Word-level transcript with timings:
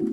You're 0.00 0.06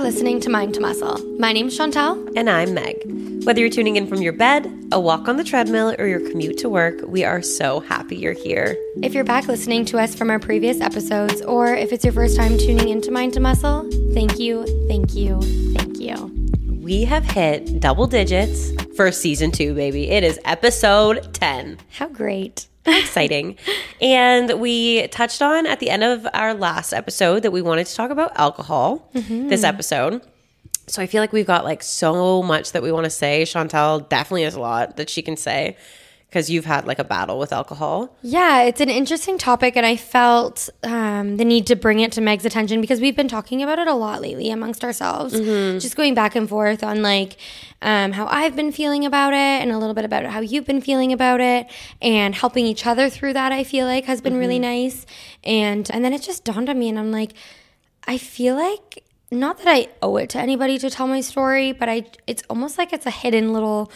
listening 0.00 0.40
to 0.40 0.50
Mind 0.50 0.74
to 0.74 0.80
Muscle. 0.80 1.16
My 1.38 1.52
name's 1.52 1.76
Chantal. 1.76 2.28
And 2.36 2.50
I'm 2.50 2.74
Meg. 2.74 2.96
Whether 3.44 3.60
you're 3.60 3.70
tuning 3.70 3.94
in 3.94 4.08
from 4.08 4.20
your 4.20 4.32
bed, 4.32 4.66
a 4.90 4.98
walk 4.98 5.28
on 5.28 5.36
the 5.36 5.44
treadmill, 5.44 5.94
or 5.96 6.08
your 6.08 6.28
commute 6.28 6.58
to 6.58 6.68
work, 6.68 7.02
we 7.06 7.22
are 7.22 7.40
so 7.40 7.78
happy 7.78 8.16
you're 8.16 8.32
here. 8.32 8.76
If 9.04 9.14
you're 9.14 9.22
back 9.22 9.46
listening 9.46 9.84
to 9.86 10.00
us 10.00 10.12
from 10.12 10.28
our 10.28 10.40
previous 10.40 10.80
episodes, 10.80 11.40
or 11.42 11.68
if 11.68 11.92
it's 11.92 12.02
your 12.02 12.12
first 12.12 12.36
time 12.36 12.58
tuning 12.58 12.88
into 12.88 13.12
Mind 13.12 13.34
to 13.34 13.40
Muscle, 13.40 13.88
thank 14.12 14.40
you, 14.40 14.66
thank 14.88 15.14
you, 15.14 15.40
thank 15.72 15.86
you. 15.86 15.91
We 16.82 17.04
have 17.04 17.22
hit 17.22 17.78
double 17.78 18.08
digits 18.08 18.72
for 18.96 19.12
season 19.12 19.52
two, 19.52 19.72
baby. 19.72 20.10
It 20.10 20.24
is 20.24 20.40
episode 20.44 21.32
10. 21.32 21.78
How 21.92 22.08
great. 22.08 22.66
exciting. 22.86 23.56
and 24.00 24.60
we 24.60 25.06
touched 25.06 25.42
on 25.42 25.64
at 25.68 25.78
the 25.78 25.90
end 25.90 26.02
of 26.02 26.26
our 26.34 26.54
last 26.54 26.92
episode 26.92 27.44
that 27.44 27.52
we 27.52 27.62
wanted 27.62 27.86
to 27.86 27.94
talk 27.94 28.10
about 28.10 28.32
alcohol 28.34 29.08
mm-hmm. 29.14 29.46
this 29.46 29.62
episode. 29.62 30.22
So 30.88 31.00
I 31.00 31.06
feel 31.06 31.22
like 31.22 31.32
we've 31.32 31.46
got 31.46 31.62
like 31.62 31.84
so 31.84 32.42
much 32.42 32.72
that 32.72 32.82
we 32.82 32.90
want 32.90 33.04
to 33.04 33.10
say. 33.10 33.44
Chantal 33.44 34.00
definitely 34.00 34.42
has 34.42 34.56
a 34.56 34.60
lot 34.60 34.96
that 34.96 35.08
she 35.08 35.22
can 35.22 35.36
say 35.36 35.76
because 36.32 36.48
you've 36.48 36.64
had 36.64 36.86
like 36.86 36.98
a 36.98 37.04
battle 37.04 37.38
with 37.38 37.52
alcohol. 37.52 38.16
Yeah, 38.22 38.62
it's 38.62 38.80
an 38.80 38.88
interesting 38.88 39.36
topic, 39.36 39.76
and 39.76 39.84
I 39.84 39.96
felt 39.96 40.70
um, 40.82 41.36
the 41.36 41.44
need 41.44 41.66
to 41.66 41.76
bring 41.76 42.00
it 42.00 42.10
to 42.12 42.22
Meg's 42.22 42.46
attention 42.46 42.80
because 42.80 43.02
we've 43.02 43.14
been 43.14 43.28
talking 43.28 43.62
about 43.62 43.78
it 43.78 43.86
a 43.86 43.92
lot 43.92 44.22
lately 44.22 44.48
amongst 44.50 44.82
ourselves, 44.82 45.38
just 45.78 45.94
going 45.94 46.14
back 46.14 46.34
and 46.34 46.48
forth 46.48 46.82
on 46.82 47.02
like 47.02 47.36
um, 47.82 48.12
how 48.12 48.26
I've 48.28 48.56
been 48.56 48.72
feeling 48.72 49.04
about 49.04 49.34
it, 49.34 49.36
and 49.60 49.70
a 49.70 49.76
little 49.76 49.92
bit 49.92 50.06
about 50.06 50.24
how 50.24 50.40
you've 50.40 50.64
been 50.64 50.80
feeling 50.80 51.12
about 51.12 51.42
it, 51.42 51.66
and 52.00 52.34
helping 52.34 52.64
each 52.64 52.86
other 52.86 53.10
through 53.10 53.34
that. 53.34 53.52
I 53.52 53.62
feel 53.62 53.84
like 53.84 54.06
has 54.06 54.22
been 54.22 54.38
really 54.38 54.58
nice, 54.58 55.04
and 55.44 55.90
and 55.92 56.02
then 56.02 56.14
it 56.14 56.22
just 56.22 56.44
dawned 56.44 56.70
on 56.70 56.78
me, 56.78 56.88
and 56.88 56.98
I'm 56.98 57.12
like, 57.12 57.34
I 58.06 58.16
feel 58.16 58.54
like 58.54 59.04
not 59.30 59.58
that 59.58 59.68
I 59.68 59.88
owe 60.00 60.16
it 60.16 60.30
to 60.30 60.38
anybody 60.38 60.78
to 60.78 60.88
tell 60.88 61.06
my 61.06 61.20
story, 61.20 61.72
but 61.72 61.90
I 61.90 62.06
it's 62.26 62.42
almost 62.48 62.78
like 62.78 62.94
it's 62.94 63.04
a 63.04 63.10
hidden 63.10 63.52
little 63.52 63.92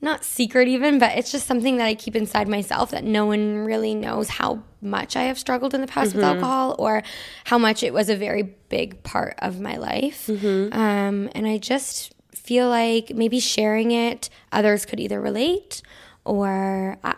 not 0.00 0.24
secret 0.24 0.68
even, 0.68 0.98
but 0.98 1.16
it's 1.18 1.32
just 1.32 1.46
something 1.46 1.76
that 1.78 1.86
I 1.86 1.94
keep 1.94 2.14
inside 2.14 2.46
myself 2.48 2.90
that 2.92 3.02
no 3.04 3.26
one 3.26 3.58
really 3.58 3.94
knows 3.94 4.28
how 4.28 4.62
much 4.80 5.16
I 5.16 5.24
have 5.24 5.38
struggled 5.38 5.74
in 5.74 5.80
the 5.80 5.88
past 5.88 6.14
with 6.14 6.22
alcohol 6.34 6.76
or 6.78 7.02
how 7.44 7.58
much 7.58 7.82
it 7.82 7.92
was 7.92 8.08
a 8.08 8.14
very 8.16 8.42
big 8.68 9.02
part 9.02 9.34
of 9.40 9.60
my 9.60 9.76
life. 9.76 10.28
Um, 10.72 11.28
and 11.34 11.46
I 11.46 11.58
just 11.58 12.14
feel 12.32 12.68
like 12.68 13.10
maybe 13.14 13.40
sharing 13.40 13.90
it, 13.90 14.30
others 14.52 14.86
could 14.86 15.00
either 15.00 15.20
relate 15.20 15.82
or 16.24 16.96
I, 17.02 17.14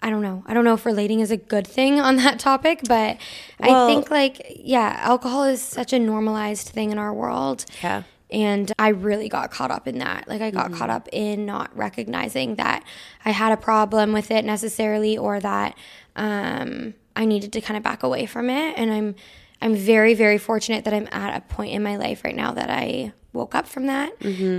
I 0.00 0.08
don't 0.10 0.22
know. 0.22 0.42
I 0.46 0.54
don't 0.54 0.64
know 0.64 0.74
if 0.74 0.86
relating 0.86 1.20
is 1.20 1.30
a 1.30 1.36
good 1.36 1.66
thing 1.66 2.00
on 2.00 2.16
that 2.16 2.38
topic, 2.38 2.80
but 2.88 3.18
I 3.60 3.68
think 3.86 4.10
like, 4.10 4.56
yeah, 4.56 4.96
alcohol 5.00 5.44
is 5.44 5.60
such 5.62 5.92
a 5.92 5.98
normalized 5.98 6.68
thing 6.68 6.90
in 6.90 6.98
our 6.98 7.12
world. 7.12 7.66
Yeah. 7.82 8.04
And 8.32 8.72
I 8.78 8.88
really 8.88 9.28
got 9.28 9.50
caught 9.50 9.70
up 9.70 9.86
in 9.86 9.98
that. 9.98 10.26
Like, 10.26 10.40
I 10.40 10.50
got 10.50 10.72
caught 10.72 10.90
up 10.90 11.08
in 11.12 11.44
not 11.44 11.76
recognizing 11.76 12.56
that 12.56 12.82
I 13.24 13.30
had 13.30 13.52
a 13.52 13.56
problem 13.56 14.12
with 14.12 14.30
it 14.30 14.44
necessarily 14.44 15.18
or 15.18 15.38
that 15.40 15.76
um, 16.16 16.94
I 17.14 17.26
needed 17.26 17.52
to 17.52 17.60
kind 17.60 17.76
of 17.76 17.82
back 17.82 18.02
away 18.02 18.26
from 18.26 18.48
it. 18.48 18.74
And 18.78 18.90
I'm, 18.90 19.14
I'm 19.60 19.76
very, 19.76 20.14
very 20.14 20.38
fortunate 20.38 20.84
that 20.84 20.94
I'm 20.94 21.08
at 21.12 21.36
a 21.36 21.40
point 21.42 21.72
in 21.72 21.82
my 21.82 21.96
life 21.96 22.24
right 22.24 22.34
now 22.34 22.52
that 22.52 22.70
I 22.70 23.12
woke 23.34 23.54
up 23.54 23.66
from 23.66 23.86
that. 23.86 24.12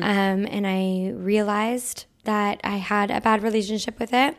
Um, 0.04 0.48
and 0.50 0.68
I 0.68 1.12
realized 1.16 2.06
that 2.26 2.62
I 2.64 2.78
had 2.78 3.10
a 3.10 3.22
bad 3.22 3.42
relationship 3.42 4.00
with 4.00 4.14
it. 4.14 4.38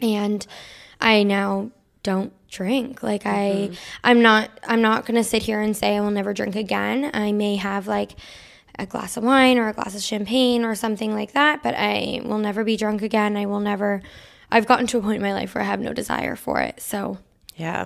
And 0.00 0.46
I 1.00 1.22
now 1.22 1.70
don't 2.02 2.32
drink 2.48 3.02
like 3.02 3.26
i 3.26 3.68
i'm 4.04 4.22
not 4.22 4.48
i'm 4.68 4.80
not 4.80 5.04
going 5.04 5.16
to 5.16 5.24
sit 5.24 5.42
here 5.42 5.60
and 5.60 5.76
say 5.76 5.96
i 5.96 6.00
will 6.00 6.12
never 6.12 6.32
drink 6.32 6.54
again 6.54 7.10
i 7.12 7.32
may 7.32 7.56
have 7.56 7.88
like 7.88 8.12
a 8.78 8.86
glass 8.86 9.16
of 9.16 9.24
wine 9.24 9.58
or 9.58 9.68
a 9.68 9.72
glass 9.72 9.94
of 9.94 10.02
champagne 10.02 10.64
or 10.64 10.74
something 10.74 11.14
like 11.14 11.32
that 11.32 11.62
but 11.62 11.74
i 11.76 12.20
will 12.24 12.38
never 12.38 12.64
be 12.64 12.76
drunk 12.76 13.02
again 13.02 13.36
i 13.36 13.46
will 13.46 13.60
never 13.60 14.02
i've 14.50 14.66
gotten 14.66 14.86
to 14.86 14.98
a 14.98 15.02
point 15.02 15.16
in 15.16 15.22
my 15.22 15.32
life 15.32 15.54
where 15.54 15.62
i 15.62 15.66
have 15.66 15.80
no 15.80 15.92
desire 15.92 16.36
for 16.36 16.60
it 16.60 16.80
so 16.80 17.18
Yeah. 17.56 17.84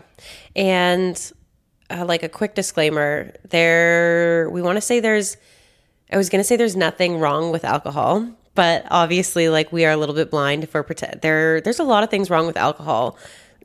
And 0.56 1.32
uh, 1.90 2.04
like 2.04 2.22
a 2.22 2.28
quick 2.28 2.54
disclaimer, 2.54 3.32
there 3.48 4.48
we 4.50 4.62
want 4.62 4.76
to 4.76 4.80
say 4.80 5.00
there's 5.00 5.36
I 6.12 6.16
was 6.16 6.28
going 6.28 6.40
to 6.40 6.44
say 6.44 6.56
there's 6.56 6.76
nothing 6.76 7.20
wrong 7.20 7.52
with 7.52 7.64
alcohol, 7.64 8.28
but 8.56 8.84
obviously 8.90 9.48
like 9.48 9.72
we 9.72 9.84
are 9.84 9.92
a 9.92 9.96
little 9.96 10.14
bit 10.14 10.30
blind 10.30 10.64
if 10.64 10.74
we're 10.74 10.82
pretend 10.82 11.20
there 11.20 11.60
there's 11.60 11.78
a 11.78 11.84
lot 11.84 12.02
of 12.02 12.10
things 12.10 12.30
wrong 12.30 12.46
with 12.46 12.56
alcohol 12.56 13.16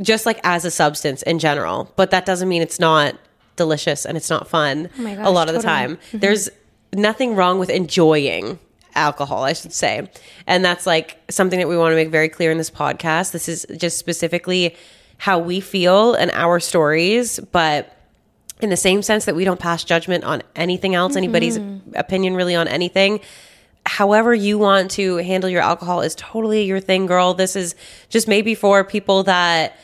just 0.02 0.26
like 0.26 0.40
as 0.44 0.66
a 0.66 0.72
substance 0.72 1.24
in 1.24 1.40
general, 1.40 1.92
but 1.96 2.12
that 2.12 2.26
doesn't 2.26 2.50
mean 2.50 2.62
it's 2.62 2.80
not 2.80 3.16
delicious 3.56 4.06
and 4.06 4.18
it's 4.18 4.30
not 4.30 4.48
fun 4.48 4.90
my 4.98 5.14
a 5.14 5.32
lot 5.32 5.48
of 5.48 5.56
the 5.56 5.62
totally. 5.62 5.96
time. 5.96 5.98
There's 6.14 6.50
nothing 6.94 7.36
wrong 7.36 7.60
with 7.60 7.70
enjoying 7.70 8.60
alcohol, 8.96 9.44
I 9.44 9.54
should 9.54 9.74
say. 9.74 10.10
And 10.48 10.64
that's 10.64 10.86
like 10.86 11.18
something 11.30 11.60
that 11.60 11.68
we 11.68 11.78
want 11.78 11.92
to 11.92 11.96
make 11.96 12.10
very 12.10 12.30
clear 12.30 12.52
in 12.52 12.58
this 12.58 12.72
podcast. 12.72 13.32
This 13.32 13.50
is 13.50 13.66
just 13.78 13.98
specifically 13.98 14.76
how 15.18 15.40
we 15.40 15.60
feel 15.60 16.14
and 16.14 16.32
our 16.32 16.60
stories, 16.60 17.40
but 17.52 17.92
in 18.62 18.70
the 18.70 18.78
same 18.78 19.02
sense 19.02 19.26
that 19.26 19.36
we 19.36 19.44
don't 19.44 19.60
pass 19.60 19.84
judgment 19.84 20.24
on 20.24 20.42
anything 20.56 20.96
else, 20.96 21.12
mm-hmm. 21.12 21.18
anybody's 21.20 21.60
opinion 21.94 22.36
really 22.36 22.56
on 22.56 22.68
anything. 22.68 23.20
However, 23.86 24.34
you 24.34 24.58
want 24.58 24.92
to 24.92 25.18
handle 25.18 25.50
your 25.50 25.62
alcohol 25.62 26.02
is 26.02 26.16
totally 26.16 26.64
your 26.64 26.80
thing, 26.80 27.06
girl. 27.06 27.34
This 27.34 27.56
is 27.56 27.76
just 28.10 28.28
maybe 28.28 28.56
for 28.56 28.84
people 28.84 29.24
that 29.24 29.78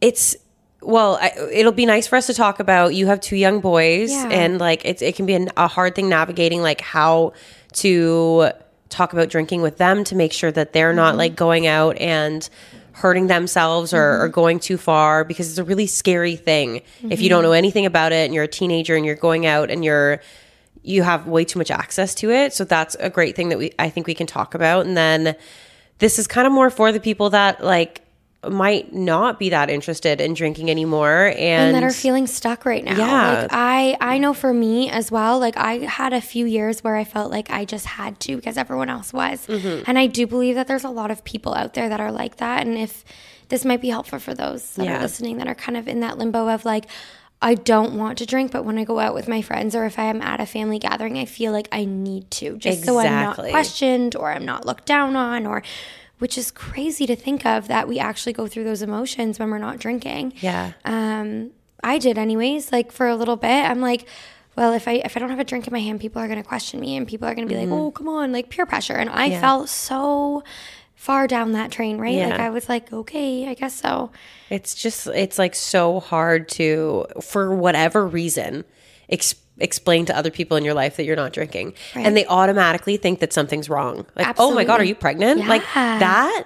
it's 0.00 0.36
well 0.82 1.18
I, 1.20 1.32
it'll 1.52 1.72
be 1.72 1.86
nice 1.86 2.06
for 2.06 2.16
us 2.16 2.26
to 2.26 2.34
talk 2.34 2.60
about 2.60 2.94
you 2.94 3.06
have 3.06 3.20
two 3.20 3.36
young 3.36 3.60
boys 3.60 4.10
Yeah. 4.10 4.28
and 4.30 4.58
like 4.58 4.84
it's, 4.84 5.02
it 5.02 5.16
can 5.16 5.26
be 5.26 5.34
an, 5.34 5.50
a 5.56 5.68
hard 5.68 5.94
thing 5.94 6.08
navigating 6.08 6.62
like 6.62 6.80
how 6.80 7.32
to 7.74 8.52
talk 8.88 9.12
about 9.12 9.28
drinking 9.28 9.62
with 9.62 9.78
them 9.78 10.04
to 10.04 10.14
make 10.14 10.32
sure 10.32 10.52
that 10.52 10.72
they're 10.72 10.92
not 10.92 11.10
mm-hmm. 11.10 11.18
like 11.18 11.36
going 11.36 11.66
out 11.66 11.96
and 11.98 12.48
hurting 12.92 13.26
themselves 13.26 13.92
or, 13.94 14.22
or 14.22 14.26
mm-hmm. 14.26 14.32
going 14.32 14.60
too 14.60 14.76
far 14.76 15.24
because 15.24 15.48
it's 15.48 15.58
a 15.58 15.64
really 15.64 15.86
scary 15.86 16.36
thing. 16.36 16.82
If 17.02 17.20
you 17.20 17.28
don't 17.28 17.38
mm-hmm. 17.38 17.48
know 17.48 17.52
anything 17.52 17.86
about 17.86 18.12
it 18.12 18.26
and 18.26 18.34
you're 18.34 18.44
a 18.44 18.48
teenager 18.48 18.94
and 18.94 19.04
you're 19.04 19.16
going 19.16 19.46
out 19.46 19.70
and 19.70 19.84
you're 19.84 20.20
you 20.84 21.04
have 21.04 21.28
way 21.28 21.44
too 21.44 21.58
much 21.60 21.70
access 21.70 22.14
to 22.16 22.30
it. 22.30 22.52
So 22.52 22.64
that's 22.64 22.96
a 22.98 23.08
great 23.08 23.36
thing 23.36 23.48
that 23.50 23.58
we 23.58 23.72
i 23.78 23.88
think 23.88 24.06
we 24.06 24.14
can 24.14 24.26
talk 24.26 24.54
about. 24.54 24.86
And 24.86 24.96
then 24.96 25.36
this 25.98 26.18
is 26.18 26.26
kind 26.26 26.46
of 26.46 26.52
more 26.52 26.70
for 26.70 26.92
the 26.92 27.00
people 27.00 27.30
that 27.30 27.64
like 27.64 28.01
might 28.48 28.92
not 28.92 29.38
be 29.38 29.50
that 29.50 29.70
interested 29.70 30.20
in 30.20 30.34
drinking 30.34 30.68
anymore 30.70 31.26
and, 31.28 31.38
and 31.38 31.74
that 31.76 31.84
are 31.84 31.92
feeling 31.92 32.26
stuck 32.26 32.64
right 32.66 32.82
now. 32.84 32.96
Yeah. 32.96 33.42
Like 33.42 33.50
I 33.52 33.96
I 34.00 34.18
know 34.18 34.34
for 34.34 34.52
me 34.52 34.90
as 34.90 35.12
well, 35.12 35.38
like 35.38 35.56
I 35.56 35.78
had 35.78 36.12
a 36.12 36.20
few 36.20 36.46
years 36.46 36.82
where 36.82 36.96
I 36.96 37.04
felt 37.04 37.30
like 37.30 37.50
I 37.50 37.64
just 37.64 37.86
had 37.86 38.18
to 38.20 38.34
because 38.36 38.56
everyone 38.56 38.88
else 38.90 39.12
was. 39.12 39.46
Mm-hmm. 39.46 39.84
And 39.86 39.96
I 39.98 40.06
do 40.06 40.26
believe 40.26 40.56
that 40.56 40.66
there's 40.66 40.82
a 40.84 40.90
lot 40.90 41.10
of 41.12 41.22
people 41.22 41.54
out 41.54 41.74
there 41.74 41.88
that 41.88 42.00
are 42.00 42.10
like 42.10 42.36
that 42.38 42.66
and 42.66 42.76
if 42.76 43.04
this 43.48 43.64
might 43.64 43.80
be 43.80 43.90
helpful 43.90 44.18
for 44.18 44.34
those 44.34 44.74
that 44.74 44.86
Yeah. 44.86 44.98
are 44.98 45.02
listening 45.02 45.36
that 45.38 45.46
are 45.46 45.54
kind 45.54 45.76
of 45.76 45.86
in 45.86 46.00
that 46.00 46.18
limbo 46.18 46.48
of 46.48 46.64
like 46.64 46.86
I 47.44 47.54
don't 47.56 47.98
want 47.98 48.18
to 48.18 48.26
drink, 48.26 48.52
but 48.52 48.64
when 48.64 48.78
I 48.78 48.84
go 48.84 49.00
out 49.00 49.14
with 49.14 49.26
my 49.26 49.42
friends 49.42 49.74
or 49.74 49.84
if 49.84 49.98
I 49.98 50.04
am 50.04 50.22
at 50.22 50.40
a 50.40 50.46
family 50.46 50.78
gathering, 50.78 51.18
I 51.18 51.24
feel 51.24 51.50
like 51.50 51.66
I 51.72 51.84
need 51.84 52.30
to 52.32 52.56
just 52.56 52.84
so 52.84 52.98
I'm 52.98 53.10
not 53.10 53.36
questioned 53.36 54.14
or 54.14 54.30
I'm 54.32 54.44
not 54.44 54.64
looked 54.64 54.86
down 54.86 55.16
on 55.16 55.44
or 55.44 55.62
which 56.22 56.38
is 56.38 56.50
crazy 56.50 57.04
to 57.06 57.16
think 57.16 57.44
of 57.44 57.68
that 57.68 57.88
we 57.88 57.98
actually 57.98 58.32
go 58.32 58.46
through 58.46 58.64
those 58.64 58.80
emotions 58.82 59.38
when 59.38 59.50
we're 59.50 59.58
not 59.68 59.78
drinking 59.78 60.32
yeah 60.40 60.72
um, 60.84 61.50
I 61.84 61.98
did 61.98 62.16
anyways. 62.16 62.70
Like 62.70 62.92
for 62.92 63.08
a 63.08 63.16
little 63.16 63.34
bit, 63.36 63.64
I'm 63.70 63.80
like, 63.80 64.06
well, 64.54 64.72
if 64.72 64.86
I 64.86 65.02
if 65.04 65.16
I 65.16 65.20
don't 65.20 65.30
have 65.30 65.40
a 65.40 65.44
drink 65.44 65.66
in 65.66 65.72
my 65.72 65.80
hand, 65.80 65.98
people 66.00 66.22
are 66.22 66.28
gonna 66.28 66.44
question 66.44 66.78
me, 66.78 66.96
and 66.96 67.08
people 67.08 67.26
are 67.26 67.34
gonna 67.34 67.48
be 67.48 67.54
Mm-hmm. 67.56 67.72
like, 67.72 67.80
oh, 67.80 67.90
come 67.90 68.08
on, 68.08 68.30
like 68.30 68.50
peer 68.50 68.66
pressure. 68.66 68.92
And 68.94 69.10
I 69.10 69.30
felt 69.40 69.68
so 69.68 70.44
far 70.94 71.26
down 71.26 71.50
that 71.58 71.72
train, 71.72 71.98
right? 71.98 72.16
Like 72.30 72.38
I 72.38 72.50
was 72.50 72.68
like, 72.68 72.92
okay, 72.92 73.48
I 73.48 73.54
guess 73.54 73.74
so. 73.74 74.12
It's 74.48 74.76
just 74.76 75.08
it's 75.08 75.38
like 75.40 75.56
so 75.56 75.98
hard 75.98 76.48
to 76.50 77.06
for 77.20 77.52
whatever 77.52 78.06
reason 78.06 78.64
ex- 79.08 79.34
explain 79.62 80.06
to 80.06 80.16
other 80.16 80.30
people 80.30 80.56
in 80.56 80.64
your 80.64 80.74
life 80.74 80.96
that 80.96 81.04
you're 81.04 81.16
not 81.16 81.32
drinking, 81.32 81.74
and 81.94 82.16
they 82.16 82.26
automatically 82.26 82.96
think 82.96 83.20
that 83.20 83.32
something's 83.32 83.68
wrong. 83.68 84.06
Like, 84.16 84.36
oh 84.38 84.54
my 84.54 84.64
god, 84.64 84.80
are 84.80 84.84
you 84.84 84.94
pregnant? 84.94 85.46
Like 85.46 85.62
that 85.74 86.44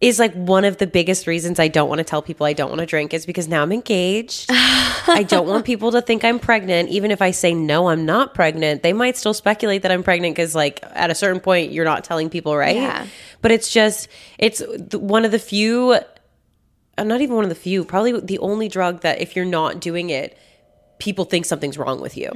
is 0.00 0.18
like 0.18 0.34
one 0.34 0.64
of 0.64 0.76
the 0.76 0.86
biggest 0.86 1.26
reasons 1.26 1.58
I 1.58 1.68
don't 1.68 1.88
want 1.88 2.00
to 2.00 2.04
tell 2.04 2.20
people 2.20 2.44
I 2.44 2.52
don't 2.52 2.68
want 2.68 2.80
to 2.80 2.86
drink 2.86 3.14
is 3.14 3.24
because 3.24 3.48
now 3.48 3.62
I'm 3.62 3.72
engaged. 3.72 4.46
I 4.50 5.24
don't 5.26 5.46
want 5.46 5.64
people 5.64 5.92
to 5.92 6.02
think 6.02 6.22
I'm 6.22 6.38
pregnant. 6.38 6.90
Even 6.90 7.10
if 7.10 7.22
I 7.22 7.30
say 7.30 7.54
no, 7.54 7.88
I'm 7.88 8.04
not 8.04 8.34
pregnant, 8.34 8.82
they 8.82 8.92
might 8.92 9.16
still 9.16 9.32
speculate 9.32 9.82
that 9.82 9.90
I'm 9.90 10.02
pregnant 10.02 10.36
because, 10.36 10.54
like, 10.54 10.80
at 10.82 11.10
a 11.10 11.14
certain 11.14 11.40
point, 11.40 11.72
you're 11.72 11.86
not 11.86 12.04
telling 12.04 12.28
people, 12.28 12.54
right? 12.56 12.76
Yeah. 12.76 13.06
But 13.40 13.52
it's 13.52 13.72
just, 13.72 14.08
it's 14.38 14.62
one 14.92 15.24
of 15.24 15.30
the 15.30 15.38
few 15.38 15.98
uh, 16.98 17.04
not 17.04 17.20
even 17.20 17.36
one 17.36 17.44
of 17.44 17.50
the 17.50 17.54
few, 17.54 17.84
probably 17.84 18.18
the 18.20 18.38
only 18.38 18.68
drug 18.68 19.02
that 19.02 19.20
if 19.20 19.36
you're 19.36 19.44
not 19.44 19.80
doing 19.80 20.10
it, 20.10 20.38
people 20.98 21.24
think 21.24 21.44
something's 21.44 21.76
wrong 21.78 22.00
with 22.00 22.16
you. 22.16 22.30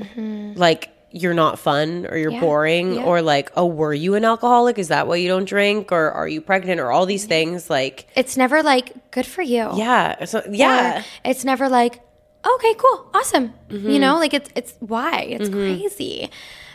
Like 0.57 0.91
you're 1.12 1.35
not 1.35 1.59
fun 1.59 2.07
or 2.09 2.17
you're 2.17 2.31
Yeah. 2.31 2.41
boring 2.41 2.95
Yeah. 2.95 3.03
or 3.05 3.21
like 3.21 3.51
oh 3.57 3.67
were 3.67 3.93
you 3.93 4.15
an 4.15 4.25
alcoholic 4.25 4.79
is 4.79 4.89
that 4.89 5.09
why 5.09 5.17
you 5.17 5.27
don't 5.27 5.45
drink 5.45 5.91
or 5.91 6.12
are 6.12 6.29
you 6.29 6.41
pregnant 6.41 6.79
or 6.81 6.93
all 6.93 7.05
these 7.05 7.25
things 7.27 7.69
like 7.69 8.07
It's 8.15 8.37
never 8.37 8.62
like 8.62 8.93
good 9.11 9.27
for 9.27 9.43
you. 9.43 9.71
yeah 9.75 10.25
so, 10.25 10.41
yeah 10.49 11.01
Or 11.01 11.05
it's 11.25 11.45
never 11.45 11.69
like, 11.69 12.01
okay, 12.47 12.75
cool, 12.75 13.11
awesome. 13.12 13.53
Mm-hmm. 13.71 13.91
You 13.91 13.99
know, 13.99 14.19
like 14.19 14.35
it's 14.35 14.51
it's 14.55 14.75
why 14.79 15.23
it's 15.23 15.49
crazy. 15.49 16.31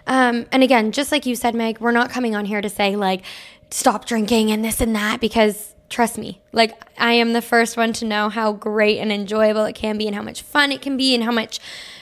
Um, 0.07 0.45
and 0.51 0.61
again, 0.63 0.91
just 0.91 1.11
like 1.11 1.25
you 1.25 1.35
said, 1.35 1.55
Meg, 1.55 1.79
we're 1.79 1.91
not 1.91 2.09
coming 2.09 2.35
on 2.35 2.45
here 2.45 2.61
to 2.61 2.69
say 2.69 2.95
like 2.95 3.21
stop 3.71 4.05
drinking 4.05 4.51
and 4.51 4.63
this 4.65 4.81
and 4.81 4.95
that 4.95 5.21
because 5.21 5.74
trust 5.95 6.17
me, 6.17 6.41
like 6.51 6.73
I 6.99 7.13
am 7.13 7.31
the 7.33 7.41
first 7.41 7.77
one 7.77 7.93
to 7.93 8.05
know 8.05 8.27
how 8.29 8.51
great 8.51 8.99
and 8.99 9.11
enjoyable 9.11 9.63
it 9.65 9.75
can 9.75 9.97
be 9.97 10.07
and 10.07 10.15
how 10.15 10.21
much 10.21 10.41
fun 10.41 10.71
it 10.71 10.81
can 10.81 10.97
be 10.97 11.15
and 11.15 11.23
how 11.23 11.31
much. 11.31 11.59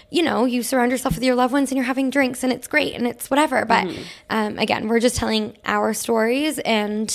You 0.10 0.22
know, 0.22 0.46
you 0.46 0.62
surround 0.62 0.92
yourself 0.92 1.16
with 1.16 1.24
your 1.24 1.34
loved 1.34 1.54
ones 1.54 1.72
and 1.72 1.76
you're 1.78 1.86
having 1.88 2.12
drinks 2.12 2.44
and 2.44 2.54
it's 2.54 2.68
great 2.68 2.94
and 2.94 3.08
it's 3.08 3.32
whatever. 3.32 3.66
But 3.66 3.86
Mm-hmm. 3.88 4.04
um, 4.30 4.60
again, 4.60 4.88
we're 4.88 5.00
just 5.00 5.16
telling 5.16 5.58
our 5.66 5.92
stories 5.94 6.60
and 6.60 7.10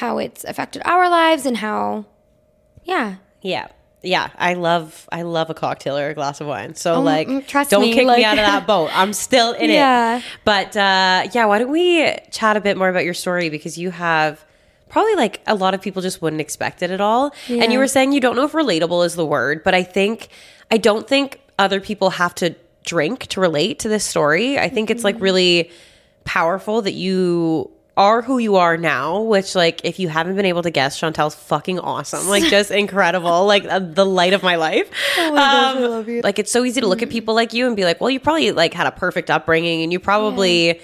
how 0.00 0.18
it's 0.18 0.42
affected 0.42 0.82
our 0.84 1.08
lives 1.08 1.46
and 1.46 1.56
how, 1.58 2.04
yeah, 2.84 3.16
Yeah. 3.42 3.68
Yeah, 4.02 4.28
I 4.38 4.54
love 4.54 5.08
I 5.10 5.22
love 5.22 5.50
a 5.50 5.54
cocktail 5.54 5.96
or 5.98 6.08
a 6.10 6.14
glass 6.14 6.40
of 6.40 6.46
wine. 6.46 6.74
So 6.76 7.00
like 7.00 7.26
mm, 7.28 7.44
trust 7.46 7.70
don't 7.70 7.80
me, 7.82 7.92
kick 7.92 8.06
like- 8.06 8.18
me 8.18 8.24
out 8.24 8.38
of 8.38 8.44
that 8.46 8.64
boat. 8.66 8.90
I'm 8.92 9.12
still 9.12 9.52
in 9.52 9.70
Yeah. 9.82 10.18
it. 10.18 10.24
But 10.44 10.76
uh 10.76 11.26
yeah, 11.32 11.46
why 11.46 11.58
don't 11.58 11.70
we 11.72 12.12
chat 12.30 12.56
a 12.56 12.60
bit 12.60 12.76
more 12.76 12.88
about 12.88 13.04
your 13.04 13.14
story 13.14 13.48
because 13.50 13.76
you 13.78 13.90
have 13.90 14.44
probably 14.88 15.14
like 15.14 15.40
a 15.46 15.54
lot 15.54 15.74
of 15.74 15.82
people 15.82 16.02
just 16.02 16.22
wouldn't 16.22 16.40
expect 16.40 16.82
it 16.82 16.90
at 16.90 17.00
all. 17.00 17.34
And 17.48 17.72
you 17.72 17.78
were 17.78 17.88
saying 17.88 18.12
you 18.12 18.20
don't 18.20 18.36
know 18.36 18.44
if 18.44 18.52
relatable 18.52 19.04
is 19.04 19.14
the 19.14 19.26
word, 19.26 19.62
but 19.64 19.74
I 19.74 19.82
think 19.82 20.28
I 20.70 20.78
don't 20.78 21.06
think 21.06 21.40
other 21.58 21.80
people 21.80 22.10
have 22.10 22.34
to 22.36 22.54
drink 22.84 23.26
to 23.26 23.40
relate 23.40 23.80
to 23.80 23.88
this 23.88 24.04
story. 24.04 24.58
I 24.58 24.68
think 24.68 24.90
it's 24.90 25.04
like 25.04 25.16
mm-hmm. 25.16 25.24
really 25.24 25.70
powerful 26.24 26.82
that 26.82 26.94
you 26.94 27.70
are 27.96 28.20
who 28.20 28.38
you 28.38 28.56
are 28.56 28.76
now, 28.76 29.22
which 29.22 29.54
like 29.54 29.80
if 29.84 29.98
you 29.98 30.08
haven't 30.08 30.36
been 30.36 30.44
able 30.44 30.62
to 30.62 30.70
guess, 30.70 30.98
Chantal's 30.98 31.34
fucking 31.34 31.78
awesome. 31.78 32.28
Like 32.36 32.44
just 32.44 32.70
incredible. 32.70 33.46
Like 33.46 33.64
uh, 33.64 33.78
the 33.78 34.04
light 34.04 34.34
of 34.34 34.42
my 34.42 34.56
life. 34.56 34.90
Oh 35.16 35.30
my 35.30 35.36
gosh, 35.36 35.76
I 35.76 35.84
um, 35.84 35.90
love 35.90 36.08
you. 36.08 36.20
Like 36.20 36.38
it's 36.38 36.50
so 36.50 36.64
easy 36.64 36.80
to 36.80 36.86
look 36.86 37.02
at 37.02 37.08
mm-hmm. 37.08 37.12
people 37.12 37.34
like 37.34 37.52
you 37.54 37.66
and 37.66 37.74
be 37.74 37.84
like, 37.84 38.00
well, 38.00 38.10
you 38.10 38.20
probably 38.20 38.52
like 38.52 38.74
had 38.74 38.86
a 38.86 38.92
perfect 38.92 39.30
upbringing 39.30 39.82
and 39.82 39.92
you 39.92 39.98
probably 39.98 40.80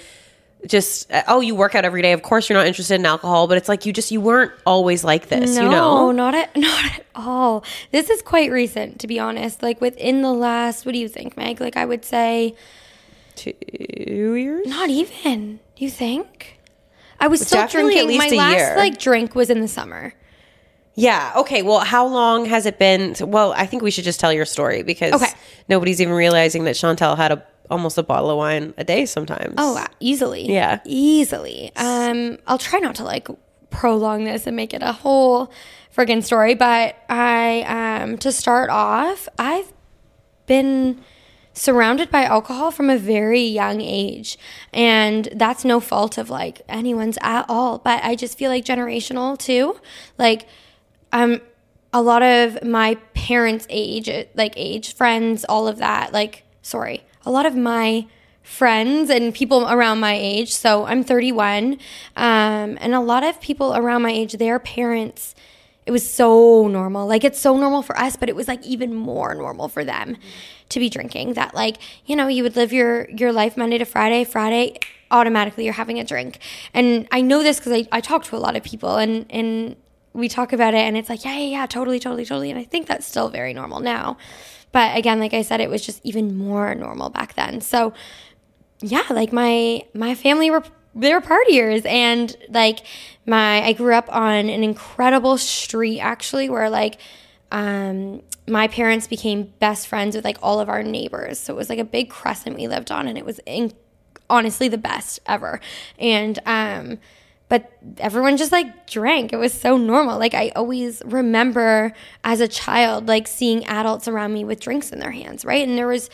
just 0.67 1.11
oh, 1.29 1.41
you 1.41 1.55
work 1.55 1.75
out 1.75 1.85
every 1.85 2.03
day. 2.03 2.13
Of 2.13 2.23
course 2.23 2.49
you're 2.49 2.59
not 2.59 2.67
interested 2.67 2.95
in 2.95 3.07
alcohol, 3.07 3.47
but 3.49 3.57
it's 3.59 3.69
like 3.69 3.85
you 3.87 3.93
just 3.93 4.11
you 4.11 4.21
weren't 4.21 4.53
always 4.67 5.03
like 5.05 5.29
this, 5.29 5.57
No, 5.57 5.63
you 5.65 5.71
know? 5.71 6.13
not 6.13 6.35
at 6.35 6.55
not 6.57 6.85
at 6.85 7.05
all. 7.15 7.65
This 7.91 8.11
is 8.11 8.23
quite 8.23 8.51
recent, 8.51 9.01
to 9.01 9.07
be 9.07 9.19
honest. 9.19 9.63
Like 9.63 9.81
within 9.81 10.23
the 10.23 10.33
last, 10.33 10.87
what 10.87 10.93
do 10.93 10.99
you 10.99 11.09
think, 11.09 11.37
Meg? 11.37 11.61
Like 11.61 11.77
I 11.77 11.85
would 11.85 12.05
say, 12.05 12.55
Two 13.35 13.55
years? 14.35 14.67
not 14.67 14.91
even. 14.91 15.59
You 15.77 15.91
think? 15.91 16.59
I 17.19 17.29
was 17.29 17.41
still 17.47 17.61
Definitely 17.63 17.99
at 17.99 18.07
drinking. 18.07 18.21
least 18.21 18.31
My 18.31 18.37
a 18.37 18.39
last 18.39 18.57
year. 18.59 18.77
like 18.77 18.99
drink 18.99 19.35
was 19.35 19.49
in 19.51 19.61
the 19.61 19.69
summer. 19.69 20.15
Yeah. 20.95 21.33
Okay. 21.39 21.63
Well, 21.63 21.79
how 21.81 22.07
long 22.07 22.45
has 22.47 22.67
it 22.67 22.79
been? 22.79 23.15
Well, 23.21 23.53
I 23.57 23.65
think 23.67 23.83
we 23.83 23.91
should 23.91 24.05
just 24.05 24.21
tell 24.21 24.33
your 24.33 24.45
story 24.45 24.83
because 24.83 25.15
Okay. 25.15 25.33
nobody's 25.69 26.01
even 26.03 26.13
realizing 26.15 26.65
that 26.65 26.75
Chantal 26.77 27.17
had 27.17 27.33
a 27.33 27.43
almost 27.73 27.99
a 27.99 28.03
bottle 28.03 28.31
of 28.31 28.37
wine 28.37 28.75
a 28.77 28.85
day 28.85 29.07
sometimes. 29.07 29.55
Oh, 29.59 29.85
easily. 29.99 30.53
Yeah. 30.53 30.81
easily. 30.85 31.73
Um, 31.77 32.39
I'll 32.47 32.59
try 32.59 32.79
not 32.79 32.95
to 32.97 33.05
like 33.05 33.29
prolong 33.71 34.25
this 34.25 34.47
and 34.47 34.55
make 34.55 34.75
it 34.75 34.83
a 34.83 34.93
whole 34.93 35.51
friggin' 35.97 36.23
story, 36.23 36.55
but 36.55 36.97
I 37.09 37.63
um 38.01 38.19
to 38.19 38.31
start 38.31 38.71
off, 38.71 39.29
I've 39.39 39.73
been 40.47 41.03
surrounded 41.55 42.11
by 42.11 42.25
alcohol 42.25 42.71
from 42.71 42.89
a 42.89 42.97
very 42.97 43.43
young 43.43 43.81
age 43.81 44.39
and 44.73 45.29
that's 45.35 45.65
no 45.67 45.81
fault 45.81 46.17
of 46.17 46.31
like 46.31 46.63
anyone's 46.67 47.19
at 47.21 47.45
all 47.47 47.77
but 47.79 48.03
i 48.03 48.15
just 48.15 48.39
feel 48.39 48.51
like 48.51 48.65
generational 48.65 49.39
too 49.39 49.79
like 50.17 50.47
um 51.13 51.41
a 51.93 52.01
lot 52.01 52.23
of 52.23 52.65
my 52.65 52.95
parents 53.13 53.67
age 53.69 54.09
like 54.35 54.55
age 54.57 54.95
friends 54.95 55.45
all 55.47 55.69
of 55.69 55.77
that 55.77 56.11
like 56.11 56.43
sorry 56.63 57.05
a 57.25 57.31
lot 57.31 57.47
of 57.47 57.57
my 57.57 58.07
friends 58.43 59.09
and 59.09 59.33
people 59.33 59.69
around 59.69 60.01
my 60.01 60.15
age. 60.15 60.53
So 60.53 60.85
i'm 60.85 61.05
31 61.05 61.75
um, 62.17 62.79
and 62.81 62.95
a 62.95 63.01
lot 63.01 63.23
of 63.25 63.41
people 63.41 63.75
around 63.75 64.03
my 64.03 64.11
age 64.11 64.33
their 64.35 64.59
parents 64.59 65.35
it 65.85 65.91
was 65.91 66.09
so 66.09 66.69
normal. 66.69 67.09
Like 67.09 67.25
it's 67.25 67.41
so 67.41 67.57
normal 67.57 67.83
for 67.83 67.99
us 67.99 68.17
but 68.17 68.29
it 68.29 68.37
was 68.37 68.49
like 68.49 68.65
even 68.65 68.95
more 68.95 69.35
normal 69.35 69.69
for 69.69 69.85
them 69.85 70.17
to 70.69 70.81
be 70.81 70.89
drinking 70.89 71.35
that 71.35 71.55
like 71.55 71.77
you 72.07 72.17
know 72.17 72.29
you 72.29 72.43
would 72.43 72.57
live 72.57 72.73
your 72.73 73.09
your 73.11 73.31
life 73.31 73.59
monday 73.59 73.77
to 73.77 73.85
friday 73.85 74.25
friday 74.25 74.79
automatically 75.11 75.65
you're 75.65 75.75
having 75.75 76.01
a 76.01 76.05
drink. 76.05 76.39
And 76.75 77.07
i 77.13 77.21
know 77.21 77.43
this 77.43 77.59
because 77.59 77.73
I, 77.73 77.87
I 77.93 78.01
talk 78.01 78.25
to 78.25 78.37
a 78.37 78.39
lot 78.39 78.57
of 78.57 78.63
people 78.63 78.97
and 78.97 79.27
and 79.31 79.77
we 80.15 80.29
talk 80.29 80.53
about 80.53 80.75
it 80.75 80.79
and 80.79 80.97
it's 80.97 81.09
like 81.09 81.25
yeah 81.25 81.37
yeah 81.39 81.61
yeah 81.61 81.67
totally 81.67 82.01
totally 82.01 82.25
totally. 82.25 82.51
And 82.51 82.59
i 82.59 82.65
think 82.65 82.87
that's 82.87 83.07
still 83.07 83.29
very 83.29 83.55
normal 83.55 83.81
now 83.81 84.17
but 84.73 84.97
again 84.97 85.21
like 85.21 85.35
i 85.35 85.43
said 85.43 85.61
it 85.61 85.71
was 85.71 85.85
just 85.85 86.01
even 86.05 86.37
more 86.37 86.75
normal 86.75 87.11
back 87.11 87.35
then. 87.35 87.61
So 87.61 87.93
yeah 88.81 89.05
like 89.11 89.33
my 89.33 89.85
my 89.95 90.15
family 90.15 90.51
were 90.51 90.65
they 90.95 91.15
were 91.15 91.21
partiers. 91.21 91.87
And 91.87 92.35
like 92.49 92.81
my 93.27 93.63
i 93.63 93.73
grew 93.73 93.95
up 93.95 94.13
on 94.15 94.49
an 94.49 94.65
incredible 94.65 95.39
street 95.39 96.01
actually 96.01 96.49
where 96.51 96.69
like 96.69 96.99
um 97.51 98.23
my 98.49 98.67
parents 98.67 99.07
became 99.07 99.53
best 99.61 99.87
friends 99.87 100.17
with 100.17 100.25
like 100.25 100.39
all 100.43 100.59
of 100.59 100.69
our 100.69 100.83
neighbors. 100.83 101.39
So 101.39 101.55
it 101.55 101.57
was 101.57 101.69
like 101.69 101.79
a 101.79 101.85
big 101.85 102.11
crescent 102.11 102.57
we 102.57 102.67
lived 102.67 102.91
on 102.91 103.07
and 103.07 103.17
it 103.17 103.25
was 103.25 103.39
in, 103.47 103.73
honestly 104.29 104.69
the 104.69 104.79
best 104.79 105.21
ever. 105.27 105.61
And 105.99 106.39
um 106.45 106.99
but 107.53 107.71
everyone 107.99 108.39
just 108.39 108.51
like 108.51 108.87
drank 108.87 109.31
it 109.31 109.37
was 109.37 109.53
so 109.53 109.77
normal 109.77 110.19
like 110.19 110.33
i 110.33 110.51
always 110.57 111.03
remember 111.05 111.93
as 112.25 112.41
a 112.41 112.49
child 112.49 113.07
like 113.07 113.29
seeing 113.29 113.63
adults 113.67 114.09
around 114.09 114.33
me 114.33 114.43
with 114.43 114.59
drinks 114.59 114.91
in 114.91 114.99
their 115.01 115.11
hands 115.11 115.45
right 115.45 115.69
and 115.69 115.77
there 115.77 115.87
was 115.87 116.09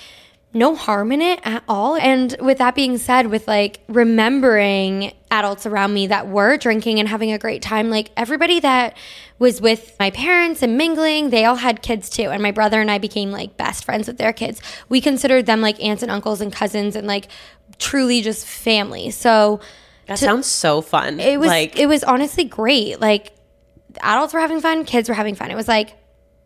no 0.55 0.75
harm 0.75 1.13
in 1.13 1.21
it 1.21 1.39
at 1.45 1.63
all. 1.69 1.97
And 1.97 2.35
with 2.41 2.57
that 2.57 2.75
being 2.75 2.97
said, 2.97 3.27
with 3.27 3.47
like 3.47 3.81
remembering 3.87 5.13
adults 5.31 5.67
around 5.67 5.93
me 5.93 6.07
that 6.07 6.27
were 6.27 6.57
drinking 6.57 6.99
and 6.99 7.07
having 7.07 7.33
a 7.33 7.39
great 7.39 7.61
time, 7.61 7.91
like 7.91 8.11
everybody 8.17 8.59
that 8.61 8.97
was 9.39 9.61
with 9.61 9.95
my 10.01 10.11
parents 10.11 10.63
and 10.63 10.79
mingling, 10.79 11.29
they 11.29 11.45
all 11.45 11.57
had 11.57 11.83
kids 11.83 12.09
too. 12.09 12.31
And 12.31 12.43
my 12.43 12.51
brother 12.51 12.81
and 12.81 12.91
I 12.91 12.97
became 12.97 13.31
like 13.31 13.59
best 13.59 13.85
friends 13.85 14.09
with 14.09 14.17
their 14.17 14.33
kids. 14.33 14.63
We 14.89 15.03
considered 15.03 15.45
them 15.45 15.61
like 15.61 15.83
aunts 15.85 16.03
and 16.03 16.11
uncles 16.11 16.41
and 16.41 16.51
cousins 16.51 16.97
and 16.97 17.07
like 17.07 17.29
truly 17.79 18.23
just 18.23 18.47
family. 18.47 19.11
So 19.11 19.61
that 20.09 20.19
sounds 20.19 20.47
so 20.47 20.81
fun. 20.81 21.21
it 21.21 21.39
was 21.39 21.49
like 21.49 21.79
it 21.79 21.87
was 21.87 22.03
honestly 22.05 22.45
great. 22.45 23.01
Like 23.01 23.33
adults 24.03 24.35
were 24.35 24.41
having 24.41 24.61
fun, 24.61 24.85
kids 24.85 25.09
were 25.09 25.15
having 25.15 25.35
fun. 25.35 25.51
It 25.51 25.55
was 25.57 25.69
like 25.69 25.95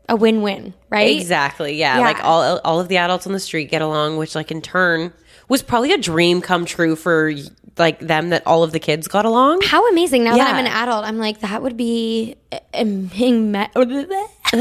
a 0.08 0.16
win-win, 0.16 0.74
right? 0.90 1.16
exactly. 1.16 1.74
Yeah, 1.76 1.98
Yeah. 1.98 2.04
Like 2.04 2.24
all 2.24 2.58
all 2.64 2.80
of 2.80 2.88
the 2.88 2.98
adults 2.98 3.26
on 3.26 3.32
the 3.32 3.40
street 3.40 3.70
get 3.70 3.82
along, 3.82 4.16
which 4.18 4.34
like 4.34 4.50
in 4.50 4.60
turn 4.60 5.12
was 5.48 5.62
probably 5.62 5.92
a 5.92 5.98
dream 5.98 6.40
come 6.40 6.64
true 6.64 6.96
for 6.96 7.32
like 7.78 8.00
them 8.00 8.28
that 8.30 8.46
all 8.46 8.62
of 8.62 8.72
the 8.72 8.78
kids 8.80 9.08
got 9.08 9.24
along. 9.24 9.60
How 9.62 9.88
amazing! 9.90 10.24
Now 10.24 10.36
that 10.36 10.54
I'm 10.54 10.64
an 10.64 10.70
adult, 10.70 11.04
I'm 11.04 11.18
like 11.18 11.40
that 11.40 11.62
would 11.62 11.76
be 11.76 12.36
amazing. 12.74 13.70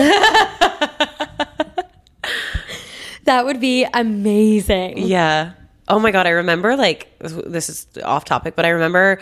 that 3.25 3.45
would 3.45 3.59
be 3.59 3.85
amazing. 3.93 4.99
Yeah. 4.99 5.53
Oh 5.91 5.99
my 5.99 6.11
god, 6.11 6.25
I 6.25 6.31
remember 6.31 6.75
like 6.75 7.07
this 7.19 7.69
is 7.69 7.85
off 8.03 8.25
topic, 8.25 8.55
but 8.55 8.65
I 8.65 8.69
remember 8.69 9.19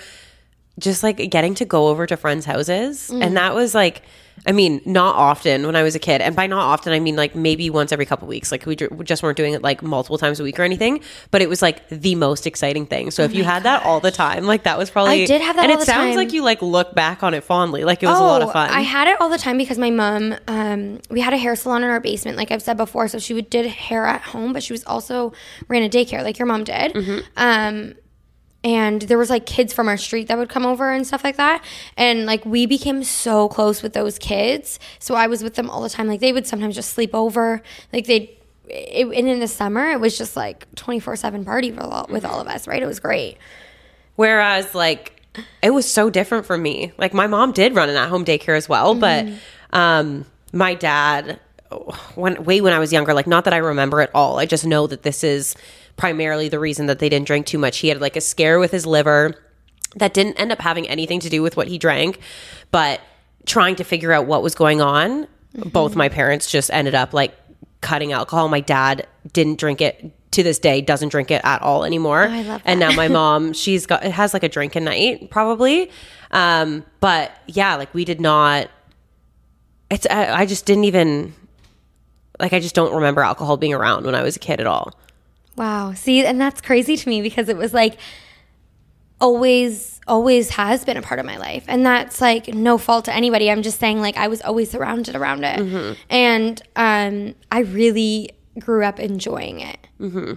just 0.78 1.04
like 1.04 1.18
getting 1.30 1.56
to 1.56 1.66
go 1.66 1.88
over 1.90 2.06
to 2.08 2.16
friends' 2.16 2.46
houses 2.46 3.10
Mm. 3.12 3.24
and 3.26 3.38
that 3.38 3.54
was 3.56 3.76
like 3.76 4.02
I 4.46 4.52
mean, 4.52 4.82
not 4.86 5.16
often 5.16 5.66
when 5.66 5.76
I 5.76 5.84
was 5.84 5.96
a 5.96 6.00
kid. 6.00 6.22
And 6.22 6.36
by 6.36 6.48
not 6.48 6.62
often, 6.62 6.94
I 6.94 7.00
mean 7.00 7.16
like 7.16 7.36
maybe 7.36 7.70
once 7.70 7.92
every 7.92 8.06
couple 8.06 8.28
weeks. 8.28 8.52
Like 8.52 8.66
we 8.66 8.76
ju- 8.76 8.88
we 8.92 9.06
just 9.06 9.22
weren't 9.24 9.38
doing 9.38 9.54
it 9.54 9.62
like 9.62 9.82
multiple 9.84 10.18
times 10.18 10.40
a 10.40 10.44
week 10.44 10.60
or 10.60 10.64
anything. 10.64 11.02
But 11.32 11.42
it 11.42 11.50
was 11.50 11.62
like 11.62 11.88
the 11.90 12.16
most 12.16 12.48
exciting 12.48 12.86
thing. 12.86 13.12
So 13.12 13.24
if 13.24 13.34
you 13.34 13.44
had 13.44 13.64
that 13.64 13.86
all 13.86 14.00
the 14.00 14.12
time, 14.12 14.46
like 14.46 14.64
that 14.64 14.78
was 14.78 14.90
probably 14.90 15.22
Oh 15.22 15.24
I 15.24 15.26
did 15.26 15.42
have 15.42 15.56
that 15.56 15.70
And 15.70 15.72
it 15.80 15.86
sounds 15.86 16.10
time. 16.12 16.16
like 16.18 16.34
you 16.34 16.44
like 16.44 16.62
look 16.62 16.94
back 16.96 17.24
on 17.24 17.34
it 17.34 17.44
fondly. 17.44 17.84
Like 17.84 18.02
it 18.04 18.08
was 18.08 18.20
a 18.20 18.24
lot 18.24 18.42
of 18.42 18.52
fun. 18.52 18.70
Oh, 18.70 18.74
I 18.74 18.82
had 18.82 19.08
it 19.08 19.20
all 19.22 19.30
the 19.30 19.38
time 19.38 19.58
because 19.58 19.78
my 19.78 19.90
mom, 19.92 20.36
um, 20.48 21.00
we 21.10 21.22
had 21.22 21.34
a 21.34 21.38
hair 21.38 21.56
salon 21.56 21.84
in 21.84 21.90
our 21.90 22.00
basement, 22.00 22.38
like 22.38 22.52
I've 22.52 22.62
said 22.62 22.78
before. 22.78 23.08
So 23.08 23.20
she 23.20 23.34
would 23.34 23.50
did 23.50 23.66
hair 23.66 24.06
at 24.06 24.22
home, 24.22 24.54
but 24.54 24.64
she 24.64 24.74
was 24.74 24.84
also 24.86 25.34
ran 25.68 25.84
a 25.84 25.90
daycare, 25.90 26.24
like 26.24 26.40
your 26.40 26.46
mom 26.46 26.64
did. 26.64 26.94
Mm-hmm. 26.94 27.20
Um, 27.38 27.94
and 28.64 29.04
there 29.04 29.18
was 29.18 29.30
like 29.30 29.46
kids 29.46 29.74
from 29.74 29.88
our 29.88 29.98
street 29.98 30.28
that 30.28 30.38
would 30.38 30.50
come 30.50 30.66
over 30.66 30.92
and 30.92 31.08
stuff 31.08 31.24
like 31.24 31.38
that. 31.38 31.64
And 31.96 32.26
like 32.26 32.46
we 32.46 32.66
became 32.66 33.04
so 33.04 33.48
close 33.48 33.82
with 33.82 33.94
those 33.94 34.20
kids. 34.20 34.80
So 35.00 35.16
i 35.16 35.28
was 35.28 35.44
with 35.44 35.56
them 35.56 35.70
all 35.70 35.82
the 35.82 35.90
time. 35.90 36.08
Like 36.08 36.20
they 36.20 36.34
would 36.34 36.46
sometimes 36.46 36.76
just 36.76 36.92
sleep 36.92 37.12
over. 37.14 37.62
Like 37.94 38.06
they'd 38.06 38.36
and 38.70 39.14
in 39.14 39.40
the 39.40 39.48
summer 39.48 39.90
it 39.90 40.00
was 40.00 40.18
just 40.18 40.36
like 40.36 40.70
24-7 40.76 41.44
party 41.44 41.72
with 41.72 41.80
all, 41.80 42.06
with 42.10 42.26
all 42.26 42.40
of 42.40 42.48
us 42.48 42.68
right? 42.68 42.84
It 42.84 42.86
was 42.86 43.00
great. 43.00 43.38
Whereas, 44.20 44.76
like, 44.76 45.24
it 45.64 45.70
was 45.70 45.90
so 45.90 46.10
different 46.10 46.46
for 46.46 46.58
me. 46.58 46.92
Like, 46.98 47.14
my 47.14 47.26
mom 47.26 47.54
did 47.54 47.74
run 47.74 47.88
an 47.88 47.96
at 47.96 48.10
home 48.10 48.26
daycare 48.26 48.58
as 48.58 48.68
well, 48.68 48.94
but 48.94 49.30
um, 49.72 50.26
my 50.52 50.74
dad, 50.74 51.40
when 52.16 52.44
way 52.44 52.60
when 52.60 52.74
I 52.74 52.80
was 52.80 52.92
younger, 52.92 53.14
like, 53.14 53.28
not 53.28 53.46
that 53.46 53.54
I 53.54 53.58
remember 53.58 54.02
at 54.02 54.12
all, 54.14 54.38
I 54.38 54.46
just 54.46 54.66
know 54.66 54.88
that 54.88 55.04
this 55.04 55.24
is 55.24 55.56
primarily 56.00 56.48
the 56.48 56.60
reason 56.60 56.86
that 56.86 57.00
they 57.00 57.10
didn't 57.10 57.28
drink 57.28 57.46
too 57.46 57.58
much. 57.58 57.80
He 57.80 57.90
had 57.90 58.00
like 58.00 58.16
a 58.16 58.22
scare 58.22 58.58
with 58.58 58.72
his 58.72 58.86
liver 58.86 59.36
that 59.98 60.14
didn't 60.14 60.40
end 60.40 60.50
up 60.50 60.62
having 60.62 60.88
anything 60.88 61.20
to 61.20 61.30
do 61.30 61.42
with 61.42 61.58
what 61.58 61.68
he 61.68 61.78
drank, 61.78 62.22
but 62.72 63.02
trying 63.46 63.76
to 63.76 63.84
figure 63.84 64.14
out 64.14 64.26
what 64.26 64.42
was 64.42 64.56
going 64.56 64.80
on, 64.80 65.28
both 65.54 65.98
my 65.98 66.08
parents 66.08 66.50
just 66.50 66.72
ended 66.72 66.96
up 66.96 67.14
like 67.14 67.36
cutting 67.82 68.14
alcohol. 68.14 68.48
My 68.48 68.62
dad 68.62 69.08
didn't 69.34 69.60
drink 69.60 69.82
it 69.82 70.16
to 70.32 70.42
this 70.42 70.58
day, 70.58 70.80
doesn't 70.80 71.10
drink 71.10 71.32
it 71.32 71.42
at 71.44 71.62
all 71.62 71.84
anymore. 71.84 72.30
Love 72.30 72.62
And 72.64 72.80
now 72.80 72.94
my 72.94 73.08
mom, 73.20 73.52
she's 73.52 73.86
got 73.86 74.06
it 74.06 74.14
has 74.14 74.34
like 74.34 74.44
a 74.44 74.50
drink 74.50 74.78
a 74.78 74.80
night 74.80 75.30
probably. 75.30 75.92
Um, 76.32 76.86
but 77.02 77.34
yeah, 77.46 77.76
like 77.76 77.94
we 77.94 78.06
did 78.06 78.22
not. 78.22 78.70
It's 79.90 80.08
I, 80.10 80.32
I 80.32 80.46
just 80.46 80.66
didn't 80.66 80.86
even 80.86 81.34
like 82.40 82.54
I 82.54 82.62
just 82.62 82.76
don't 82.76 82.94
remember 82.94 83.22
alcohol 83.22 83.58
being 83.58 83.74
around 83.74 84.06
when 84.06 84.16
I 84.16 84.24
was 84.24 84.38
a 84.38 84.40
kid 84.40 84.62
at 84.62 84.68
all. 84.68 84.94
Wow. 85.60 85.94
See, 85.94 86.26
and 86.26 86.40
that's 86.42 86.62
crazy 86.62 86.98
to 86.98 87.10
me 87.10 87.22
because 87.22 87.50
it 87.50 87.58
was 87.58 87.74
like 87.74 87.98
always 89.22 90.00
always 90.08 90.50
has 90.52 90.86
been 90.86 90.98
a 90.98 91.02
part 91.02 91.20
of 91.20 91.26
my 91.26 91.38
life 91.38 91.66
and 91.68 91.86
that's 91.86 92.22
like 92.22 92.48
no 92.54 92.78
fault 92.78 93.06
to 93.06 93.14
anybody 93.14 93.52
i'm 93.52 93.62
just 93.62 93.78
saying 93.78 94.00
like 94.00 94.16
i 94.16 94.28
was 94.30 94.42
always 94.42 94.72
surrounded 94.72 95.14
around 95.16 95.44
it 95.44 95.60
Mm-hmm. 95.60 95.94
and 96.10 96.62
um 96.78 97.36
i 97.52 97.60
really 97.60 98.30
grew 98.58 98.84
up 98.86 98.98
enjoying 99.00 99.60
it 99.60 99.78
mm-hmm. 100.00 100.34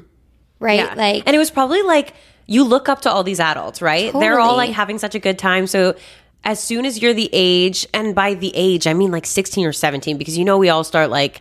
right 0.58 0.80
Yeah. 0.80 0.94
like 0.94 1.22
and 1.26 1.34
it 1.36 1.38
was 1.38 1.50
probably 1.50 1.80
like 1.82 2.12
you 2.46 2.64
look 2.64 2.88
up 2.88 3.02
to 3.02 3.10
all 3.10 3.22
these 3.22 3.38
adults, 3.40 3.80
right? 3.80 4.12
They're 4.12 4.40
all 4.40 4.56
like 4.56 4.72
having 4.72 4.98
such 4.98 5.14
a 5.14 5.20
good 5.20 5.38
time. 5.38 5.66
So 5.68 5.94
as 6.42 6.60
soon 6.62 6.84
as 6.84 7.00
you're 7.00 7.14
the 7.14 7.30
age, 7.32 7.86
and 7.94 8.16
by 8.16 8.34
the 8.34 8.50
age, 8.54 8.88
I 8.88 8.94
mean 8.94 9.12
like 9.12 9.26
16 9.26 9.64
or 9.64 9.72
17, 9.72 10.18
because 10.18 10.36
you 10.36 10.44
know 10.44 10.58
we 10.58 10.68
all 10.68 10.82
start 10.82 11.08
like 11.08 11.40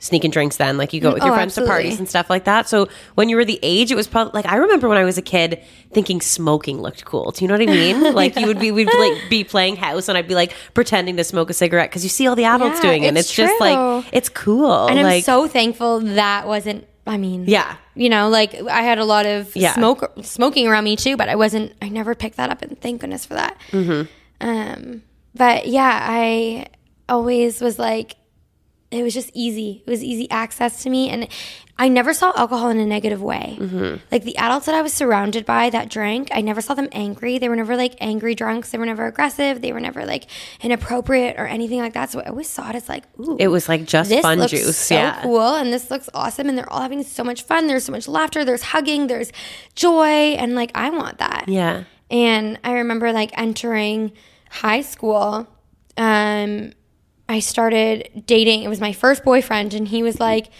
sneaking 0.00 0.32
drinks 0.32 0.56
then. 0.56 0.76
Like 0.76 0.92
you 0.92 1.00
go 1.00 1.12
with 1.12 1.22
your 1.22 1.32
Oh, 1.32 1.36
friends 1.36 1.54
to 1.54 1.64
parties 1.64 1.98
and 2.00 2.08
stuff 2.08 2.28
like 2.28 2.44
that. 2.44 2.68
So 2.68 2.88
when 3.14 3.28
you 3.28 3.36
were 3.36 3.44
the 3.44 3.60
age, 3.62 3.92
it 3.92 3.94
was 3.94 4.08
probably 4.08 4.32
like 4.34 4.46
I 4.46 4.56
remember 4.56 4.88
when 4.88 4.98
I 4.98 5.04
was 5.04 5.16
a 5.16 5.22
kid 5.22 5.62
thinking 5.92 6.20
smoking 6.20 6.80
looked 6.80 7.04
cool. 7.04 7.30
Do 7.30 7.44
you 7.44 7.48
know 7.48 7.54
what 7.54 7.62
I 7.62 7.66
mean? 7.66 8.14
Like 8.14 8.34
you 8.36 8.46
would 8.48 8.58
be 8.58 8.72
we'd 8.72 8.88
like 8.92 9.30
be 9.30 9.44
playing 9.44 9.76
house 9.76 10.08
and 10.08 10.18
I'd 10.18 10.26
be 10.26 10.34
like 10.34 10.52
pretending 10.74 11.16
to 11.18 11.24
smoke 11.24 11.48
a 11.50 11.52
cigarette 11.54 11.90
because 11.90 12.02
you 12.02 12.08
see 12.08 12.26
all 12.26 12.34
the 12.34 12.44
adults 12.44 12.76
Yeah, 12.78 12.82
doing 12.90 13.04
it. 13.04 13.08
And 13.08 13.18
it's 13.18 13.28
it's 13.28 13.36
just 13.36 13.60
like 13.60 14.04
it's 14.12 14.28
cool. 14.28 14.86
and 14.88 14.98
i'm 14.98 15.04
like 15.04 15.24
so 15.24 15.46
thankful 15.46 16.00
that 16.00 16.46
wasn't 16.48 16.86
i 17.06 17.16
mean 17.16 17.44
yeah. 17.46 17.76
you 17.94 18.08
know 18.08 18.28
like 18.28 18.54
i 18.54 18.82
had 18.82 18.98
a 18.98 19.04
lot 19.04 19.26
of 19.26 19.54
Yeah. 19.56 19.74
smoke 19.74 20.12
smoking 20.22 20.66
around 20.66 20.84
me 20.84 20.96
too 20.96 21.16
but 21.16 21.28
i 21.28 21.34
wasn't 21.36 21.72
i 21.82 21.88
never 21.88 22.14
picked 22.14 22.36
that 22.36 22.50
up 22.50 22.62
and 22.62 22.80
thank 22.80 23.00
goodness 23.00 23.24
for 23.26 23.34
that 23.34 23.56
um 24.40 25.02
but 25.34 25.66
yeah 25.66 25.98
i 26.02 26.66
always 27.08 27.60
was 27.60 27.78
like 27.78 28.16
it 28.90 29.02
was 29.04 29.14
just 29.14 29.30
easy. 29.34 29.82
It 29.86 29.90
was 29.90 30.02
easy 30.02 30.28
access 30.30 30.82
to 30.82 30.90
me 30.90 31.08
and 31.10 31.28
i 31.78 31.88
never 31.88 32.12
saw 32.12 32.30
alcohol 32.36 32.68
in 32.68 32.78
a 32.78 32.84
negative 32.84 33.22
way. 33.22 33.56
Like 34.12 34.24
the 34.24 34.36
adults 34.36 34.66
that 34.66 34.74
i 34.74 34.82
was 34.82 34.92
surrounded 34.92 35.46
by 35.46 35.70
that 35.70 35.88
drank 35.88 36.28
i 36.32 36.40
never 36.40 36.60
saw 36.60 36.74
them 36.74 36.88
angry. 36.92 37.38
They 37.38 37.48
were 37.48 37.56
never 37.56 37.76
like 37.76 37.94
angry 38.00 38.34
drunks. 38.34 38.70
They 38.70 38.78
were 38.78 38.86
never 38.86 39.06
aggressive. 39.06 39.62
They 39.62 39.72
were 39.72 39.80
never 39.80 40.04
like 40.04 40.26
inappropriate 40.60 41.36
or 41.38 41.46
anything 41.46 41.78
like 41.78 41.92
that. 41.94 42.10
So 42.10 42.20
i 42.20 42.24
always 42.24 42.48
saw 42.50 42.68
it 42.70 42.74
as 42.76 42.88
like 42.88 43.04
ooh 43.20 43.36
It 43.38 43.48
was 43.48 43.68
like 43.68 43.84
just 43.86 44.10
this 44.10 44.20
fun 44.22 44.38
looks 44.40 44.50
juice. 44.50 44.76
so 44.76 44.94
yeah. 44.94 45.22
cool 45.22 45.54
and 45.54 45.72
this 45.72 45.90
looks 45.90 46.10
awesome 46.12 46.48
and 46.48 46.58
they're 46.58 46.70
all 46.72 46.82
having 46.82 47.02
so 47.02 47.22
much 47.24 47.42
fun. 47.44 47.66
There's 47.68 47.84
so 47.84 47.92
much 47.92 48.08
laughter. 48.08 48.44
There's 48.44 48.62
hugging. 48.74 49.06
There's 49.06 49.30
joy 49.74 50.34
and 50.40 50.54
like 50.54 50.72
i 50.74 50.90
want 50.90 51.18
that. 51.18 51.44
Yeah. 51.48 51.84
and 52.10 52.58
i 52.64 52.72
remember 52.72 53.12
like 53.12 53.30
entering 53.38 54.12
high 54.50 54.82
school 54.82 55.46
um 55.96 56.72
i 57.30 57.38
started 57.38 58.08
dating 58.26 58.62
it 58.62 58.68
was 58.68 58.80
my 58.80 58.92
first 58.92 59.24
boyfriend 59.24 59.72
and 59.74 59.88
he 59.88 60.02
was 60.02 60.18
like 60.20 60.50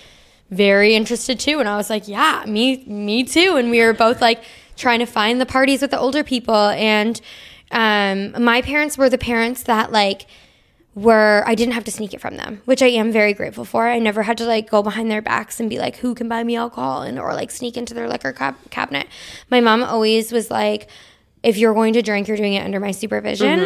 very 0.51 0.95
interested 0.95 1.39
too 1.39 1.61
and 1.61 1.69
i 1.69 1.77
was 1.77 1.91
like 1.91 2.07
yeah 2.09 2.45
me 2.47 2.85
me 2.87 3.25
too 3.25 3.57
and 3.57 3.71
we 3.71 3.81
were 3.81 3.93
both 3.93 4.21
like 4.21 4.43
trying 4.77 4.99
to 5.01 5.07
find 5.07 5.41
the 5.41 5.47
parties 5.47 5.83
with 5.83 5.91
the 5.91 5.99
older 5.99 6.25
people 6.25 6.69
and 6.95 7.21
um 7.73 8.43
my 8.43 8.63
parents 8.63 8.97
were 8.97 9.11
the 9.11 9.19
parents 9.19 9.65
that 9.65 9.93
like 9.93 10.27
were 10.95 11.45
I 11.47 11.55
didn't 11.55 11.75
have 11.75 11.85
to 11.85 11.91
sneak 11.93 12.15
it 12.15 12.21
from 12.21 12.37
them, 12.37 12.63
which 12.65 12.83
I 12.83 12.89
am 12.89 13.13
very 13.13 13.33
grateful 13.33 13.65
for. 13.65 13.87
I 13.87 14.01
never 14.01 14.25
had 14.25 14.37
to 14.39 14.45
like 14.45 14.69
go 14.69 14.83
behind 14.83 15.09
their 15.11 15.23
backs 15.23 15.61
and 15.61 15.71
be 15.71 15.79
like, 15.79 15.97
"Who 15.99 16.15
can 16.15 16.29
buy 16.29 16.43
me 16.43 16.57
alcohol?" 16.57 17.03
and 17.03 17.17
or 17.19 17.33
like 17.33 17.53
sneak 17.53 17.77
into 17.77 17.95
their 17.95 18.09
liquor 18.09 18.33
cab- 18.33 18.71
cabinet. 18.71 19.07
My 19.51 19.61
mom 19.61 19.85
always 19.85 20.33
was 20.33 20.51
like, 20.51 20.89
"If 21.45 21.59
you're 21.59 21.75
going 21.75 21.93
to 21.93 22.03
drink, 22.03 22.27
you're 22.27 22.37
doing 22.37 22.55
it 22.55 22.65
under 22.65 22.81
my 22.81 22.91
supervision." 22.91 23.61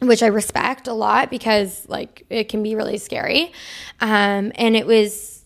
Which 0.00 0.22
I 0.22 0.26
respect 0.28 0.86
a 0.86 0.92
lot 0.92 1.28
because 1.28 1.84
like 1.88 2.24
it 2.30 2.48
can 2.48 2.62
be 2.62 2.74
really 2.76 2.98
scary, 2.98 3.52
um, 4.00 4.52
and 4.54 4.76
it 4.76 4.86
was. 4.86 5.36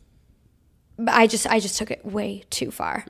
I 1.09 1.27
just 1.27 1.47
I 1.47 1.59
just 1.59 1.79
took 1.79 1.91
it 1.91 2.05
way 2.05 2.45
too 2.51 2.71
far, 2.71 3.07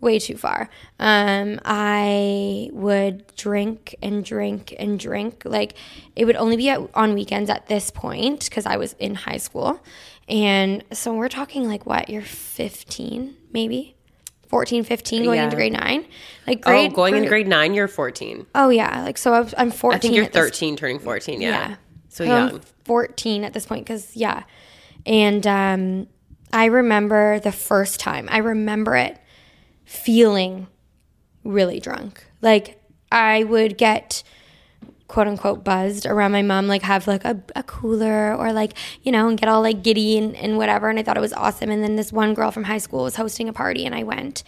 way 0.00 0.18
too 0.18 0.36
far. 0.36 0.68
Um, 0.98 1.60
I 1.64 2.68
would 2.72 3.24
drink 3.36 3.94
and 4.02 4.24
drink 4.24 4.74
and 4.76 4.98
drink. 4.98 5.42
Like 5.44 5.74
it 6.16 6.24
would 6.24 6.36
only 6.36 6.56
be 6.56 6.68
at, 6.68 6.80
on 6.94 7.14
weekends 7.14 7.48
at 7.48 7.68
this 7.68 7.90
point 7.92 8.44
because 8.48 8.66
I 8.66 8.76
was 8.76 8.94
in 8.98 9.14
high 9.14 9.36
school, 9.36 9.80
and 10.28 10.82
so 10.92 11.14
we're 11.14 11.28
talking 11.28 11.68
like 11.68 11.86
what 11.86 12.10
you're 12.10 12.22
15 12.22 13.36
maybe 13.52 13.94
14 14.52 14.84
15 14.84 15.24
going 15.24 15.38
Yeah. 15.38 15.44
into 15.44 15.56
grade 15.56 15.72
9 15.72 16.04
like 16.46 16.60
grade 16.60 16.76
Oh, 16.76 16.78
grade 16.82 16.94
going 16.94 17.16
into 17.16 17.28
grade 17.28 17.48
nine, 17.48 17.72
you're 17.74 17.88
14. 17.88 18.46
oh 18.54 18.68
yeah 18.68 19.02
like 19.02 19.16
so 19.18 19.32
I 19.32 19.48
i'm 19.56 19.70
14 19.70 19.96
I 19.96 19.98
think 19.98 20.14
you're 20.14 20.24
at 20.26 20.32
this 20.34 20.44
13, 20.44 20.76
turning 20.76 20.98
14. 21.00 21.40
Yeah. 21.40 21.48
yeah. 21.48 21.76
So 22.10 22.24
I'm 22.26 22.60
14 22.84 23.42
at 23.44 23.54
this 23.54 23.64
point 23.64 23.86
because, 23.86 24.14
yeah. 24.14 24.42
And 25.06 25.46
um, 25.46 26.06
I 26.52 26.66
remember 26.66 27.40
the 27.40 27.50
first 27.52 27.98
time, 27.98 28.28
I 28.30 28.36
remember 28.38 28.94
it 28.96 29.18
feeling 29.86 30.66
really 31.42 31.80
drunk. 31.80 32.24
Like 32.42 32.82
I 33.10 33.44
would 33.44 33.78
get 33.78 34.22
quote 35.12 35.28
unquote 35.28 35.62
buzzed 35.62 36.06
around 36.06 36.32
my 36.32 36.40
mom, 36.40 36.66
like 36.68 36.80
have 36.80 37.06
like 37.06 37.22
a, 37.26 37.38
a 37.54 37.62
cooler 37.64 38.34
or 38.34 38.50
like, 38.50 38.72
you 39.02 39.12
know, 39.12 39.28
and 39.28 39.38
get 39.38 39.46
all 39.46 39.60
like 39.60 39.82
giddy 39.82 40.16
and, 40.16 40.34
and 40.36 40.56
whatever. 40.56 40.88
And 40.88 40.98
I 40.98 41.02
thought 41.02 41.18
it 41.18 41.20
was 41.20 41.34
awesome. 41.34 41.68
And 41.68 41.84
then 41.84 41.96
this 41.96 42.10
one 42.10 42.32
girl 42.32 42.50
from 42.50 42.64
high 42.64 42.78
school 42.78 43.04
was 43.04 43.14
hosting 43.14 43.46
a 43.46 43.52
party 43.52 43.84
and 43.84 43.94
I 43.94 44.04
went. 44.04 44.42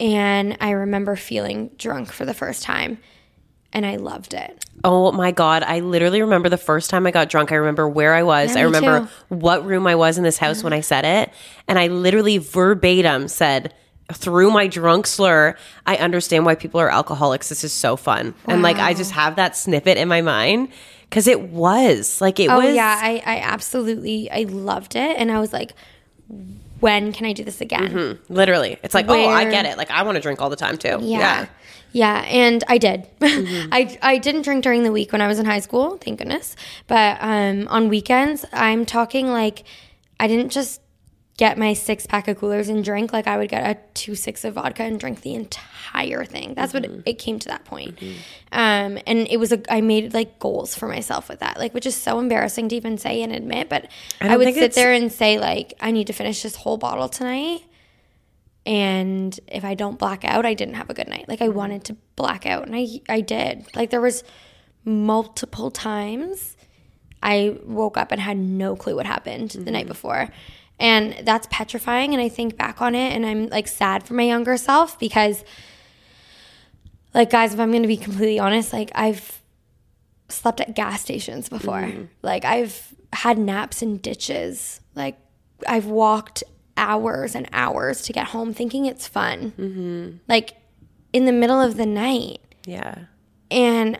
And 0.00 0.56
I 0.62 0.70
remember 0.70 1.14
feeling 1.14 1.72
drunk 1.76 2.10
for 2.10 2.24
the 2.24 2.32
first 2.32 2.62
time 2.62 2.96
and 3.70 3.84
I 3.84 3.96
loved 3.96 4.32
it. 4.32 4.64
Oh 4.82 5.12
my 5.12 5.30
God. 5.30 5.62
I 5.62 5.80
literally 5.80 6.22
remember 6.22 6.48
the 6.48 6.56
first 6.56 6.88
time 6.88 7.06
I 7.06 7.10
got 7.10 7.28
drunk. 7.28 7.52
I 7.52 7.56
remember 7.56 7.86
where 7.86 8.14
I 8.14 8.22
was. 8.22 8.54
Yeah, 8.54 8.62
I 8.62 8.64
remember 8.64 9.00
too. 9.00 9.34
what 9.34 9.66
room 9.66 9.86
I 9.86 9.94
was 9.94 10.16
in 10.16 10.24
this 10.24 10.38
house 10.38 10.62
when 10.62 10.72
I 10.72 10.80
said 10.80 11.04
it. 11.04 11.34
And 11.68 11.78
I 11.78 11.88
literally 11.88 12.38
verbatim 12.38 13.28
said, 13.28 13.74
through 14.12 14.50
my 14.50 14.66
drunk 14.66 15.06
slur, 15.06 15.56
I 15.86 15.96
understand 15.96 16.46
why 16.46 16.54
people 16.54 16.80
are 16.80 16.90
alcoholics. 16.90 17.48
This 17.50 17.62
is 17.64 17.72
so 17.72 17.96
fun. 17.96 18.34
And 18.46 18.62
like, 18.62 18.78
I 18.78 18.94
just 18.94 19.12
have 19.12 19.36
that 19.36 19.56
snippet 19.56 19.98
in 19.98 20.08
my 20.08 20.22
mind 20.22 20.68
because 21.10 21.26
it 21.26 21.40
was 21.42 22.20
like, 22.20 22.40
it 22.40 22.48
Oh 22.50 22.58
was. 22.60 22.74
yeah, 22.74 22.98
I, 23.02 23.22
I 23.26 23.38
absolutely 23.40 24.30
I 24.30 24.42
loved 24.44 24.96
it, 24.96 25.16
and 25.18 25.30
I 25.30 25.38
was 25.40 25.52
like, 25.52 25.72
when 26.80 27.12
can 27.12 27.26
I 27.26 27.32
do 27.32 27.42
this 27.44 27.60
again? 27.60 28.18
Literally. 28.28 28.78
It's 28.82 28.94
like, 28.94 29.06
oh, 29.08 29.28
I 29.28 29.50
get 29.50 29.66
it. 29.66 29.76
Like, 29.76 29.90
I 29.90 30.02
want 30.02 30.16
to 30.16 30.20
drink 30.22 30.40
all 30.40 30.48
the 30.50 30.56
time 30.56 30.78
too. 30.78 30.98
Yeah. 31.02 31.46
Yeah, 31.92 32.24
and 32.28 32.62
I 32.68 32.78
did. 32.78 33.06
Mm-hmm. 33.20 33.68
I 33.72 33.98
I 34.02 34.18
didn't 34.18 34.42
drink 34.42 34.62
during 34.62 34.82
the 34.84 34.92
week 34.92 35.10
when 35.12 35.20
I 35.20 35.26
was 35.26 35.38
in 35.38 35.46
high 35.46 35.60
school, 35.60 35.96
thank 35.98 36.18
goodness. 36.18 36.54
But 36.86 37.16
um, 37.20 37.66
on 37.68 37.88
weekends, 37.88 38.44
I'm 38.52 38.84
talking 38.86 39.28
like 39.28 39.64
I 40.20 40.26
didn't 40.28 40.50
just 40.50 40.80
get 41.38 41.56
my 41.56 41.72
six 41.72 42.04
pack 42.04 42.28
of 42.28 42.36
coolers 42.36 42.68
and 42.68 42.84
drink. 42.84 43.12
Like 43.12 43.26
I 43.26 43.38
would 43.38 43.48
get 43.48 43.64
a 43.64 43.80
two 43.94 44.14
six 44.14 44.44
of 44.44 44.54
vodka 44.54 44.82
and 44.82 45.00
drink 45.00 45.22
the 45.22 45.34
entire 45.34 46.24
thing. 46.26 46.52
That's 46.54 46.74
Mm-hmm. 46.74 46.92
what 46.92 47.00
it, 47.06 47.10
it 47.12 47.18
came 47.18 47.38
to 47.38 47.48
that 47.48 47.64
point. 47.64 47.98
Um, 48.52 48.98
and 49.06 49.26
it 49.30 49.38
was 49.38 49.52
a 49.52 49.62
I 49.72 49.80
made 49.80 50.12
like 50.12 50.38
goals 50.38 50.74
for 50.74 50.86
myself 50.88 51.28
with 51.30 51.38
that, 51.40 51.58
like 51.58 51.72
which 51.72 51.86
is 51.86 51.94
so 51.96 52.18
embarrassing 52.18 52.68
to 52.68 52.76
even 52.76 52.98
say 52.98 53.22
and 53.22 53.32
admit. 53.32 53.70
But 53.70 53.88
I, 54.20 54.28
don't 54.28 54.38
would 54.38 54.54
sit 54.54 54.74
there 54.74 54.92
and 54.92 55.10
say 55.10 55.38
like 55.38 55.72
I 55.80 55.90
need 55.92 56.08
to 56.08 56.12
finish 56.12 56.42
this 56.42 56.56
whole 56.56 56.76
bottle 56.76 57.08
tonight 57.08 57.62
and 58.66 59.38
if 59.46 59.64
I 59.64 59.74
don't 59.74 59.98
black 59.98 60.24
out, 60.26 60.44
I 60.44 60.52
didn't 60.52 60.74
have 60.74 60.90
a 60.90 60.94
good 60.94 61.08
night. 61.08 61.26
Like 61.26 61.40
I 61.40 61.48
wanted 61.48 61.84
to 61.84 61.96
black 62.16 62.44
out, 62.44 62.66
and 62.66 62.76
I 62.76 63.00
I 63.08 63.20
did. 63.22 63.64
Like 63.74 63.88
there 63.90 64.00
was 64.00 64.24
multiple 64.84 65.70
times 65.70 66.56
I 67.22 67.56
woke 67.64 67.96
up 67.96 68.12
and 68.12 68.20
had 68.20 68.36
no 68.36 68.76
clue 68.76 68.96
what 68.96 69.06
happened 69.06 69.50
the 69.52 69.70
night 69.70 69.86
before. 69.86 70.28
And 70.80 71.26
that's 71.26 71.48
petrifying 71.50 72.14
and 72.14 72.22
I 72.22 72.28
think 72.28 72.56
back 72.56 72.80
on 72.80 72.94
it 72.94 73.12
and 73.12 73.26
I'm 73.26 73.48
like 73.48 73.66
sad 73.66 74.04
for 74.04 74.14
my 74.14 74.22
younger 74.22 74.56
self 74.56 74.98
because 74.98 75.44
like 77.14 77.30
guys, 77.30 77.52
if 77.52 77.60
I'm 77.60 77.70
going 77.70 77.82
to 77.82 77.88
be 77.88 77.96
completely 77.96 78.38
honest, 78.38 78.72
like 78.72 78.92
I've 78.94 79.40
slept 80.28 80.60
at 80.60 80.74
gas 80.74 81.00
stations 81.00 81.48
before. 81.48 81.82
Mm-hmm. 81.82 82.04
Like 82.22 82.44
I've 82.44 82.94
had 83.12 83.38
naps 83.38 83.82
in 83.82 83.98
ditches. 83.98 84.80
Like 84.94 85.18
I've 85.66 85.86
walked 85.86 86.44
hours 86.76 87.34
and 87.34 87.48
hours 87.52 88.02
to 88.02 88.12
get 88.12 88.28
home 88.28 88.54
thinking 88.54 88.86
it's 88.86 89.06
fun. 89.06 89.52
Mm-hmm. 89.58 90.16
Like 90.28 90.56
in 91.12 91.24
the 91.24 91.32
middle 91.32 91.60
of 91.60 91.76
the 91.76 91.86
night. 91.86 92.40
Yeah. 92.66 93.04
And 93.50 93.98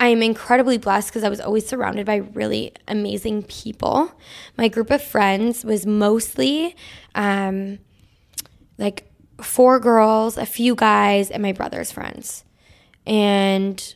I'm 0.00 0.22
incredibly 0.22 0.78
blessed 0.78 1.10
because 1.10 1.24
I 1.24 1.28
was 1.28 1.40
always 1.40 1.66
surrounded 1.66 2.06
by 2.06 2.16
really 2.16 2.72
amazing 2.88 3.42
people. 3.42 4.10
My 4.56 4.66
group 4.68 4.90
of 4.90 5.02
friends 5.02 5.62
was 5.62 5.84
mostly 5.84 6.74
um, 7.14 7.78
like 8.78 9.12
four 9.42 9.78
girls, 9.78 10.38
a 10.38 10.46
few 10.46 10.74
guys, 10.74 11.30
and 11.30 11.42
my 11.42 11.52
brother's 11.52 11.92
friends. 11.92 12.44
And 13.06 13.94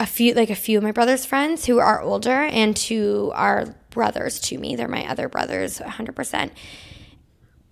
a 0.00 0.06
few 0.06 0.34
like 0.34 0.50
a 0.50 0.56
few 0.56 0.78
of 0.78 0.82
my 0.82 0.92
brother's 0.92 1.24
friends 1.24 1.66
who 1.66 1.78
are 1.78 2.00
older 2.00 2.42
and 2.42 2.76
who 2.76 3.30
are 3.34 3.76
brothers 3.90 4.40
to 4.40 4.58
me. 4.58 4.74
They're 4.74 4.88
my 4.88 5.06
other 5.06 5.28
brothers 5.28 5.78
100%. 5.78 6.50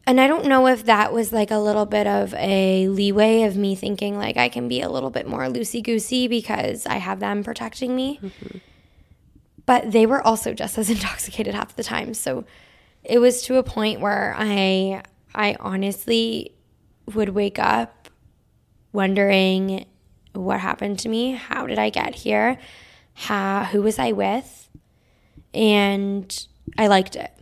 And 0.08 0.22
I 0.22 0.26
don't 0.26 0.46
know 0.46 0.66
if 0.68 0.86
that 0.86 1.12
was 1.12 1.34
like 1.34 1.50
a 1.50 1.58
little 1.58 1.84
bit 1.84 2.06
of 2.06 2.32
a 2.32 2.88
leeway 2.88 3.42
of 3.42 3.58
me 3.58 3.74
thinking 3.74 4.16
like 4.16 4.38
I 4.38 4.48
can 4.48 4.66
be 4.66 4.80
a 4.80 4.88
little 4.88 5.10
bit 5.10 5.28
more 5.28 5.42
loosey 5.48 5.82
goosey 5.82 6.28
because 6.28 6.86
I 6.86 6.94
have 6.94 7.20
them 7.20 7.44
protecting 7.44 7.94
me. 7.94 8.18
Mm-hmm. 8.22 8.58
But 9.66 9.92
they 9.92 10.06
were 10.06 10.26
also 10.26 10.54
just 10.54 10.78
as 10.78 10.88
intoxicated 10.98 11.54
half 11.54 11.76
the 11.76 11.84
time. 11.84 12.14
So 12.14 12.46
it 13.04 13.18
was 13.18 13.42
to 13.42 13.58
a 13.58 13.62
point 13.62 14.00
where 14.00 14.34
I 14.38 15.02
I 15.34 15.56
honestly 15.60 16.54
would 17.12 17.28
wake 17.28 17.58
up 17.58 18.08
wondering 18.94 19.84
what 20.32 20.58
happened 20.58 21.00
to 21.00 21.10
me? 21.10 21.32
How 21.32 21.66
did 21.66 21.78
I 21.78 21.90
get 21.90 22.14
here? 22.14 22.58
How 23.12 23.64
who 23.64 23.82
was 23.82 23.98
I 23.98 24.12
with? 24.12 24.70
And 25.52 26.46
I 26.78 26.86
liked 26.86 27.14
it. 27.14 27.37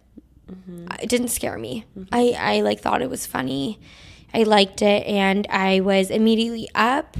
Mm-hmm. 0.50 0.86
It 1.02 1.08
didn't 1.08 1.28
scare 1.28 1.58
me. 1.58 1.84
Mm-hmm. 1.98 2.14
I 2.14 2.36
I 2.38 2.60
like 2.60 2.80
thought 2.80 3.02
it 3.02 3.10
was 3.10 3.26
funny. 3.26 3.80
I 4.32 4.42
liked 4.42 4.82
it 4.82 5.06
and 5.06 5.46
I 5.48 5.80
was 5.80 6.10
immediately 6.10 6.68
up 6.74 7.16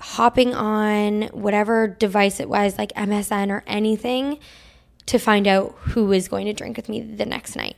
hopping 0.00 0.54
on 0.54 1.22
whatever 1.32 1.86
device 1.88 2.40
it 2.40 2.48
was 2.48 2.76
like 2.76 2.92
MSN 2.92 3.50
or 3.50 3.64
anything 3.66 4.38
to 5.06 5.18
find 5.18 5.46
out 5.46 5.74
who 5.78 6.06
was 6.06 6.28
going 6.28 6.46
to 6.46 6.52
drink 6.52 6.76
with 6.76 6.88
me 6.88 7.00
the 7.00 7.26
next 7.26 7.56
night. 7.56 7.76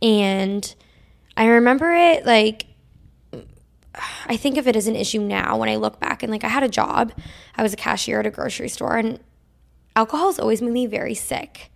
And 0.00 0.74
I 1.36 1.46
remember 1.46 1.92
it 1.92 2.26
like 2.26 2.66
I 4.26 4.36
think 4.36 4.58
of 4.58 4.68
it 4.68 4.76
as 4.76 4.86
an 4.86 4.96
issue 4.96 5.20
now 5.20 5.56
when 5.56 5.68
I 5.68 5.76
look 5.76 5.98
back 6.00 6.22
and 6.22 6.30
like 6.30 6.44
I 6.44 6.48
had 6.48 6.62
a 6.62 6.68
job. 6.68 7.12
I 7.56 7.62
was 7.62 7.72
a 7.72 7.76
cashier 7.76 8.20
at 8.20 8.26
a 8.26 8.30
grocery 8.30 8.68
store 8.68 8.96
and 8.96 9.20
alcohol 9.96 10.26
has 10.26 10.38
always 10.38 10.62
made 10.62 10.72
me 10.72 10.86
very 10.86 11.14
sick, 11.14 11.72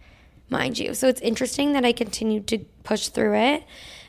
mind 0.53 0.79
you. 0.79 0.95
So 0.95 1.09
it's 1.09 1.21
interesting 1.21 1.73
that 1.73 1.85
I 1.85 1.93
continued 1.93 2.47
to 2.49 2.59
push 2.85 3.09
through 3.09 3.35
it. 3.35 3.65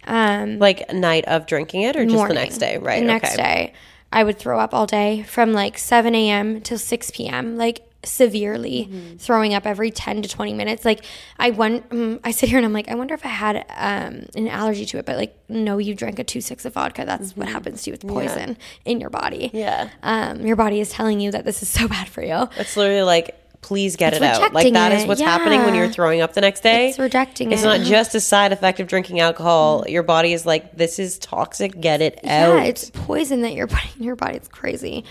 Um, 0.05 0.59
like 0.59 0.91
night 0.93 1.25
of 1.25 1.45
drinking 1.45 1.83
it 1.83 1.95
or 1.95 2.03
just 2.03 2.15
morning, 2.15 2.35
the 2.35 2.41
next 2.41 2.57
day, 2.57 2.77
right? 2.77 3.00
The 3.00 3.07
next 3.07 3.33
okay. 3.33 3.43
day. 3.43 3.73
I 4.12 4.23
would 4.23 4.38
throw 4.38 4.59
up 4.59 4.73
all 4.73 4.85
day 4.85 5.23
from 5.23 5.53
like 5.53 5.77
7 5.77 6.13
a.m. 6.13 6.62
till 6.62 6.77
6 6.77 7.12
p.m. 7.12 7.57
Like 7.57 7.88
severely 8.05 8.89
mm-hmm. 8.89 9.15
throwing 9.17 9.53
up 9.53 9.65
every 9.65 9.89
10 9.89 10.21
to 10.23 10.29
20 10.29 10.53
minutes 10.53 10.83
like 10.83 11.05
i 11.39 11.50
won 11.50 11.83
um, 11.91 12.19
i 12.23 12.31
sit 12.31 12.50
here 12.50 12.57
and 12.57 12.65
i'm 12.65 12.73
like 12.73 12.89
i 12.89 12.95
wonder 12.95 13.13
if 13.13 13.25
i 13.25 13.29
had 13.29 13.57
um, 13.77 14.25
an 14.35 14.47
allergy 14.50 14.85
to 14.85 14.97
it 14.97 15.05
but 15.05 15.15
like 15.15 15.35
no 15.47 15.77
you 15.77 15.95
drank 15.95 16.19
a 16.19 16.23
2-6 16.23 16.65
of 16.65 16.73
vodka 16.73 17.05
that's 17.05 17.31
mm-hmm. 17.31 17.41
what 17.41 17.50
happens 17.50 17.83
to 17.83 17.89
you 17.89 17.93
with 17.93 18.05
poison 18.05 18.50
yeah. 18.50 18.91
in 18.91 19.00
your 19.00 19.09
body 19.09 19.50
yeah 19.53 19.89
um, 20.03 20.45
your 20.45 20.55
body 20.55 20.79
is 20.79 20.89
telling 20.89 21.19
you 21.19 21.31
that 21.31 21.45
this 21.45 21.63
is 21.63 21.69
so 21.69 21.88
bad 21.88 22.07
for 22.07 22.21
you 22.21 22.47
it's 22.57 22.75
literally 22.75 23.03
like 23.03 23.39
please 23.63 23.96
get 23.96 24.13
it's 24.13 24.22
it 24.22 24.25
out. 24.25 24.53
Like 24.53 24.72
that 24.74 24.91
is 24.91 25.08
what's 25.08 25.22
yeah. 25.22 25.27
happening 25.27 25.62
when 25.62 25.74
you're 25.74 25.89
throwing 25.89 26.22
up 26.22 26.34
the 26.34 26.41
next 26.41 26.62
day. 26.62 26.89
It's 26.89 27.00
rejecting 27.00 27.51
it's 27.51 27.63
it. 27.63 27.65
It's 27.65 27.79
not 27.79 27.88
just 27.88 28.13
a 28.13 28.20
side 28.20 28.51
effect 28.51 28.79
of 28.79 28.88
drinking 28.88 29.20
alcohol. 29.20 29.84
Mm. 29.84 29.91
Your 29.91 30.03
body 30.03 30.34
is 30.34 30.46
like, 30.46 30.77
this 30.77 31.00
is 31.00 31.17
toxic. 31.17 31.79
Get 31.79 32.01
it 32.01 32.20
yeah, 32.24 32.48
out. 32.48 32.55
Yeah, 32.58 32.63
it's 32.63 32.91
poison 32.91 33.41
that 33.41 33.53
you're 33.53 33.67
putting 33.67 33.91
in 33.98 34.03
your 34.03 34.15
body. 34.15 34.36
It's 34.36 34.48
crazy. 34.48 35.05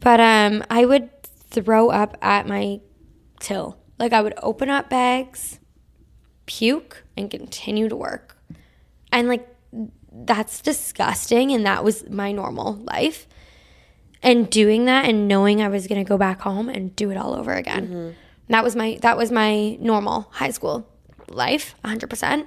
But 0.00 0.20
um, 0.20 0.62
I 0.70 0.84
would 0.84 1.10
throw 1.22 1.90
up 1.90 2.16
at 2.22 2.46
my 2.46 2.80
till. 3.40 3.78
Like 3.98 4.12
I 4.12 4.20
would 4.20 4.34
open 4.42 4.68
up 4.68 4.90
bags, 4.90 5.58
puke, 6.44 7.02
and 7.16 7.30
continue 7.30 7.88
to 7.88 7.96
work. 7.96 8.36
And 9.10 9.26
like 9.26 9.48
that's 10.12 10.60
disgusting 10.60 11.52
and 11.52 11.66
that 11.66 11.84
was 11.84 12.08
my 12.08 12.32
normal 12.32 12.74
life. 12.74 13.26
And 14.22 14.50
doing 14.50 14.86
that 14.86 15.04
and 15.04 15.28
knowing 15.28 15.62
I 15.62 15.68
was 15.68 15.86
going 15.86 16.02
to 16.02 16.08
go 16.08 16.18
back 16.18 16.40
home 16.40 16.68
and 16.68 16.94
do 16.96 17.10
it 17.10 17.16
all 17.16 17.34
over 17.34 17.52
again. 17.52 17.86
Mm-hmm. 17.86 18.10
That 18.48 18.64
was 18.64 18.74
my 18.74 18.98
that 19.02 19.16
was 19.16 19.30
my 19.30 19.76
normal 19.76 20.28
high 20.32 20.50
school 20.50 20.88
life, 21.28 21.74
100%. 21.84 22.46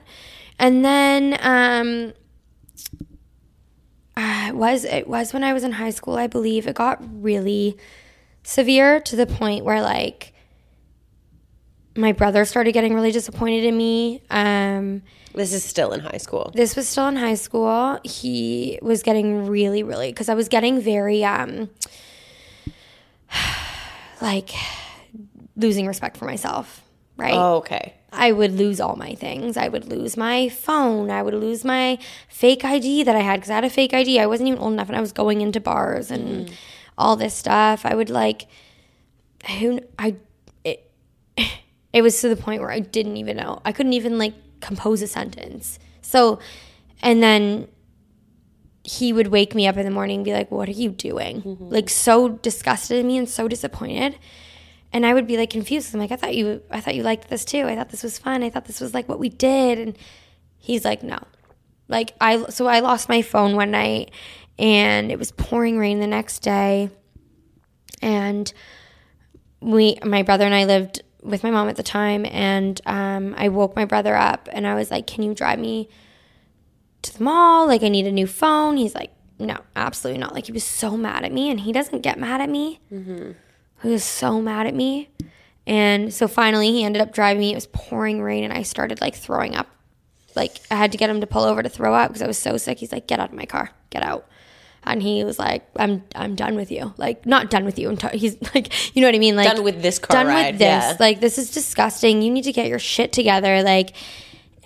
And 0.57 0.83
then 0.83 1.37
um 1.41 2.13
uh, 4.17 4.47
it 4.49 4.55
was 4.55 4.83
it 4.83 5.07
was 5.07 5.33
when 5.33 5.43
I 5.43 5.53
was 5.53 5.63
in 5.63 5.73
high 5.73 5.91
school, 5.91 6.15
I 6.15 6.27
believe. 6.27 6.67
It 6.67 6.75
got 6.75 6.99
really 7.23 7.77
severe 8.43 8.99
to 9.01 9.15
the 9.15 9.25
point 9.25 9.63
where 9.63 9.81
like 9.81 10.33
my 11.95 12.11
brother 12.11 12.45
started 12.45 12.73
getting 12.73 12.93
really 12.93 13.11
disappointed 13.11 13.63
in 13.63 13.77
me. 13.77 14.21
Um, 14.29 15.03
this 15.33 15.53
is 15.53 15.63
still 15.63 15.91
in 15.91 15.99
high 15.99 16.17
school. 16.17 16.51
This 16.53 16.75
was 16.75 16.87
still 16.87 17.07
in 17.07 17.15
high 17.15 17.35
school. 17.35 17.99
He 18.03 18.79
was 18.81 19.03
getting 19.03 19.47
really, 19.47 19.83
really 19.83 20.11
because 20.11 20.29
I 20.29 20.33
was 20.33 20.47
getting 20.47 20.81
very 20.81 21.23
um, 21.23 21.69
like 24.21 24.51
losing 25.55 25.87
respect 25.87 26.17
for 26.17 26.25
myself. 26.25 26.83
Right. 27.17 27.33
Oh, 27.33 27.57
okay. 27.57 27.95
I 28.11 28.31
would 28.31 28.53
lose 28.53 28.79
all 28.79 28.95
my 28.95 29.13
things. 29.13 29.55
I 29.57 29.67
would 29.67 29.85
lose 29.85 30.17
my 30.17 30.49
phone. 30.49 31.11
I 31.11 31.21
would 31.21 31.33
lose 31.33 31.63
my 31.63 31.99
fake 32.27 32.65
ID 32.65 33.03
that 33.03 33.15
I 33.15 33.19
had 33.19 33.35
because 33.35 33.51
I 33.51 33.55
had 33.55 33.65
a 33.65 33.69
fake 33.69 33.93
ID. 33.93 34.19
I 34.19 34.25
wasn't 34.25 34.47
even 34.49 34.59
old 34.59 34.73
enough, 34.73 34.87
and 34.87 34.97
I 34.97 35.01
was 35.01 35.11
going 35.11 35.41
into 35.41 35.59
bars 35.59 36.09
and. 36.09 36.47
Mm 36.47 36.53
all 36.99 37.15
this 37.15 37.33
stuff. 37.33 37.85
I 37.85 37.95
would 37.95 38.09
like 38.11 38.45
who 39.59 39.79
I 39.97 40.17
it 40.63 40.91
it 41.93 42.01
was 42.03 42.19
to 42.21 42.29
the 42.29 42.35
point 42.35 42.61
where 42.61 42.69
I 42.69 42.81
didn't 42.81 43.17
even 43.17 43.37
know. 43.37 43.61
I 43.65 43.71
couldn't 43.71 43.93
even 43.93 44.19
like 44.19 44.33
compose 44.61 45.01
a 45.01 45.07
sentence. 45.07 45.79
So 46.01 46.39
and 47.01 47.23
then 47.23 47.67
he 48.83 49.13
would 49.13 49.27
wake 49.27 49.53
me 49.53 49.67
up 49.67 49.77
in 49.77 49.85
the 49.85 49.91
morning 49.91 50.17
and 50.17 50.25
be 50.25 50.33
like, 50.33 50.51
"What 50.51 50.67
are 50.67 50.73
you 50.73 50.89
doing?" 50.89 51.41
Mm-hmm. 51.41 51.69
Like 51.69 51.89
so 51.89 52.29
disgusted 52.29 52.97
in 52.97 53.07
me 53.07 53.17
and 53.17 53.29
so 53.29 53.47
disappointed. 53.47 54.17
And 54.91 55.05
I 55.05 55.13
would 55.13 55.27
be 55.27 55.37
like 55.37 55.49
confused. 55.49 55.93
I'm 55.93 55.99
like, 55.99 56.11
"I 56.11 56.15
thought 56.15 56.35
you 56.35 56.61
I 56.71 56.81
thought 56.81 56.95
you 56.95 57.03
liked 57.03 57.29
this 57.29 57.45
too. 57.45 57.65
I 57.65 57.75
thought 57.75 57.89
this 57.89 58.03
was 58.03 58.17
fun. 58.17 58.43
I 58.43 58.49
thought 58.49 58.65
this 58.65 58.81
was 58.81 58.93
like 58.93 59.07
what 59.07 59.19
we 59.19 59.29
did." 59.29 59.79
And 59.79 59.97
he's 60.57 60.85
like, 60.85 61.03
"No." 61.03 61.19
Like 61.87 62.13
I 62.19 62.43
so 62.49 62.67
I 62.67 62.79
lost 62.79 63.09
my 63.09 63.21
phone 63.21 63.55
one 63.55 63.71
night 63.71 64.11
and 64.59 65.11
it 65.11 65.17
was 65.17 65.31
pouring 65.31 65.77
rain 65.79 65.99
the 65.99 66.07
next 66.07 66.39
day. 66.39 66.89
And 68.01 68.51
we, 69.61 69.97
my 70.03 70.23
brother 70.23 70.45
and 70.45 70.53
I 70.53 70.65
lived 70.65 71.01
with 71.21 71.43
my 71.43 71.51
mom 71.51 71.69
at 71.69 71.75
the 71.75 71.83
time, 71.83 72.25
and 72.25 72.79
um, 72.85 73.35
I 73.37 73.49
woke 73.49 73.75
my 73.75 73.85
brother 73.85 74.15
up 74.15 74.47
and 74.51 74.65
I 74.65 74.75
was 74.75 74.91
like, 74.91 75.07
Can 75.07 75.23
you 75.23 75.33
drive 75.33 75.59
me 75.59 75.89
to 77.01 77.17
the 77.17 77.23
mall? 77.23 77.67
Like, 77.67 77.83
I 77.83 77.89
need 77.89 78.07
a 78.07 78.11
new 78.11 78.27
phone. 78.27 78.77
He's 78.77 78.95
like, 78.95 79.11
No, 79.37 79.57
absolutely 79.75 80.19
not. 80.19 80.33
Like, 80.33 80.45
he 80.45 80.51
was 80.51 80.63
so 80.63 80.95
mad 80.95 81.25
at 81.25 81.31
me, 81.31 81.49
and 81.49 81.59
he 81.59 81.71
doesn't 81.71 82.01
get 82.01 82.19
mad 82.19 82.41
at 82.41 82.49
me. 82.49 82.79
Mm-hmm. 82.91 83.31
He 83.83 83.89
was 83.89 84.03
so 84.03 84.41
mad 84.41 84.67
at 84.67 84.75
me. 84.75 85.09
And 85.65 86.13
so 86.13 86.27
finally, 86.27 86.71
he 86.71 86.83
ended 86.83 87.01
up 87.01 87.13
driving 87.13 87.41
me. 87.41 87.51
It 87.51 87.55
was 87.55 87.67
pouring 87.67 88.21
rain, 88.21 88.43
and 88.43 88.53
I 88.53 88.63
started 88.63 89.01
like 89.01 89.15
throwing 89.15 89.55
up. 89.55 89.67
Like, 90.35 90.59
I 90.71 90.75
had 90.75 90.91
to 90.91 90.97
get 90.97 91.09
him 91.09 91.21
to 91.21 91.27
pull 91.27 91.43
over 91.43 91.61
to 91.61 91.69
throw 91.69 91.93
up 91.93 92.09
because 92.09 92.21
I 92.21 92.27
was 92.27 92.37
so 92.37 92.57
sick. 92.57 92.79
He's 92.79 92.91
like, 92.91 93.07
Get 93.07 93.19
out 93.19 93.29
of 93.29 93.35
my 93.35 93.45
car, 93.45 93.71
get 93.89 94.03
out 94.03 94.27
and 94.83 95.01
he 95.01 95.23
was 95.23 95.37
like, 95.37 95.67
"I'm 95.75 96.03
I'm 96.15 96.35
done 96.35 96.55
with 96.55 96.71
you. 96.71 96.93
Like 96.97 97.25
not 97.25 97.49
done 97.49 97.65
with 97.65 97.77
you. 97.77 97.95
T- 97.95 98.17
he's 98.17 98.37
like, 98.55 98.95
you 98.95 99.01
know 99.01 99.07
what 99.07 99.15
I 99.15 99.19
mean? 99.19 99.35
Like 99.35 99.53
done 99.53 99.63
with 99.63 99.81
this 99.81 99.99
car 99.99 100.17
done 100.17 100.27
ride. 100.27 100.53
with 100.53 100.59
this. 100.59 100.67
Yeah. 100.83 100.97
Like 100.99 101.19
this 101.19 101.37
is 101.37 101.51
disgusting. 101.51 102.21
You 102.21 102.31
need 102.31 102.43
to 102.43 102.53
get 102.53 102.67
your 102.67 102.79
shit 102.79 103.11
together. 103.11 103.61
Like, 103.61 103.95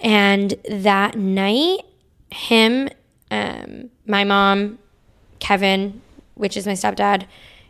and 0.02 0.54
that 0.69 1.15
night, 1.15 1.80
him, 2.30 2.89
um, 3.32 3.89
my 4.06 4.23
mom, 4.23 4.80
Kevin, 5.39 6.02
which 6.36 6.58
is 6.58 6.65
my 6.65 6.73
stepdad, 6.73 7.26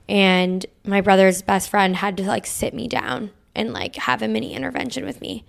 and 0.10 0.65
my 0.86 1.01
brother's 1.01 1.41
best 1.41 1.69
friend 1.69 1.95
had 1.95 2.17
to 2.17 2.23
like 2.23 2.45
sit 2.45 2.73
me 2.73 2.88
down 2.88 3.32
and 3.56 3.71
like 3.73 3.95
have 3.95 4.21
a 4.21 4.27
mini 4.27 4.53
intervention 4.53 5.06
with 5.06 5.21
me 5.21 5.45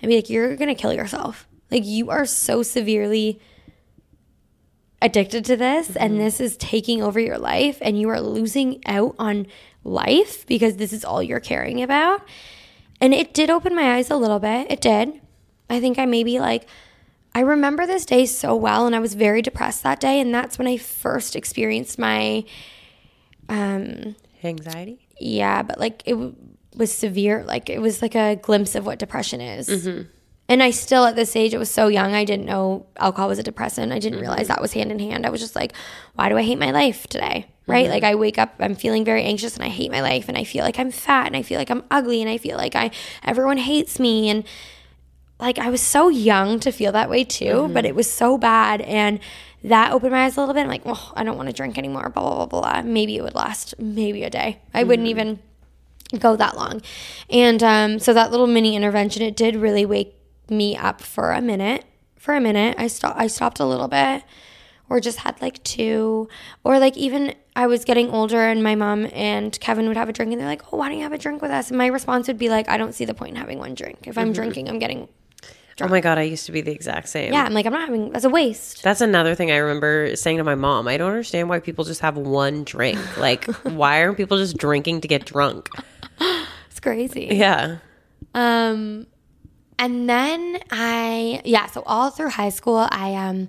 and 0.00 0.08
be 0.08 0.16
like, 0.16 0.30
"You're 0.30 0.56
gonna 0.56 0.74
kill 0.74 0.92
yourself. 0.92 1.46
Like 1.70 1.84
you 1.84 2.10
are 2.10 2.24
so 2.24 2.62
severely." 2.62 3.40
Addicted 5.00 5.44
to 5.44 5.56
this 5.56 5.88
mm-hmm. 5.88 6.02
and 6.02 6.20
this 6.20 6.40
is 6.40 6.56
taking 6.56 7.02
over 7.02 7.20
your 7.20 7.38
life 7.38 7.78
and 7.80 8.00
you 8.00 8.08
are 8.08 8.20
losing 8.20 8.82
out 8.86 9.14
on 9.18 9.46
life 9.84 10.46
because 10.46 10.76
this 10.76 10.92
is 10.92 11.04
all 11.04 11.22
you're 11.22 11.40
caring 11.40 11.82
about. 11.82 12.22
And 13.00 13.14
it 13.14 13.32
did 13.32 13.48
open 13.48 13.76
my 13.76 13.94
eyes 13.94 14.10
a 14.10 14.16
little 14.16 14.40
bit. 14.40 14.70
It 14.70 14.80
did. 14.80 15.20
I 15.70 15.80
think 15.80 15.98
I 15.98 16.06
maybe 16.06 16.40
like 16.40 16.66
I 17.34 17.40
remember 17.40 17.86
this 17.86 18.04
day 18.04 18.26
so 18.26 18.56
well 18.56 18.86
and 18.86 18.96
I 18.96 18.98
was 18.98 19.14
very 19.14 19.42
depressed 19.42 19.82
that 19.84 20.00
day 20.00 20.20
and 20.20 20.34
that's 20.34 20.58
when 20.58 20.66
I 20.66 20.76
first 20.76 21.36
experienced 21.36 21.98
my 21.98 22.44
um 23.48 24.16
anxiety. 24.42 25.06
Yeah, 25.20 25.62
but 25.62 25.78
like 25.78 26.02
it 26.06 26.12
w- 26.12 26.34
was 26.74 26.92
severe. 26.92 27.44
Like 27.44 27.70
it 27.70 27.80
was 27.80 28.02
like 28.02 28.16
a 28.16 28.36
glimpse 28.36 28.74
of 28.74 28.84
what 28.84 28.98
depression 28.98 29.40
is. 29.40 29.68
Mm-hmm 29.68 30.08
and 30.48 30.62
I 30.62 30.70
still 30.70 31.04
at 31.04 31.14
this 31.14 31.36
age, 31.36 31.52
it 31.52 31.58
was 31.58 31.70
so 31.70 31.88
young, 31.88 32.14
I 32.14 32.24
didn't 32.24 32.46
know 32.46 32.86
alcohol 32.96 33.28
was 33.28 33.38
a 33.38 33.42
depressant. 33.42 33.92
I 33.92 33.98
didn't 33.98 34.14
mm-hmm. 34.14 34.28
realize 34.28 34.48
that 34.48 34.62
was 34.62 34.72
hand 34.72 34.90
in 34.90 34.98
hand. 34.98 35.26
I 35.26 35.30
was 35.30 35.40
just 35.40 35.54
like, 35.54 35.74
why 36.14 36.30
do 36.30 36.38
I 36.38 36.42
hate 36.42 36.58
my 36.58 36.70
life 36.70 37.06
today? 37.06 37.46
Right? 37.66 37.84
Mm-hmm. 37.84 37.92
Like 37.92 38.04
I 38.04 38.14
wake 38.14 38.38
up, 38.38 38.54
I'm 38.58 38.74
feeling 38.74 39.04
very 39.04 39.22
anxious 39.24 39.56
and 39.56 39.64
I 39.64 39.68
hate 39.68 39.90
my 39.90 40.00
life 40.00 40.26
and 40.26 40.38
I 40.38 40.44
feel 40.44 40.64
like 40.64 40.78
I'm 40.78 40.90
fat 40.90 41.26
and 41.26 41.36
I 41.36 41.42
feel 41.42 41.58
like 41.58 41.70
I'm 41.70 41.84
ugly 41.90 42.22
and 42.22 42.30
I 42.30 42.38
feel 42.38 42.56
like 42.56 42.74
I 42.74 42.90
everyone 43.22 43.58
hates 43.58 44.00
me 44.00 44.30
and 44.30 44.44
like 45.38 45.58
I 45.58 45.68
was 45.68 45.82
so 45.82 46.08
young 46.08 46.60
to 46.60 46.72
feel 46.72 46.92
that 46.92 47.10
way 47.10 47.24
too, 47.24 47.44
mm-hmm. 47.44 47.74
but 47.74 47.84
it 47.84 47.94
was 47.94 48.10
so 48.10 48.38
bad 48.38 48.80
and 48.80 49.20
that 49.64 49.92
opened 49.92 50.12
my 50.12 50.24
eyes 50.24 50.36
a 50.36 50.40
little 50.40 50.54
bit. 50.54 50.62
I'm 50.62 50.68
like, 50.68 50.82
oh, 50.86 51.12
I 51.14 51.24
don't 51.24 51.36
want 51.36 51.48
to 51.48 51.52
drink 51.52 51.76
anymore. 51.76 52.08
Blah 52.08 52.22
blah 52.22 52.46
blah 52.46 52.60
blah. 52.60 52.82
Maybe 52.82 53.16
it 53.16 53.22
would 53.22 53.34
last 53.34 53.74
maybe 53.78 54.24
a 54.24 54.30
day. 54.30 54.60
I 54.72 54.84
wouldn't 54.84 55.08
even 55.08 55.40
go 56.18 56.36
that 56.36 56.56
long. 56.56 56.80
And 57.28 57.62
um, 57.62 57.98
so 57.98 58.14
that 58.14 58.30
little 58.30 58.46
mini 58.46 58.76
intervention, 58.76 59.22
it 59.22 59.36
did 59.36 59.56
really 59.56 59.84
wake 59.84 60.14
me 60.50 60.76
up 60.76 61.00
for 61.00 61.32
a 61.32 61.40
minute. 61.40 61.84
For 62.16 62.34
a 62.34 62.40
minute, 62.40 62.76
I 62.78 62.88
stopped. 62.88 63.18
I 63.18 63.26
stopped 63.26 63.60
a 63.60 63.64
little 63.64 63.88
bit, 63.88 64.24
or 64.88 65.00
just 65.00 65.18
had 65.18 65.40
like 65.40 65.62
two, 65.62 66.28
or 66.64 66.78
like 66.78 66.96
even 66.96 67.34
I 67.54 67.66
was 67.66 67.84
getting 67.84 68.10
older, 68.10 68.40
and 68.40 68.62
my 68.62 68.74
mom 68.74 69.08
and 69.12 69.58
Kevin 69.60 69.86
would 69.88 69.96
have 69.96 70.08
a 70.08 70.12
drink, 70.12 70.32
and 70.32 70.40
they're 70.40 70.48
like, 70.48 70.62
"Oh, 70.72 70.76
why 70.76 70.88
don't 70.88 70.98
you 70.98 71.04
have 71.04 71.12
a 71.12 71.18
drink 71.18 71.40
with 71.42 71.50
us?" 71.50 71.68
And 71.68 71.78
my 71.78 71.86
response 71.86 72.26
would 72.28 72.38
be 72.38 72.48
like, 72.48 72.68
"I 72.68 72.76
don't 72.76 72.94
see 72.94 73.04
the 73.04 73.14
point 73.14 73.30
in 73.30 73.36
having 73.36 73.58
one 73.58 73.74
drink. 73.74 74.06
If 74.06 74.18
I'm 74.18 74.32
drinking, 74.32 74.68
I'm 74.68 74.78
getting." 74.78 75.08
Drunk. 75.76 75.92
Oh 75.92 75.94
my 75.94 76.00
god, 76.00 76.18
I 76.18 76.22
used 76.22 76.44
to 76.46 76.52
be 76.52 76.60
the 76.60 76.72
exact 76.72 77.08
same. 77.08 77.32
Yeah, 77.32 77.44
I'm 77.44 77.54
like, 77.54 77.64
I'm 77.64 77.72
not 77.72 77.82
having. 77.82 78.10
That's 78.10 78.24
a 78.24 78.28
waste. 78.28 78.82
That's 78.82 79.00
another 79.00 79.36
thing 79.36 79.52
I 79.52 79.58
remember 79.58 80.16
saying 80.16 80.38
to 80.38 80.44
my 80.44 80.56
mom. 80.56 80.88
I 80.88 80.96
don't 80.96 81.10
understand 81.10 81.48
why 81.48 81.60
people 81.60 81.84
just 81.84 82.00
have 82.00 82.16
one 82.16 82.64
drink. 82.64 82.98
Like, 83.16 83.44
why 83.62 84.02
aren't 84.02 84.16
people 84.16 84.38
just 84.38 84.56
drinking 84.56 85.02
to 85.02 85.08
get 85.08 85.24
drunk? 85.24 85.68
It's 86.68 86.80
crazy. 86.80 87.28
Yeah. 87.30 87.78
Um, 88.34 89.06
and 89.78 90.08
then 90.08 90.58
I 90.70 91.42
yeah, 91.44 91.66
so 91.66 91.82
all 91.86 92.10
through 92.10 92.30
high 92.30 92.48
school, 92.50 92.88
I 92.90 93.14
um, 93.14 93.48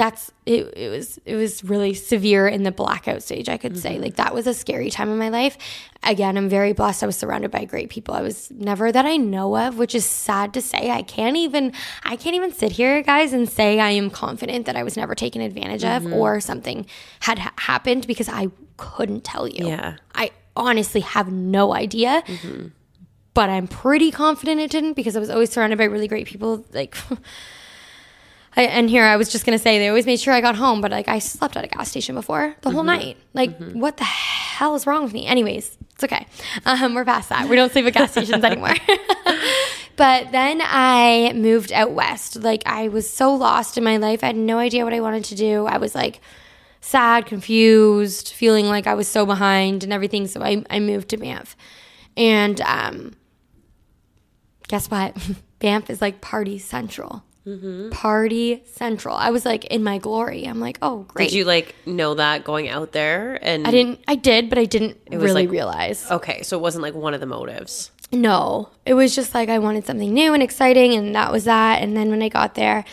that's 0.00 0.32
it. 0.46 0.72
It 0.76 0.88
was 0.88 1.18
it 1.26 1.36
was 1.36 1.62
really 1.62 1.92
severe 1.92 2.48
in 2.48 2.62
the 2.62 2.72
blackout 2.72 3.22
stage. 3.22 3.48
I 3.48 3.58
could 3.58 3.78
say 3.78 3.94
mm-hmm. 3.94 4.04
like 4.04 4.16
that 4.16 4.34
was 4.34 4.46
a 4.46 4.54
scary 4.54 4.90
time 4.90 5.10
in 5.10 5.18
my 5.18 5.28
life. 5.28 5.58
Again, 6.02 6.38
I'm 6.38 6.48
very 6.48 6.72
blessed. 6.72 7.02
I 7.02 7.06
was 7.06 7.16
surrounded 7.16 7.50
by 7.50 7.66
great 7.66 7.90
people. 7.90 8.14
I 8.14 8.22
was 8.22 8.50
never 8.50 8.90
that 8.90 9.04
I 9.04 9.18
know 9.18 9.56
of, 9.58 9.76
which 9.76 9.94
is 9.94 10.06
sad 10.06 10.54
to 10.54 10.62
say. 10.62 10.90
I 10.90 11.02
can't 11.02 11.36
even 11.36 11.72
I 12.02 12.16
can't 12.16 12.34
even 12.34 12.50
sit 12.52 12.72
here, 12.72 13.02
guys, 13.02 13.32
and 13.32 13.48
say 13.48 13.78
I 13.78 13.90
am 13.90 14.10
confident 14.10 14.66
that 14.66 14.76
I 14.76 14.82
was 14.82 14.96
never 14.96 15.14
taken 15.14 15.42
advantage 15.42 15.84
of 15.84 16.04
mm-hmm. 16.04 16.14
or 16.14 16.40
something 16.40 16.86
had 17.20 17.38
ha- 17.38 17.52
happened 17.58 18.06
because 18.06 18.28
I 18.28 18.48
couldn't 18.78 19.22
tell 19.22 19.46
you. 19.46 19.68
Yeah. 19.68 19.96
I 20.14 20.30
honestly 20.56 21.02
have 21.02 21.30
no 21.30 21.74
idea 21.74 22.22
mm-hmm. 22.26 22.68
But 23.34 23.48
I'm 23.50 23.68
pretty 23.68 24.10
confident 24.10 24.60
it 24.60 24.70
didn't 24.70 24.94
because 24.94 25.16
I 25.16 25.20
was 25.20 25.30
always 25.30 25.50
surrounded 25.50 25.78
by 25.78 25.84
really 25.84 26.08
great 26.08 26.26
people. 26.26 26.64
Like, 26.72 26.96
I, 28.56 28.62
and 28.62 28.90
here 28.90 29.04
I 29.04 29.16
was 29.16 29.30
just 29.30 29.46
gonna 29.46 29.58
say 29.58 29.78
they 29.78 29.88
always 29.88 30.06
made 30.06 30.20
sure 30.20 30.34
I 30.34 30.40
got 30.40 30.56
home, 30.56 30.80
but 30.80 30.90
like 30.90 31.08
I 31.08 31.18
slept 31.20 31.56
at 31.56 31.64
a 31.64 31.68
gas 31.68 31.90
station 31.90 32.14
before 32.14 32.56
the 32.62 32.70
whole 32.70 32.82
night. 32.82 33.16
Like, 33.32 33.56
what 33.72 33.96
the 33.96 34.04
hell 34.04 34.74
is 34.74 34.86
wrong 34.86 35.04
with 35.04 35.12
me? 35.12 35.26
Anyways, 35.26 35.78
it's 35.94 36.04
okay. 36.04 36.26
Um, 36.66 36.94
we're 36.94 37.04
past 37.04 37.28
that. 37.28 37.48
We 37.48 37.56
don't 37.56 37.70
sleep 37.70 37.86
at 37.86 37.94
gas 37.94 38.12
stations 38.12 38.42
anymore. 38.42 38.74
but 39.96 40.32
then 40.32 40.60
I 40.64 41.32
moved 41.34 41.72
out 41.72 41.92
west. 41.92 42.36
Like 42.36 42.62
I 42.66 42.88
was 42.88 43.08
so 43.08 43.34
lost 43.34 43.78
in 43.78 43.84
my 43.84 43.98
life. 43.98 44.24
I 44.24 44.28
had 44.28 44.36
no 44.36 44.58
idea 44.58 44.84
what 44.84 44.94
I 44.94 45.00
wanted 45.00 45.24
to 45.24 45.34
do. 45.36 45.66
I 45.66 45.76
was 45.76 45.94
like 45.94 46.20
sad, 46.80 47.26
confused, 47.26 48.28
feeling 48.28 48.66
like 48.66 48.86
I 48.86 48.94
was 48.94 49.06
so 49.06 49.26
behind 49.26 49.84
and 49.84 49.92
everything. 49.92 50.26
So 50.26 50.42
I, 50.42 50.64
I 50.70 50.80
moved 50.80 51.10
to 51.10 51.16
Banff. 51.16 51.56
And 52.16 52.60
um, 52.62 53.12
guess 54.70 54.88
what? 54.88 55.16
Banff 55.58 55.90
is 55.90 56.00
like 56.00 56.20
party 56.20 56.58
central. 56.58 57.24
Mm-hmm. 57.44 57.90
Party 57.90 58.62
central. 58.66 59.16
I 59.16 59.30
was 59.30 59.44
like 59.44 59.64
in 59.64 59.82
my 59.82 59.98
glory. 59.98 60.44
I'm 60.44 60.60
like, 60.60 60.78
oh, 60.80 61.00
great. 61.08 61.30
Did 61.30 61.36
you 61.36 61.44
like 61.44 61.74
know 61.86 62.14
that 62.14 62.44
going 62.44 62.68
out 62.68 62.92
there? 62.92 63.38
And 63.42 63.66
I 63.66 63.70
didn't, 63.72 64.00
I 64.06 64.14
did, 64.14 64.48
but 64.48 64.58
I 64.58 64.66
didn't 64.66 64.96
really 65.10 65.32
like- 65.46 65.50
realize. 65.50 66.08
Okay, 66.10 66.42
so 66.42 66.56
it 66.56 66.60
wasn't 66.60 66.82
like 66.82 66.94
one 66.94 67.14
of 67.14 67.20
the 67.20 67.26
motives. 67.26 67.90
No, 68.12 68.68
it 68.86 68.94
was 68.94 69.14
just 69.14 69.34
like 69.34 69.48
I 69.48 69.58
wanted 69.58 69.86
something 69.86 70.12
new 70.12 70.34
and 70.34 70.42
exciting, 70.42 70.94
and 70.94 71.14
that 71.14 71.30
was 71.32 71.44
that. 71.44 71.82
And 71.82 71.96
then 71.96 72.10
when 72.10 72.22
I 72.22 72.28
got 72.28 72.54
there, 72.54 72.84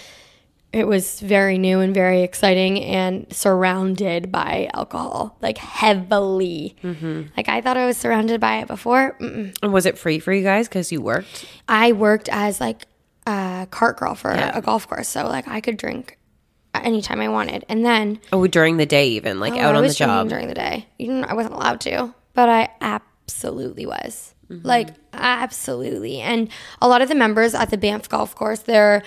it 0.74 0.86
was 0.86 1.20
very 1.22 1.58
new 1.58 1.80
and 1.80 1.94
very 1.94 2.22
exciting 2.24 2.84
and 2.84 3.26
surrounded 3.34 4.32
by 4.32 4.70
alcohol, 4.74 5.38
like 5.42 5.58
heavily. 5.58 6.76
Like 7.36 7.50
I 7.50 7.62
thought 7.62 7.78
I 7.78 7.86
was 7.86 7.98
surrounded 7.98 8.42
by 8.42 8.58
it 8.58 8.68
before. 8.68 9.16
Mm-mm. 9.20 9.58
And 9.64 9.74
was 9.74 9.86
it 9.86 9.98
free 9.98 10.20
for 10.20 10.34
you 10.34 10.44
guys 10.44 10.68
because 10.68 10.92
you 10.92 11.02
worked? 11.02 11.46
I 11.68 11.94
worked 11.94 12.30
as 12.30 12.60
like 12.60 12.86
a 13.26 13.68
cart 13.72 13.98
girl 13.98 14.14
for 14.16 14.32
a 14.32 14.62
golf 14.62 14.88
course, 14.88 15.08
so 15.08 15.26
like 15.28 15.48
I 15.48 15.62
could 15.62 15.78
drink 15.78 16.18
anytime 16.76 17.22
I 17.22 17.30
wanted. 17.30 17.66
And 17.70 17.84
then 17.86 18.20
Oh, 18.32 18.46
during 18.46 18.78
the 18.78 18.86
day, 18.86 19.08
even 19.10 19.40
like 19.40 19.54
Oh, 19.54 19.60
out 19.60 19.76
I 19.76 19.78
on 19.80 19.84
the 19.88 19.94
job. 19.94 20.30
during 20.30 20.48
the 20.48 20.54
day. 20.54 20.86
I 21.00 21.34
wasn't 21.34 21.56
allowed 21.56 21.82
to, 21.82 22.14
but 22.34 22.50
I 22.50 22.70
absolutely 22.82 23.86
was. 23.86 24.34
Mm-hmm. 24.50 24.68
Like 24.68 24.90
absolutely. 25.14 26.20
And 26.22 26.50
a 26.82 26.88
lot 26.88 27.02
of 27.02 27.10
the 27.10 27.16
members 27.16 27.54
at 27.54 27.70
the 27.70 27.78
Banff 27.78 28.08
golf 28.10 28.36
course, 28.36 28.60
they're 28.60 29.02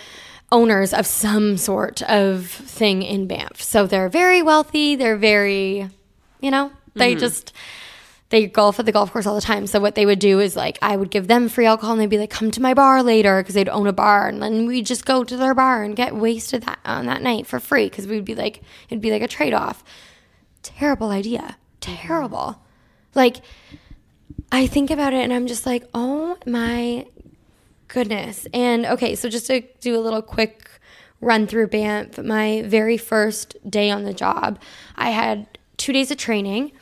owners 0.53 0.93
of 0.93 1.07
some 1.07 1.57
sort 1.57 2.03
of 2.03 2.47
thing 2.47 3.03
in 3.03 3.27
Banff. 3.27 3.63
So 3.63 3.87
they're 3.87 4.09
very 4.09 4.43
wealthy. 4.43 4.97
They're 4.97 5.17
very, 5.17 5.89
you 6.41 6.51
know, 6.51 6.73
they 6.95 7.13
Mm-hmm. 7.13 7.21
just 7.21 7.53
they 8.31 8.47
golf 8.47 8.79
at 8.79 8.87
the 8.87 8.93
golf 8.93 9.11
course 9.13 9.27
all 9.27 9.35
the 9.35 9.41
time. 9.41 9.67
So 9.67 9.81
what 9.81 9.97
they 9.97 10.07
would 10.07 10.21
do 10.21 10.39
is 10.39 10.55
like 10.55 10.79
I 10.81 10.97
would 10.97 11.11
give 11.11 11.27
them 11.27 11.49
free 11.49 11.67
alcohol 11.67 11.93
and 11.93 12.01
they'd 12.01 12.07
be 12.11 12.19
like, 12.19 12.31
"Come 12.31 12.51
to 12.53 12.63
my 12.63 12.75
bar 12.75 13.03
later," 13.03 13.41
because 13.43 13.55
they'd 13.55 13.69
own 13.69 13.89
a 13.89 13.93
bar, 13.93 14.29
and 14.29 14.41
then 14.41 14.67
we'd 14.67 14.87
just 14.87 15.05
go 15.05 15.25
to 15.25 15.37
their 15.37 15.55
bar 15.55 15.83
and 15.83 15.97
get 15.97 16.15
wasted 16.15 16.63
that 16.63 16.79
on 16.85 17.07
that 17.07 17.23
night 17.23 17.47
for 17.49 17.59
free 17.59 17.87
because 17.87 18.07
we'd 18.07 18.25
be 18.25 18.37
like, 18.37 18.63
it'd 18.89 19.03
be 19.03 19.11
like 19.11 19.23
a 19.23 19.29
trade 19.29 19.53
off. 19.53 19.83
Terrible 20.63 21.11
idea. 21.11 21.57
Terrible. 21.81 22.63
Like 23.17 23.37
I 24.53 24.67
think 24.69 24.91
about 24.91 25.13
it 25.13 25.23
and 25.25 25.33
I'm 25.33 25.47
just 25.49 25.67
like, 25.67 25.85
oh 25.95 26.37
my 26.47 27.07
goodness. 27.91 28.47
And 28.55 28.87
okay, 28.87 29.15
so 29.15 29.29
just 29.29 29.47
to 29.47 29.63
do 29.81 29.97
a 29.97 30.01
little 30.01 30.23
quick 30.23 30.71
run 31.21 31.47
through 31.47 31.67
Banff, 31.67 32.19
my 32.19 32.63
very 32.63 32.97
first 32.97 33.57
day 33.69 33.91
on 33.91 34.05
the 34.05 34.15
job, 34.15 34.59
I 34.97 35.11
had 35.11 35.59
two 35.77 35.93
days 35.93 36.11
of 36.11 36.17
training. 36.17 36.73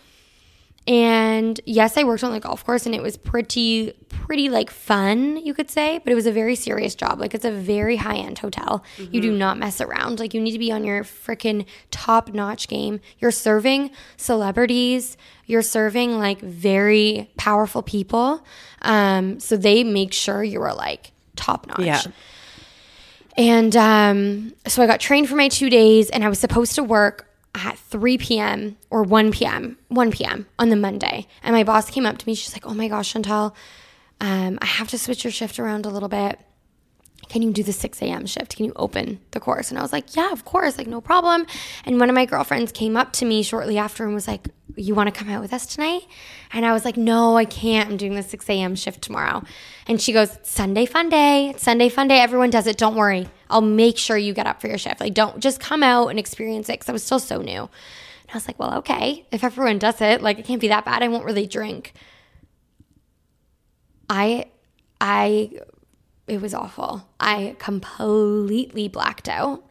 And 0.88 1.61
yes, 1.66 1.98
I 1.98 2.05
worked 2.05 2.24
on 2.24 2.33
the 2.33 2.40
golf 2.40 2.64
course 2.64 2.87
and 2.87 2.94
it 2.94 3.03
was 3.03 3.18
pretty, 3.18 3.92
pretty 4.09 4.48
like 4.48 4.70
fun, 4.70 5.37
you 5.37 5.53
could 5.53 5.70
say, 5.70 5.98
but 6.03 6.11
it 6.11 6.14
was 6.14 6.24
a 6.24 6.33
very 6.33 6.55
serious 6.55 6.94
job. 6.94 7.20
Like 7.20 7.35
it's 7.35 7.44
a 7.44 7.51
very 7.51 7.96
high 7.96 8.16
end 8.16 8.38
hotel. 8.38 8.83
You 8.96 9.20
do 9.20 9.31
not 9.31 9.59
mess 9.59 9.83
around. 9.83 10.18
Like 10.18 10.33
you 10.33 10.40
need 10.40 10.53
to 10.53 10.59
be 10.59 10.72
on 10.72 10.85
your 10.85 11.05
freaking 11.05 11.66
top 11.90 12.33
notch 12.33 12.68
game. 12.68 13.01
You're 13.18 13.33
serving 13.33 13.90
celebrities, 14.16 15.18
you're 15.44 15.61
serving 15.61 16.18
like 16.18 16.40
very 16.40 17.31
powerful 17.37 17.83
people. 17.83 18.42
Um, 18.81 19.40
so 19.40 19.59
they 19.59 19.85
make 19.85 20.14
sure 20.14 20.42
you 20.42 20.62
are 20.62 20.74
like 20.74 21.12
top 21.37 21.66
notch. 21.66 21.81
Yeah. 21.81 22.03
And 23.37 23.77
um, 23.77 24.55
so 24.66 24.83
I 24.83 24.87
got 24.87 25.01
trained 25.01 25.29
for 25.29 25.37
my 25.37 25.48
two 25.48 25.70
days, 25.70 26.11
and 26.11 26.24
I 26.24 26.29
was 26.29 26.40
supposed 26.40 26.74
to 26.74 26.83
work 26.83 27.28
at 27.59 27.79
3 27.79 28.18
p.m. 28.18 28.77
or 28.90 29.03
1 29.03 29.33
p.m. 29.33 29.79
1 29.88 30.11
p.m. 30.12 30.47
on 30.59 30.68
the 30.68 30.77
Monday. 30.77 31.27
And 31.42 31.55
my 31.55 31.64
boss 31.64 31.90
came 31.90 32.07
up 32.07 32.18
to 32.18 32.27
me. 32.27 32.35
She's 32.35 32.53
like, 32.53 32.66
"Oh 32.66 32.75
my 32.75 32.88
gosh, 32.88 33.12
Chantal, 33.12 33.55
um, 34.21 34.59
I 34.61 34.66
have 34.66 34.88
to 34.88 34.99
switch 34.99 35.25
your 35.25 35.31
shift 35.31 35.59
around 35.59 35.87
a 35.87 35.90
little 35.90 36.09
bit. 36.09 36.38
Can 37.29 37.42
you 37.42 37.53
do 37.53 37.62
the 37.62 37.75
6 37.75 38.01
a.m. 38.01 38.25
shift? 38.25 38.57
Can 38.57 38.64
you 38.64 38.73
open 38.77 39.21
the 39.33 39.40
course?" 39.40 39.71
And 39.71 39.79
I 39.79 39.83
was 39.83 39.92
like, 39.92 40.16
"Yeah, 40.16 40.33
of 40.33 40.44
course, 40.44 40.79
like 40.79 40.87
no 40.87 41.01
problem." 41.01 41.47
And 41.85 41.99
one 42.01 42.09
of 42.09 42.14
my 42.14 42.25
girlfriends 42.25 42.73
came 42.73 42.97
up 42.97 43.12
to 43.14 43.25
me 43.25 43.42
shortly 43.42 43.77
after 43.79 44.05
and 44.05 44.14
was 44.14 44.29
like, 44.29 44.49
"You 44.77 44.94
want 44.94 45.12
to 45.12 45.18
come 45.18 45.29
out 45.29 45.42
with 45.42 45.53
us 45.53 45.66
tonight?" 45.66 46.03
And 46.53 46.64
I 46.64 46.73
was 46.73 46.85
like, 46.85 46.97
"No, 46.97 47.37
I 47.37 47.44
can't. 47.44 47.90
I'm 47.90 47.97
doing 47.97 48.14
the 48.14 48.23
6 48.23 48.49
a.m. 48.49 48.75
shift 48.77 49.03
tomorrow." 49.03 49.42
And 49.87 50.01
she 50.01 50.12
goes, 50.12 50.38
"Sunday 50.42 50.87
fun 50.87 51.09
day. 51.09 51.51
It's 51.51 51.62
Sunday 51.62 51.88
fun 51.88 52.09
day. 52.09 52.21
Everyone 52.21 52.51
does 52.51 52.66
it. 52.66 52.79
Don't 52.79 52.94
worry. 52.97 53.27
I'll 53.51 53.61
make 53.61 53.99
sure 53.99 54.17
you 54.17 54.35
get 54.35 54.47
up 54.47 54.61
for 54.61 54.69
your 54.69 54.79
shift. 54.79 55.01
Like, 55.01 55.15
don't 55.15 55.41
just 55.41 55.61
come 55.61 55.83
out 55.83 56.09
and 56.09 56.19
experience 56.19 56.69
it 56.69 56.75
because 56.75 56.89
I 56.89 56.93
was 56.93 57.05
still 57.05 57.19
so 57.21 57.41
new." 57.41 57.63
And 57.63 58.31
I 58.31 58.35
was 58.35 58.47
like, 58.47 58.59
"Well, 58.59 58.75
okay. 58.79 59.27
If 59.31 59.45
everyone 59.45 59.79
does 59.79 60.01
it, 60.01 60.23
like 60.23 60.39
it 60.39 60.45
can't 60.45 60.61
be 60.61 60.69
that 60.69 60.85
bad. 60.85 61.03
I 61.03 61.09
won't 61.09 61.25
really 61.25 61.47
drink." 61.47 61.95
I, 64.11 64.47
I 65.01 65.51
it 66.27 66.41
was 66.41 66.55
awful. 66.55 67.09
I 67.19 67.57
completely 67.59 68.89
blacked 68.89 69.29
out. 69.29 69.65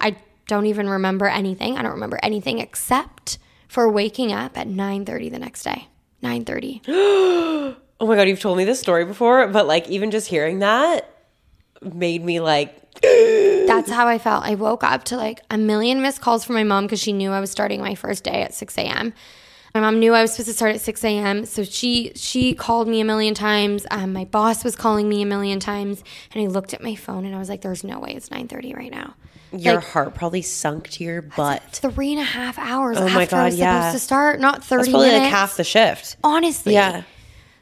I 0.00 0.16
don't 0.46 0.66
even 0.66 0.88
remember 0.88 1.26
anything. 1.26 1.76
I 1.76 1.82
don't 1.82 1.92
remember 1.92 2.18
anything 2.22 2.58
except 2.58 3.38
for 3.68 3.90
waking 3.90 4.32
up 4.32 4.56
at 4.56 4.68
9:30 4.68 5.30
the 5.30 5.38
next 5.38 5.62
day. 5.62 5.88
9:30. 6.22 7.76
Oh 7.98 8.06
my 8.06 8.14
god, 8.14 8.28
you've 8.28 8.40
told 8.40 8.58
me 8.58 8.66
this 8.66 8.78
story 8.78 9.06
before, 9.06 9.48
but 9.48 9.66
like 9.66 9.88
even 9.88 10.10
just 10.10 10.28
hearing 10.28 10.58
that 10.58 11.15
made 11.82 12.24
me 12.24 12.40
like 12.40 12.74
That's 13.02 13.90
how 13.90 14.06
I 14.08 14.18
felt. 14.18 14.44
I 14.44 14.54
woke 14.54 14.82
up 14.82 15.04
to 15.04 15.16
like 15.16 15.40
a 15.50 15.58
million 15.58 16.00
missed 16.00 16.20
calls 16.22 16.44
from 16.44 16.54
my 16.56 16.64
mom 16.64 16.84
because 16.86 17.00
she 17.00 17.12
knew 17.12 17.30
I 17.30 17.40
was 17.40 17.50
starting 17.50 17.80
my 17.80 17.94
first 17.94 18.24
day 18.24 18.42
at 18.42 18.54
6 18.54 18.78
a.m. 18.78 19.12
My 19.74 19.80
mom 19.82 19.98
knew 19.98 20.14
I 20.14 20.22
was 20.22 20.32
supposed 20.32 20.48
to 20.48 20.54
start 20.54 20.74
at 20.74 20.80
6 20.80 21.04
a.m. 21.04 21.44
So 21.44 21.62
she 21.62 22.12
she 22.14 22.54
called 22.54 22.88
me 22.88 23.00
a 23.00 23.04
million 23.04 23.34
times. 23.34 23.86
Um, 23.90 24.14
my 24.14 24.24
boss 24.24 24.64
was 24.64 24.74
calling 24.76 25.06
me 25.10 25.20
a 25.20 25.26
million 25.26 25.60
times, 25.60 26.02
and 26.32 26.42
I 26.42 26.46
looked 26.46 26.72
at 26.72 26.82
my 26.82 26.94
phone 26.94 27.26
and 27.26 27.34
I 27.34 27.38
was 27.38 27.50
like, 27.50 27.60
"There's 27.60 27.84
no 27.84 27.98
way 28.00 28.12
it's 28.14 28.30
9:30 28.30 28.74
right 28.74 28.90
now." 28.90 29.14
your 29.52 29.76
Like- 29.76 29.84
heart 29.84 30.14
probably 30.14 30.42
sunk 30.42 30.88
to 30.90 31.04
your 31.04 31.22
butt. 31.22 31.62
Three 31.72 32.12
and 32.12 32.20
a 32.20 32.24
half 32.24 32.58
hours 32.58 32.96
Oh 32.98 33.02
after 33.04 33.14
my 33.14 33.22
I 33.22 33.26
God, 33.26 33.44
was 33.44 33.56
yeah. 33.58 33.80
supposed 33.90 33.94
to 34.02 34.04
start, 34.04 34.40
not 34.40 34.64
30 34.64 34.80
That's 34.82 34.88
probably 34.90 35.06
minutes. 35.08 35.22
like 35.24 35.30
half 35.32 35.56
the 35.56 35.64
shift. 35.64 36.16
Honestly. 36.24 36.72
Yeah. 36.74 37.02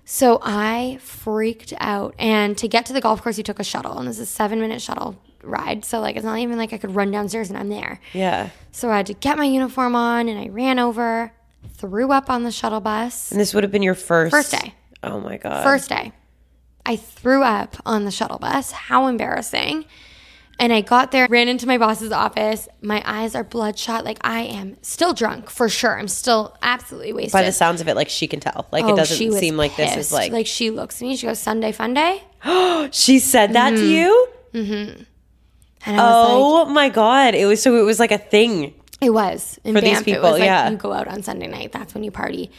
So 0.04 0.38
I 0.42 0.98
freaked 1.00 1.72
out. 1.80 2.14
And 2.18 2.56
to 2.58 2.68
get 2.68 2.86
to 2.86 2.92
the 2.92 3.00
golf 3.00 3.22
course, 3.22 3.38
you 3.38 3.44
took 3.44 3.58
a 3.60 3.64
shuttle, 3.64 3.98
and 3.98 4.06
this 4.08 4.16
is 4.16 4.22
a 4.22 4.26
seven 4.26 4.60
minute 4.60 4.82
shuttle 4.82 5.16
ride. 5.42 5.84
So 5.84 6.00
like 6.00 6.16
it's 6.16 6.24
not 6.24 6.38
even 6.38 6.58
like 6.58 6.72
I 6.72 6.78
could 6.78 6.94
run 6.94 7.10
downstairs 7.10 7.50
and 7.50 7.58
I'm 7.58 7.68
there. 7.68 8.00
Yeah. 8.12 8.50
So 8.72 8.90
I 8.90 8.96
had 8.98 9.06
to 9.06 9.14
get 9.14 9.36
my 9.36 9.44
uniform 9.44 9.94
on 9.94 10.28
and 10.28 10.38
I 10.38 10.48
ran 10.48 10.78
over, 10.78 11.32
threw 11.74 12.12
up 12.12 12.30
on 12.30 12.44
the 12.44 12.50
shuttle 12.50 12.80
bus. 12.80 13.30
And 13.30 13.40
this 13.40 13.54
would 13.54 13.62
have 13.62 13.72
been 13.72 13.82
your 13.82 13.94
first 13.94 14.30
First 14.30 14.52
day. 14.52 14.74
Oh 15.02 15.20
my 15.20 15.36
god. 15.36 15.62
First 15.62 15.88
day. 15.88 16.12
I 16.86 16.96
threw 16.96 17.42
up 17.42 17.76
on 17.86 18.04
the 18.04 18.10
shuttle 18.10 18.38
bus. 18.38 18.70
How 18.72 19.06
embarrassing. 19.06 19.84
And 20.58 20.72
I 20.72 20.82
got 20.82 21.10
there, 21.10 21.26
ran 21.28 21.48
into 21.48 21.66
my 21.66 21.78
boss's 21.78 22.12
office. 22.12 22.68
My 22.80 23.02
eyes 23.04 23.34
are 23.34 23.42
bloodshot. 23.42 24.04
Like 24.04 24.18
I 24.22 24.42
am 24.42 24.76
still 24.82 25.12
drunk 25.12 25.50
for 25.50 25.68
sure. 25.68 25.98
I'm 25.98 26.06
still 26.08 26.56
absolutely 26.62 27.12
wasted. 27.12 27.32
By 27.32 27.42
the 27.42 27.52
sounds 27.52 27.80
of 27.80 27.88
it, 27.88 27.96
like 27.96 28.08
she 28.08 28.26
can 28.28 28.38
tell. 28.40 28.66
Like 28.70 28.84
it 28.84 28.92
Oh, 28.92 28.96
doesn't 28.96 29.16
she 29.16 29.30
was 29.30 29.38
seem 29.40 29.56
like 29.56 29.74
this 29.76 29.96
is 29.96 30.12
like, 30.12 30.30
like 30.32 30.46
she 30.46 30.70
looks 30.70 31.02
at 31.02 31.08
me. 31.08 31.16
She 31.16 31.26
goes, 31.26 31.38
"Sunday 31.40 31.72
fun 31.72 31.94
day," 31.94 32.22
she 32.92 33.18
said 33.18 33.52
that 33.54 33.70
to 33.70 33.84
you? 33.84 34.28
Mm-hmm. 34.52 34.70
to 34.92 34.98
you. 35.00 35.06
and 35.86 36.00
I 36.00 36.04
was 36.04 36.28
like, 36.28 36.38
Oh 36.38 36.64
my 36.66 36.88
god! 36.88 37.34
It 37.34 37.46
was 37.46 37.60
so 37.60 37.76
it 37.76 37.82
was 37.82 37.98
like 37.98 38.12
a 38.12 38.18
thing. 38.18 38.74
It 39.00 39.10
was 39.10 39.58
in 39.64 39.74
For 39.74 39.80
Banff. 39.80 39.98
these 39.98 40.00
it 40.02 40.04
people, 40.16 40.30
like 40.30 40.42
yeah. 40.42 40.70
you 40.70 40.76
go 40.76 40.92
out 40.92 41.08
on 41.08 41.22
Sunday 41.24 41.48
night. 41.48 41.72
That's 41.72 41.94
when 41.94 42.04
you 42.04 42.10
party. 42.12 42.50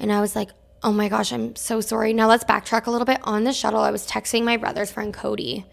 And 0.00 0.12
I 0.12 0.20
was 0.20 0.34
like, 0.34 0.50
oh 0.82 0.92
my 0.92 1.08
gosh, 1.08 1.32
I'm 1.32 1.54
so 1.56 1.80
sorry. 1.80 2.12
Now 2.12 2.28
let's 2.28 2.44
backtrack 2.44 2.86
a 2.86 2.90
little 2.90 3.06
bit. 3.06 3.20
On 3.22 3.44
the 3.44 3.52
shuttle, 3.52 3.80
I 3.80 3.90
was 3.92 4.06
texting 4.06 4.42
my 4.44 4.56
brother's 4.56 4.90
friend 4.90 5.14
Cody, 5.14 5.64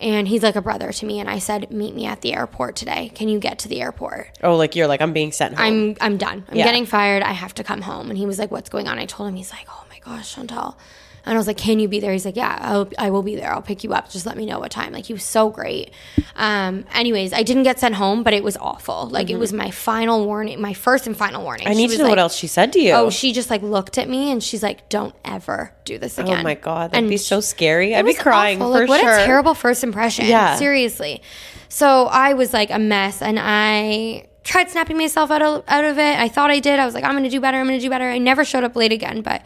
and 0.00 0.28
he's 0.28 0.42
like 0.42 0.56
a 0.56 0.62
brother 0.62 0.92
to 0.92 1.06
me. 1.06 1.20
And 1.20 1.28
I 1.28 1.38
said, 1.38 1.70
meet 1.70 1.94
me 1.94 2.06
at 2.06 2.20
the 2.20 2.32
airport 2.34 2.76
today. 2.76 3.10
Can 3.14 3.28
you 3.28 3.38
get 3.38 3.58
to 3.60 3.68
the 3.68 3.80
airport? 3.80 4.28
Oh, 4.42 4.56
like 4.56 4.74
you're 4.76 4.86
like 4.86 5.00
I'm 5.00 5.12
being 5.12 5.32
sent 5.32 5.54
home. 5.56 5.64
I'm 5.66 5.96
I'm 6.00 6.16
done. 6.16 6.44
I'm 6.48 6.56
Yeah. 6.56 6.64
getting 6.64 6.86
fired. 6.86 7.22
I 7.22 7.32
have 7.32 7.54
to 7.54 7.64
come 7.64 7.82
home. 7.82 8.08
And 8.10 8.18
he 8.18 8.26
was 8.26 8.38
like, 8.38 8.50
what's 8.50 8.68
going 8.68 8.88
on? 8.88 8.98
I 8.98 9.06
told 9.06 9.28
him. 9.28 9.36
He's 9.36 9.50
like, 9.50 9.66
oh 9.70 9.84
my 9.90 9.98
gosh, 10.00 10.34
Chantal. 10.34 10.78
And 11.26 11.34
I 11.34 11.38
was 11.38 11.46
like, 11.46 11.58
can 11.58 11.78
you 11.78 11.88
be 11.88 12.00
there? 12.00 12.12
He's 12.12 12.24
like, 12.24 12.36
yeah, 12.36 12.56
I'll, 12.60 12.88
I 12.98 13.10
will 13.10 13.22
be 13.22 13.36
there. 13.36 13.52
I'll 13.52 13.60
pick 13.60 13.84
you 13.84 13.92
up. 13.92 14.10
Just 14.10 14.24
let 14.24 14.36
me 14.36 14.46
know 14.46 14.58
what 14.60 14.70
time. 14.70 14.92
Like, 14.92 15.04
he 15.06 15.12
was 15.12 15.24
so 15.24 15.50
great. 15.50 15.90
Um, 16.36 16.86
anyways, 16.94 17.32
I 17.34 17.42
didn't 17.42 17.64
get 17.64 17.78
sent 17.78 17.96
home, 17.96 18.22
but 18.22 18.32
it 18.32 18.42
was 18.42 18.56
awful. 18.56 19.08
Like, 19.10 19.28
it 19.28 19.36
was 19.36 19.52
my 19.52 19.70
final 19.70 20.24
warning, 20.24 20.60
my 20.60 20.72
first 20.72 21.06
and 21.06 21.14
final 21.16 21.42
warning. 21.42 21.66
Mm-hmm. 21.66 21.72
I 21.72 21.74
need 21.74 21.90
to 21.90 21.98
know 21.98 22.08
what 22.08 22.18
else 22.18 22.34
she 22.34 22.46
said 22.46 22.72
to 22.72 22.80
you. 22.80 22.92
Oh, 22.92 23.10
she 23.10 23.32
just 23.32 23.50
like 23.50 23.62
looked 23.62 23.98
at 23.98 24.08
me 24.08 24.30
and 24.32 24.42
she's 24.42 24.62
like, 24.62 24.88
"Don't 24.88 25.14
ever 25.24 25.72
do 25.84 25.98
this 25.98 26.18
again." 26.18 26.40
Oh 26.40 26.42
my 26.42 26.54
god, 26.54 26.92
that'd 26.92 27.02
And 27.02 27.10
be 27.10 27.16
so 27.18 27.40
scary. 27.40 27.94
I'd 27.94 28.06
be 28.06 28.14
crying 28.14 28.62
awful. 28.62 28.72
for 28.72 28.80
like, 28.80 28.88
what 28.88 29.00
sure. 29.00 29.18
a 29.18 29.24
terrible 29.24 29.54
first 29.54 29.84
impression. 29.84 30.26
Yeah. 30.26 30.56
seriously. 30.56 31.22
So 31.68 32.06
I 32.06 32.34
was 32.34 32.52
like 32.52 32.70
a 32.70 32.78
mess, 32.78 33.20
and 33.20 33.38
I 33.40 34.28
tried 34.44 34.70
snapping 34.70 34.96
myself 34.96 35.30
out 35.30 35.42
of 35.42 35.64
out 35.68 35.84
of 35.84 35.98
it. 35.98 36.18
I 36.18 36.28
thought 36.28 36.50
I 36.50 36.60
did. 36.60 36.78
I 36.78 36.86
was 36.86 36.94
like, 36.94 37.04
I'm 37.04 37.14
gonna 37.14 37.28
do 37.28 37.40
better. 37.40 37.58
I'm 37.58 37.66
gonna 37.66 37.80
do 37.80 37.90
better. 37.90 38.08
I 38.08 38.18
never 38.18 38.44
showed 38.44 38.64
up 38.64 38.76
late 38.76 38.92
again, 38.92 39.20
but. 39.20 39.42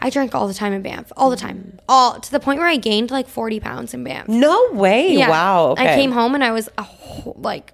I 0.00 0.10
drank 0.10 0.34
all 0.34 0.48
the 0.48 0.54
time 0.54 0.72
in 0.72 0.82
Banff, 0.82 1.12
all 1.16 1.30
the 1.30 1.36
time, 1.36 1.78
all 1.88 2.18
to 2.18 2.30
the 2.30 2.40
point 2.40 2.58
where 2.58 2.68
I 2.68 2.76
gained 2.76 3.10
like 3.10 3.28
40 3.28 3.60
pounds 3.60 3.94
in 3.94 4.02
Banff. 4.04 4.28
no 4.28 4.72
way! 4.72 5.14
Yeah. 5.14 5.28
Wow. 5.30 5.66
Okay. 5.72 5.92
I 5.92 5.96
came 5.96 6.12
home 6.12 6.34
and 6.34 6.42
I 6.42 6.52
was 6.52 6.68
a 6.78 6.82
whole, 6.82 7.36
like, 7.38 7.72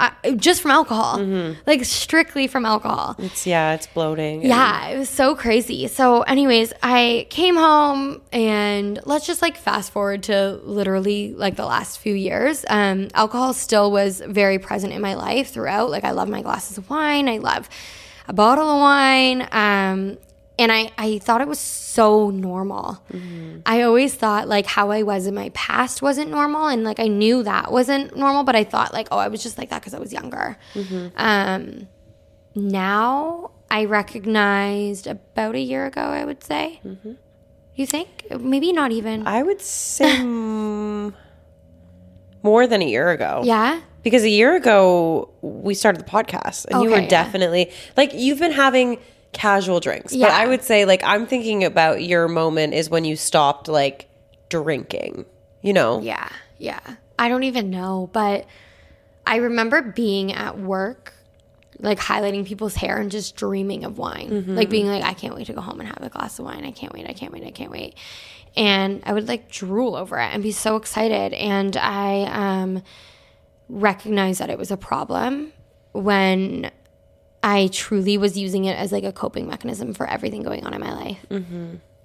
I, 0.00 0.32
just 0.36 0.62
from 0.62 0.72
alcohol, 0.72 1.18
Mm-hmm. 1.18 1.60
like 1.64 1.84
strictly 1.84 2.48
from 2.48 2.66
alcohol. 2.66 3.14
It's 3.20 3.46
yeah, 3.46 3.74
it's 3.74 3.86
bloating. 3.86 4.42
Yeah, 4.42 4.88
it 4.88 4.98
was 4.98 5.08
so 5.08 5.36
crazy. 5.36 5.86
So, 5.86 6.22
anyways, 6.22 6.72
I 6.82 7.28
came 7.30 7.54
home 7.54 8.20
and 8.32 8.98
let's 9.04 9.26
just 9.28 9.42
like 9.42 9.56
fast 9.56 9.92
forward 9.92 10.24
to 10.24 10.58
literally 10.64 11.34
like 11.34 11.54
the 11.54 11.66
last 11.66 12.00
few 12.00 12.14
years. 12.14 12.64
Um, 12.68 13.08
alcohol 13.14 13.52
still 13.52 13.92
was 13.92 14.20
very 14.26 14.58
present 14.58 14.92
in 14.92 15.00
my 15.02 15.14
life 15.14 15.50
throughout. 15.52 15.90
Like, 15.90 16.02
I 16.02 16.10
love 16.10 16.28
my 16.28 16.42
glasses 16.42 16.78
of 16.78 16.90
wine, 16.90 17.28
I 17.28 17.38
love 17.38 17.68
a 18.26 18.32
bottle 18.32 18.68
of 18.68 18.80
wine. 18.80 19.46
Um, 19.52 20.18
and 20.58 20.70
I, 20.70 20.90
I 20.98 21.18
thought 21.18 21.40
it 21.40 21.48
was 21.48 21.58
so 21.58 22.30
normal. 22.30 23.02
Mm-hmm. 23.12 23.60
I 23.66 23.82
always 23.82 24.14
thought 24.14 24.48
like 24.48 24.66
how 24.66 24.90
I 24.90 25.02
was 25.02 25.26
in 25.26 25.34
my 25.34 25.50
past 25.54 26.02
wasn't 26.02 26.30
normal. 26.30 26.66
And 26.66 26.84
like 26.84 27.00
I 27.00 27.08
knew 27.08 27.42
that 27.42 27.72
wasn't 27.72 28.16
normal, 28.16 28.44
but 28.44 28.54
I 28.54 28.64
thought 28.64 28.92
like, 28.92 29.08
oh, 29.10 29.18
I 29.18 29.28
was 29.28 29.42
just 29.42 29.58
like 29.58 29.70
that 29.70 29.80
because 29.80 29.94
I 29.94 29.98
was 29.98 30.12
younger. 30.12 30.56
Mm-hmm. 30.74 31.08
Um, 31.16 31.88
now 32.54 33.50
I 33.70 33.86
recognized 33.86 35.06
about 35.06 35.54
a 35.54 35.60
year 35.60 35.86
ago, 35.86 36.02
I 36.02 36.24
would 36.24 36.44
say. 36.44 36.80
Mm-hmm. 36.84 37.12
You 37.74 37.86
think? 37.86 38.26
Maybe 38.38 38.72
not 38.72 38.92
even. 38.92 39.26
I 39.26 39.42
would 39.42 39.62
say 39.62 40.22
more 40.22 41.14
than 42.66 42.82
a 42.82 42.86
year 42.88 43.10
ago. 43.10 43.40
yeah. 43.44 43.80
Because 44.02 44.24
a 44.24 44.28
year 44.28 44.56
ago 44.56 45.30
we 45.42 45.74
started 45.74 46.00
the 46.04 46.10
podcast 46.10 46.66
and 46.66 46.82
you 46.82 46.88
Okay, 46.88 46.96
were 46.96 47.02
yeah. 47.02 47.08
definitely 47.08 47.70
like 47.96 48.12
you've 48.14 48.40
been 48.40 48.50
having 48.52 48.98
casual 49.32 49.80
drinks. 49.80 50.14
But 50.14 50.30
I 50.30 50.46
would 50.46 50.62
say 50.62 50.84
like 50.84 51.02
I'm 51.04 51.26
thinking 51.26 51.64
about 51.64 52.02
your 52.02 52.28
moment 52.28 52.74
is 52.74 52.90
when 52.90 53.04
you 53.04 53.16
stopped 53.16 53.68
like 53.68 54.08
drinking. 54.48 55.26
You 55.62 55.72
know? 55.72 56.00
Yeah. 56.00 56.28
Yeah. 56.58 56.80
I 57.18 57.28
don't 57.28 57.44
even 57.44 57.70
know, 57.70 58.10
but 58.12 58.46
I 59.26 59.36
remember 59.36 59.80
being 59.80 60.32
at 60.32 60.58
work, 60.58 61.14
like 61.78 61.98
highlighting 61.98 62.44
people's 62.46 62.74
hair 62.74 62.98
and 62.98 63.10
just 63.10 63.36
dreaming 63.36 63.84
of 63.84 63.96
wine. 63.98 64.56
Like 64.56 64.68
being 64.68 64.86
like, 64.86 65.04
I 65.04 65.14
can't 65.14 65.34
wait 65.34 65.46
to 65.46 65.52
go 65.52 65.60
home 65.60 65.80
and 65.80 65.88
have 65.88 66.02
a 66.02 66.08
glass 66.08 66.38
of 66.38 66.44
wine. 66.44 66.64
I 66.64 66.72
can't 66.72 66.92
wait. 66.92 67.08
I 67.08 67.12
can't 67.12 67.32
wait. 67.32 67.44
I 67.44 67.50
can't 67.50 67.70
wait. 67.70 67.94
And 68.56 69.02
I 69.04 69.12
would 69.12 69.28
like 69.28 69.50
drool 69.50 69.94
over 69.94 70.18
it 70.18 70.30
and 70.32 70.42
be 70.42 70.52
so 70.52 70.76
excited. 70.76 71.32
And 71.32 71.76
I 71.76 72.24
um, 72.24 72.82
recognized 73.68 74.40
that 74.40 74.50
it 74.50 74.58
was 74.58 74.70
a 74.70 74.76
problem 74.76 75.52
when 75.92 76.70
I 77.42 77.68
truly 77.72 78.18
was 78.18 78.36
using 78.38 78.64
it 78.66 78.76
as 78.78 78.92
like 78.92 79.04
a 79.04 79.12
coping 79.12 79.48
mechanism 79.48 79.94
for 79.94 80.06
everything 80.08 80.42
going 80.42 80.64
on 80.64 80.74
in 80.74 80.80
my 80.80 80.92
life. 80.94 81.18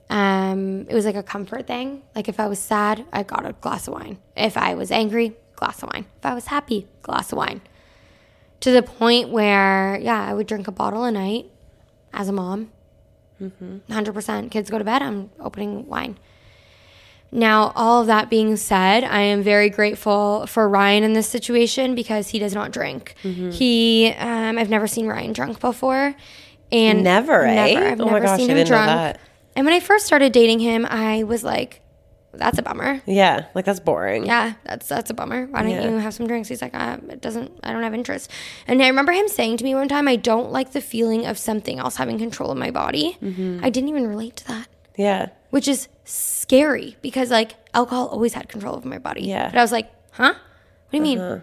Um, 0.10 0.86
it 0.90 0.94
was 0.96 1.06
like 1.06 1.16
a 1.16 1.24
comfort 1.24 1.68
thing. 1.68 2.02
Like 2.16 2.28
if 2.28 2.40
I 2.40 2.48
was 2.48 2.60
sad, 2.60 3.06
I 3.14 3.24
got 3.24 3.46
a 3.46 3.54
glass 3.54 3.88
of 3.88 3.94
wine. 3.94 4.18
If 4.36 4.58
I 4.58 4.74
was 4.74 4.92
angry, 4.92 5.36
glass 5.56 5.84
of 5.84 5.90
wine. 5.94 6.06
If 6.20 6.26
I 6.26 6.34
was 6.34 6.48
happy, 6.48 6.88
glass 7.04 7.32
of 7.32 7.38
wine. 7.38 7.62
To 8.62 8.72
the 8.72 8.82
point 8.82 9.30
where, 9.30 10.00
yeah, 10.02 10.20
I 10.26 10.34
would 10.34 10.48
drink 10.48 10.68
a 10.68 10.72
bottle 10.72 11.04
a 11.04 11.12
night 11.12 11.46
as 12.14 12.28
a 12.30 12.32
mom. 12.34 12.72
100%. 13.90 14.50
Kids 14.50 14.70
go 14.72 14.80
to 14.80 14.84
bed, 14.84 15.04
I'm 15.04 15.30
opening 15.40 15.86
wine. 15.88 16.18
Now, 17.32 17.74
all 17.76 18.02
of 18.02 18.08
that 18.08 18.30
being 18.30 18.56
said, 18.56 19.04
I 19.04 19.20
am 19.22 19.44
very 19.44 19.70
grateful 19.70 20.48
for 20.48 20.68
Ryan 20.70 21.04
in 21.04 21.14
this 21.14 21.28
situation 21.28 21.94
because 21.94 22.30
he 22.30 22.40
does 22.40 22.54
not 22.54 22.72
drink. 22.72 23.16
He, 23.22 24.14
um, 24.18 24.58
I've 24.58 24.70
never 24.70 24.88
seen 24.88 25.08
Ryan 25.08 25.34
drunk 25.34 25.60
before, 25.60 26.16
and 26.72 27.04
Never, 27.04 27.44
eh? 27.46 27.56
Never. 27.74 27.86
I've 27.88 28.00
Oh 28.02 28.06
my 28.06 28.12
never 28.14 28.26
gosh, 28.26 28.38
seen 28.40 28.50
him 28.50 28.66
drunk. 28.66 28.88
that. 28.88 29.20
And 29.56 29.66
when 29.66 29.74
I 29.74 29.80
first 29.82 30.06
started 30.06 30.32
dating 30.32 30.60
him, 30.60 30.86
I 30.90 31.24
was 31.24 31.44
like, 31.44 31.82
"That's 32.34 32.60
a 32.60 32.62
bummer." 32.62 33.02
Yeah, 33.06 33.46
like 33.56 33.66
that's 33.66 33.80
boring. 33.80 34.26
Yeah, 34.26 34.54
that's 34.64 34.88
that's 34.88 35.10
a 35.10 35.14
bummer. 35.14 35.48
Why 35.48 35.64
don't 35.64 35.72
Yeah. 35.72 35.84
you 35.90 35.98
have 35.98 36.14
some 36.14 36.28
drinks? 36.28 36.48
He's 36.48 36.62
like, 36.62 36.76
uh, 36.76 36.98
it 37.10 37.22
doesn't. 37.22 37.52
I 37.64 37.72
don't 37.74 37.84
have 37.84 37.94
interest. 37.94 38.30
And 38.68 38.82
I 38.84 38.88
remember 38.88 39.12
him 39.12 39.28
saying 39.28 39.58
to 39.58 39.64
me 39.64 39.74
one 39.76 39.88
time, 39.88 40.08
"I 40.08 40.16
don't 40.16 40.52
like 40.52 40.72
the 40.74 40.82
feeling 40.82 41.26
of 41.26 41.38
something 41.38 41.80
else 41.80 41.96
having 41.98 42.18
control 42.20 42.52
of 42.52 42.58
my 42.58 42.70
body." 42.72 43.18
Mm-hmm. 43.22 43.62
I 43.64 43.70
didn't 43.70 43.90
even 43.90 44.08
relate 44.08 44.36
to 44.38 44.48
that 44.50 44.68
Yeah. 44.96 45.28
Which 45.50 45.68
is 45.68 45.88
scary 46.04 46.98
because 47.02 47.32
like 47.32 47.56
alcohol 47.74 48.08
always 48.08 48.34
had 48.34 48.50
control 48.50 48.76
of 48.76 48.86
my 48.86 48.98
body. 48.98 49.24
Yeah. 49.24 49.50
But 49.50 49.58
I 49.58 49.62
was 49.62 49.72
like, 49.72 49.92
huh? 50.12 50.34
What 50.34 50.92
do 50.92 50.98
you 50.98 51.04
mean? 51.04 51.20
Uh-huh. 51.20 51.42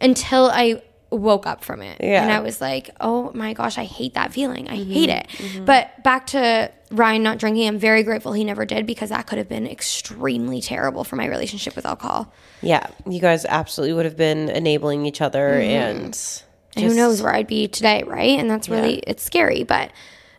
Until 0.00 0.46
I 0.46 0.82
woke 1.10 1.46
up 1.46 1.64
from 1.64 1.82
it. 1.82 1.98
Yeah. 2.00 2.22
And 2.22 2.32
I 2.32 2.40
was 2.40 2.60
like, 2.60 2.90
oh 3.00 3.32
my 3.34 3.52
gosh, 3.52 3.78
I 3.78 3.84
hate 3.84 4.14
that 4.14 4.32
feeling. 4.32 4.68
I 4.68 4.76
mm-hmm. 4.76 4.92
hate 4.92 5.08
it. 5.10 5.26
Mm-hmm. 5.28 5.64
But 5.64 6.02
back 6.02 6.28
to 6.28 6.70
Ryan 6.90 7.22
not 7.22 7.38
drinking, 7.38 7.66
I'm 7.68 7.78
very 7.78 8.02
grateful 8.02 8.32
he 8.32 8.44
never 8.44 8.64
did 8.64 8.86
because 8.86 9.10
that 9.10 9.26
could 9.26 9.38
have 9.38 9.48
been 9.48 9.66
extremely 9.66 10.60
terrible 10.60 11.04
for 11.04 11.16
my 11.16 11.26
relationship 11.26 11.76
with 11.76 11.84
alcohol. 11.84 12.32
Yeah. 12.62 12.86
You 13.08 13.20
guys 13.20 13.44
absolutely 13.44 13.94
would 13.94 14.04
have 14.04 14.16
been 14.16 14.48
enabling 14.48 15.06
each 15.06 15.20
other 15.20 15.50
mm-hmm. 15.50 15.70
and 15.70 16.42
And 16.76 16.86
who 16.86 16.94
knows 16.94 17.22
where 17.22 17.34
I'd 17.34 17.48
be 17.48 17.68
today, 17.68 18.04
right? 18.04 18.38
And 18.38 18.48
that's 18.48 18.68
really 18.68 18.98
it's 18.98 19.22
scary. 19.22 19.64
But 19.64 19.90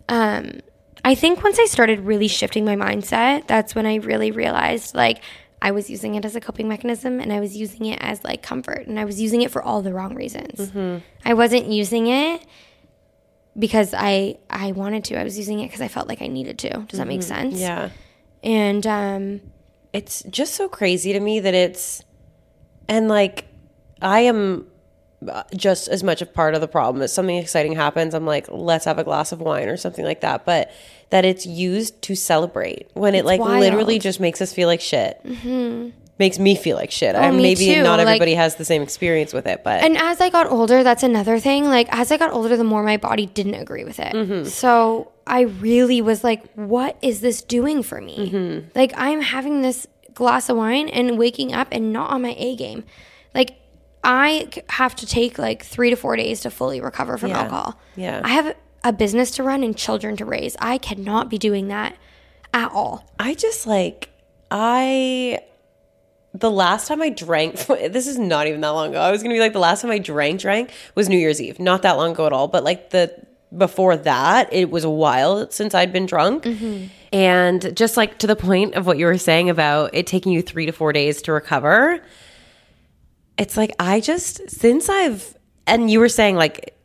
um 0.07 0.61
I 1.03 1.15
think 1.15 1.43
once 1.43 1.57
I 1.59 1.65
started 1.65 2.01
really 2.01 2.27
shifting 2.27 2.63
my 2.65 2.75
mindset, 2.75 3.47
that's 3.47 3.73
when 3.75 3.85
I 3.85 3.95
really 3.95 4.31
realized 4.31 4.93
like 4.95 5.21
I 5.61 5.71
was 5.71 5.89
using 5.89 6.15
it 6.15 6.25
as 6.25 6.35
a 6.35 6.41
coping 6.41 6.67
mechanism 6.67 7.19
and 7.19 7.31
I 7.31 7.39
was 7.39 7.55
using 7.55 7.85
it 7.85 7.99
as 8.01 8.23
like 8.23 8.41
comfort 8.41 8.87
and 8.87 8.99
I 8.99 9.05
was 9.05 9.21
using 9.21 9.41
it 9.41 9.51
for 9.51 9.61
all 9.61 9.81
the 9.81 9.93
wrong 9.93 10.15
reasons. 10.15 10.71
I 11.25 11.33
wasn't 11.33 11.67
using 11.67 12.07
it 12.07 12.45
because 13.57 13.93
I 13.95 14.37
I 14.49 14.71
wanted 14.71 15.03
to. 15.05 15.19
I 15.19 15.23
was 15.23 15.37
using 15.37 15.59
it 15.59 15.67
because 15.67 15.81
I 15.81 15.87
felt 15.87 16.07
like 16.07 16.21
I 16.21 16.27
needed 16.27 16.57
to. 16.59 16.69
Does 16.87 16.99
that 16.99 17.07
make 17.07 17.23
sense? 17.23 17.59
Yeah. 17.59 17.89
And 18.43 18.85
um 18.87 19.41
It's 19.93 20.23
just 20.23 20.55
so 20.55 20.69
crazy 20.69 21.13
to 21.13 21.19
me 21.19 21.39
that 21.39 21.53
it's 21.53 22.03
and 22.87 23.07
like 23.07 23.45
I 24.01 24.21
am 24.21 24.67
just 25.55 25.87
as 25.87 26.03
much 26.03 26.21
a 26.21 26.25
part 26.25 26.55
of 26.55 26.61
the 26.61 26.67
problem 26.67 27.01
as 27.03 27.13
something 27.13 27.37
exciting 27.37 27.73
happens 27.73 28.13
i'm 28.15 28.25
like 28.25 28.47
let's 28.49 28.85
have 28.85 28.97
a 28.97 29.03
glass 29.03 29.31
of 29.31 29.39
wine 29.39 29.67
or 29.69 29.77
something 29.77 30.03
like 30.03 30.21
that 30.21 30.45
but 30.45 30.71
that 31.11 31.25
it's 31.25 31.45
used 31.45 32.01
to 32.01 32.15
celebrate 32.15 32.89
when 32.93 33.13
it 33.13 33.23
like 33.25 33.39
literally 33.39 33.99
just 33.99 34.19
makes 34.19 34.41
us 34.41 34.51
feel 34.51 34.67
like 34.67 34.81
shit 34.81 35.19
makes 36.19 36.37
me 36.39 36.55
feel 36.55 36.77
like 36.77 36.91
shit 36.91 37.15
I, 37.15 37.19
Mm-hmm. 37.19 37.33
Oh, 37.33 37.37
me 37.37 37.41
maybe 37.43 37.65
too. 37.65 37.83
not 37.83 37.97
Like- 37.99 38.07
everybody 38.07 38.35
has 38.35 38.55
the 38.55 38.65
same 38.65 38.81
experience 38.81 39.33
with 39.33 39.47
it 39.47 39.63
but 39.63 39.83
And 39.83 39.97
as 39.97 40.21
I 40.21 40.29
got 40.29 40.47
older, 40.51 40.83
that's 40.83 41.01
another 41.03 41.39
thing. 41.39 41.65
Like 41.65 41.87
as 41.91 42.11
I 42.11 42.17
got 42.17 42.31
older, 42.31 42.55
the 42.57 42.63
more 42.63 42.83
my 42.83 42.97
body 42.97 43.25
didn't 43.25 43.55
agree 43.55 43.83
with 43.83 43.99
it. 43.99 44.45
So 44.47 45.11
I 45.25 45.41
really 45.41 45.99
was 46.01 46.23
like, 46.23 46.43
what 46.53 46.97
is 47.01 47.21
this 47.21 47.41
doing 47.41 47.81
for 47.83 47.99
me? 48.01 48.63
Like 48.75 48.93
I'm 48.97 49.21
having 49.21 49.61
this 49.61 49.87
glass 50.13 50.47
of 50.49 50.57
wine 50.57 50.89
and 50.89 51.17
waking 51.17 51.53
up 51.53 51.69
and 51.71 51.91
not 51.91 52.11
on 52.11 52.21
my 52.21 52.35
A 52.37 52.55
game. 52.55 52.83
I 54.03 54.49
have 54.69 54.95
to 54.97 55.05
take 55.05 55.37
like 55.37 55.63
3 55.63 55.89
to 55.91 55.95
4 55.95 56.15
days 56.15 56.41
to 56.41 56.49
fully 56.51 56.81
recover 56.81 57.17
from 57.17 57.29
Yeah. 57.29 57.39
alcohol. 57.41 57.79
Yeah. 57.95 58.21
I 58.23 58.29
have 58.29 58.55
a 58.83 58.91
business 58.91 59.31
to 59.31 59.43
run 59.43 59.63
and 59.63 59.77
children 59.77 60.17
to 60.17 60.25
raise. 60.25 60.55
I 60.59 60.77
cannot 60.79 61.29
be 61.29 61.37
doing 61.37 61.67
that 61.67 61.95
at 62.53 62.71
all. 62.71 63.05
I 63.19 63.33
just 63.35 63.67
like 63.67 64.09
I 64.49 65.39
the 66.33 66.49
last 66.51 66.87
time 66.87 67.01
I 67.01 67.09
drank 67.09 67.55
this 67.67 68.07
is 68.07 68.17
not 68.17 68.47
even 68.47 68.61
that 68.61 68.69
long 68.69 68.89
ago. 68.89 68.99
I 69.01 69.11
was 69.11 69.21
gonna 69.21 69.35
be 69.35 69.39
like 69.39 69.53
the 69.53 69.59
last 69.59 69.81
time 69.81 69.91
I 69.91 69.97
drank 69.99 70.39
drank 70.41 70.71
was 70.95 71.09
New 71.09 71.17
Year's 71.17 71.41
Eve. 71.41 71.59
Not 71.59 71.81
that 71.83 71.93
long 71.93 72.11
ago 72.11 72.25
at 72.25 72.33
all. 72.33 72.47
But 72.47 72.63
like 72.63 72.89
the 72.91 73.13
before 73.55 73.97
that, 73.97 74.51
it 74.53 74.71
was 74.71 74.85
a 74.85 74.89
while 74.89 75.49
since 75.51 75.75
I'd 75.75 75.91
been 75.91 76.05
drunk. 76.05 76.43
Mm-hmm. 76.43 76.85
And 77.13 77.75
just 77.75 77.97
like 77.97 78.17
to 78.19 78.27
the 78.27 78.35
point 78.37 78.75
of 78.75 78.87
what 78.87 78.97
you 78.97 79.05
were 79.05 79.17
saying 79.17 79.49
about 79.49 79.93
it 79.93 80.07
taking 80.07 80.31
you 80.31 80.41
three 80.41 80.65
to 80.65 80.71
four 80.71 80.93
days 80.93 81.21
to 81.23 81.33
recover, 81.33 82.01
it's 83.37 83.57
like 83.57 83.71
I 83.79 83.99
just 83.99 84.49
since 84.49 84.89
I've 84.89 85.35
and 85.67 85.89
you 85.89 85.99
were 85.99 86.09
saying 86.09 86.35
like 86.35 86.75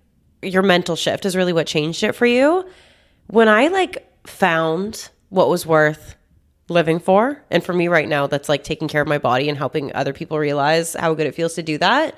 your 0.42 0.62
mental 0.62 0.96
shift 0.96 1.24
is 1.24 1.36
really 1.36 1.52
what 1.52 1.66
changed 1.66 2.02
it 2.02 2.12
for 2.12 2.26
you. 2.26 2.68
When 3.28 3.48
I 3.48 3.68
like 3.68 4.06
found 4.26 5.10
what 5.28 5.48
was 5.48 5.66
worth 5.66 6.14
living 6.68 6.98
for, 6.98 7.42
and 7.50 7.62
for 7.64 7.72
me 7.72 7.88
right 7.88 8.08
now, 8.08 8.26
that's 8.26 8.48
like 8.48 8.64
taking 8.64 8.88
care 8.88 9.02
of 9.02 9.08
my 9.08 9.18
body 9.18 9.48
and 9.48 9.58
helping 9.58 9.94
other 9.94 10.12
people 10.12 10.38
realize 10.38 10.94
how 10.94 11.14
good 11.14 11.26
it 11.26 11.34
feels 11.34 11.54
to 11.54 11.62
do 11.62 11.78
that. 11.78 12.14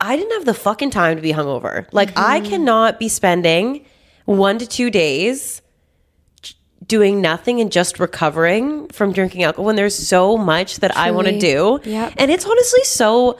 I 0.00 0.16
didn't 0.16 0.32
have 0.32 0.44
the 0.44 0.54
fucking 0.54 0.90
time 0.90 1.16
to 1.16 1.22
be 1.22 1.32
hungover. 1.32 1.86
Like 1.92 2.16
I 2.16 2.40
mm-hmm. 2.40 2.50
cannot 2.50 2.98
be 2.98 3.08
spending 3.08 3.86
one 4.24 4.58
to 4.58 4.66
two 4.66 4.90
days 4.90 5.62
doing 6.84 7.20
nothing 7.20 7.60
and 7.60 7.70
just 7.70 7.98
recovering 8.00 8.88
from 8.88 9.12
drinking 9.12 9.42
alcohol 9.44 9.64
when 9.66 9.76
there's 9.76 9.94
so 9.96 10.36
much 10.36 10.80
that 10.80 10.96
I 10.96 11.10
want 11.12 11.26
to 11.28 11.38
do. 11.38 11.80
Yep. 11.84 12.14
And 12.16 12.30
it's 12.30 12.44
honestly 12.44 12.82
so 12.84 13.38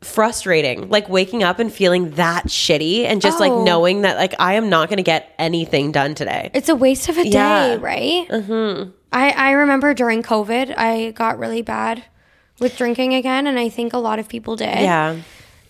frustrating 0.00 0.90
like 0.90 1.08
waking 1.08 1.42
up 1.42 1.58
and 1.58 1.72
feeling 1.72 2.10
that 2.12 2.44
shitty 2.46 3.04
and 3.04 3.22
just 3.22 3.40
like 3.40 3.50
Oh. 3.52 3.64
knowing 3.64 4.02
that 4.02 4.16
like 4.18 4.34
I 4.38 4.54
am 4.54 4.68
not 4.68 4.88
going 4.90 4.98
to 4.98 5.02
get 5.02 5.32
anything 5.38 5.92
done 5.92 6.14
today. 6.14 6.50
It's 6.52 6.68
a 6.68 6.74
waste 6.76 7.08
of 7.08 7.16
a 7.16 7.26
Yeah. 7.26 7.68
day, 7.68 7.76
right? 7.78 8.28
Mm-hmm. 8.28 8.90
I, 9.12 9.30
I 9.30 9.50
remember 9.52 9.94
during 9.94 10.22
COVID, 10.22 10.74
I 10.76 11.12
got 11.12 11.38
really 11.38 11.62
bad 11.62 12.02
with 12.60 12.76
drinking 12.76 13.14
again, 13.14 13.46
and 13.46 13.58
I 13.58 13.68
think 13.68 13.92
a 13.92 13.98
lot 13.98 14.18
of 14.18 14.28
people 14.28 14.56
did. 14.56 14.66
Yeah. 14.80 15.16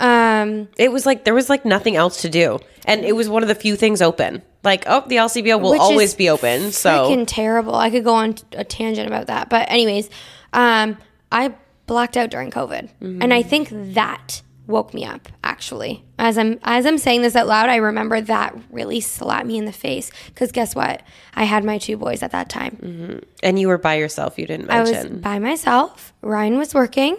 Um, 0.01 0.69
It 0.77 0.91
was 0.91 1.07
like 1.07 1.25
there 1.25 1.35
was 1.35 1.49
like 1.49 1.65
nothing 1.65 1.95
else 1.95 2.23
to 2.23 2.29
do. 2.29 2.59
And 2.87 3.05
it 3.05 3.15
was 3.15 3.29
one 3.29 3.43
of 3.43 3.49
the 3.49 3.55
few 3.55 3.77
things 3.77 4.03
open. 4.03 4.43
Like, 4.65 4.85
oh, 4.87 5.05
the 5.07 5.17
LCBO 5.17 5.61
will 5.61 5.73
which 5.73 5.81
always 5.81 6.15
be 6.15 6.31
open. 6.31 6.73
So 6.73 7.11
freaking 7.11 7.25
terrible. 7.27 7.75
I 7.75 7.91
could 7.91 8.03
go 8.05 8.15
on 8.15 8.35
t- 8.35 8.45
a 8.57 8.65
tangent 8.65 9.07
about 9.07 9.27
that, 9.27 9.49
but 9.51 9.71
anyways, 9.71 10.09
um, 10.53 10.97
I 11.31 11.55
blacked 11.87 12.17
out 12.17 12.31
during 12.31 12.51
COVID, 12.51 12.89
and 13.01 13.33
I 13.35 13.43
think 13.43 13.69
that 13.71 14.41
woke 14.67 14.95
me 14.95 15.05
up. 15.05 15.29
Actually, 15.43 16.03
as 16.19 16.39
I'm 16.39 16.59
as 16.63 16.87
I'm 16.87 16.97
saying 16.97 17.21
this 17.23 17.37
out 17.37 17.47
loud, 17.47 17.69
I 17.69 17.77
remember 17.77 18.21
that 18.23 18.57
really 18.71 19.01
slapped 19.01 19.47
me 19.47 19.59
in 19.59 19.67
the 19.67 19.73
face. 19.73 20.11
Because 20.29 20.51
guess 20.53 20.75
what? 20.75 21.03
I 21.35 21.45
had 21.45 21.63
my 21.65 21.77
two 21.77 21.97
boys 21.99 22.23
at 22.23 22.31
that 22.33 22.49
time. 22.49 23.23
and 23.43 23.59
you 23.59 23.69
were 23.69 23.77
by 23.79 23.97
yourself, 23.97 24.39
you 24.39 24.47
didn't 24.47 24.71
I 24.71 24.81
was 24.81 24.91
mention. 24.93 25.21
by 25.21 25.39
myself. 25.39 26.15
Ryan 26.23 26.57
was 26.57 26.73
working, 26.75 27.19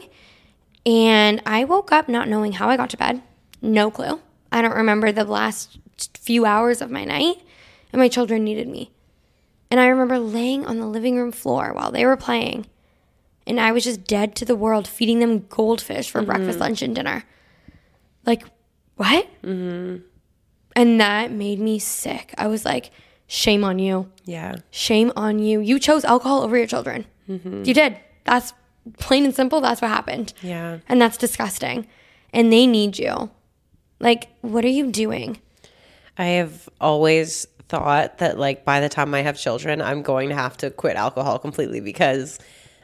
and 0.86 1.42
I 1.46 1.64
woke 1.66 1.92
up 1.92 2.10
not 2.10 2.28
knowing 2.28 2.54
how 2.54 2.70
I 2.70 2.78
got 2.78 2.90
to 2.92 2.98
bed. 2.98 3.22
No 3.62 3.92
clue. 3.92 4.20
I 4.52 4.62
don't 4.62 4.76
remember 4.76 5.12
the 5.12 5.26
last 5.26 5.78
few 6.26 6.46
hours 6.46 6.82
of 6.82 6.90
my 6.92 7.06
night, 7.06 7.38
and 7.92 8.00
my 8.02 8.08
children 8.08 8.44
needed 8.44 8.68
me. 8.68 8.92
And 9.72 9.80
I 9.80 9.88
remember 9.88 10.20
laying 10.20 10.66
on 10.66 10.80
the 10.80 10.88
living 10.88 11.18
room 11.18 11.32
floor 11.32 11.72
while 11.74 11.92
they 11.92 12.06
were 12.06 12.18
playing, 12.18 12.66
and 13.48 13.60
I 13.60 13.72
was 13.72 13.84
just 13.84 14.06
dead 14.06 14.36
to 14.38 14.46
the 14.46 14.56
world, 14.56 14.88
feeding 14.88 15.20
them 15.20 15.46
goldfish 15.50 16.10
for 16.10 16.22
breakfast, 16.22 16.60
lunch, 16.60 16.82
and 16.82 16.96
dinner. 16.96 17.24
Like, 18.26 18.44
what? 18.96 19.28
Mm-hmm. 19.44 20.04
And 20.76 21.02
that 21.02 21.32
made 21.32 21.60
me 21.60 21.80
sick. 21.80 22.34
I 22.38 22.48
was 22.48 22.66
like, 22.66 22.92
shame 23.28 23.64
on 23.64 23.80
you. 23.80 24.12
yeah. 24.26 24.56
Shame 24.72 25.12
on 25.16 25.40
you. 25.40 25.60
You 25.60 25.80
chose 25.80 26.04
alcohol 26.04 26.42
over 26.42 26.58
your 26.58 26.68
children. 26.68 27.06
You 27.28 27.74
did. 27.74 27.98
That's 28.26 28.54
plain 29.00 29.26
and 29.26 29.34
simple. 29.36 29.62
That's 29.62 29.82
what 29.82 29.90
happened. 29.90 30.34
Yeah. 30.42 30.80
And 30.88 31.02
that's 31.02 31.18
disgusting. 31.18 31.88
And 32.34 32.52
they 32.52 32.68
need 32.68 33.00
you. 33.00 33.32
Like, 34.00 34.28
what 34.42 34.66
are 34.66 34.70
you 34.80 34.92
doing? 34.92 35.40
I 36.18 36.26
have 36.26 36.70
always 36.80 37.48
thought 37.68 38.20
that 38.20 38.38
like 38.38 38.64
by 38.64 38.80
the 38.80 38.90
time 38.90 39.14
I 39.14 39.22
have 39.22 39.38
children, 39.38 39.82
I'm 39.82 40.02
going 40.02 40.30
to 40.30 40.36
have 40.36 40.58
to 40.58 40.70
quit 40.70 40.96
alcohol 40.96 41.40
completely 41.40 41.80
because 41.80 42.40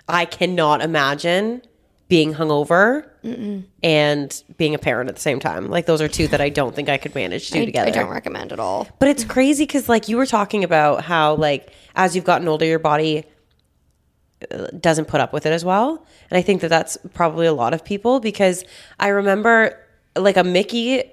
I 0.07 0.25
cannot 0.25 0.81
imagine 0.81 1.61
being 2.07 2.33
hungover 2.33 3.07
and 3.83 4.43
being 4.57 4.75
a 4.75 4.77
parent 4.77 5.09
at 5.09 5.15
the 5.15 5.21
same 5.21 5.39
time. 5.39 5.69
Like 5.69 5.85
those 5.85 6.01
are 6.01 6.09
two 6.09 6.27
that 6.27 6.41
I 6.41 6.49
don't 6.49 6.75
think 6.75 6.89
I 6.89 6.97
could 6.97 7.15
manage 7.15 7.47
to 7.47 7.53
do 7.53 7.61
I, 7.61 7.65
together. 7.65 7.87
I 7.89 7.93
don't 7.93 8.09
recommend 8.09 8.51
at 8.51 8.59
all. 8.59 8.85
But 8.99 9.07
it's 9.07 9.23
crazy 9.23 9.63
because, 9.63 9.87
like, 9.87 10.09
you 10.09 10.17
were 10.17 10.25
talking 10.25 10.65
about 10.65 11.05
how, 11.05 11.35
like, 11.35 11.71
as 11.95 12.13
you've 12.13 12.25
gotten 12.25 12.49
older, 12.49 12.65
your 12.65 12.79
body 12.79 13.23
uh, 14.51 14.67
doesn't 14.77 15.05
put 15.05 15.21
up 15.21 15.31
with 15.31 15.45
it 15.45 15.53
as 15.53 15.63
well. 15.63 16.05
And 16.29 16.37
I 16.37 16.41
think 16.41 16.59
that 16.61 16.67
that's 16.67 16.97
probably 17.13 17.47
a 17.47 17.53
lot 17.53 17.73
of 17.73 17.85
people 17.85 18.19
because 18.19 18.65
I 18.99 19.07
remember, 19.07 19.79
like, 20.17 20.35
a 20.35 20.43
Mickey, 20.43 21.03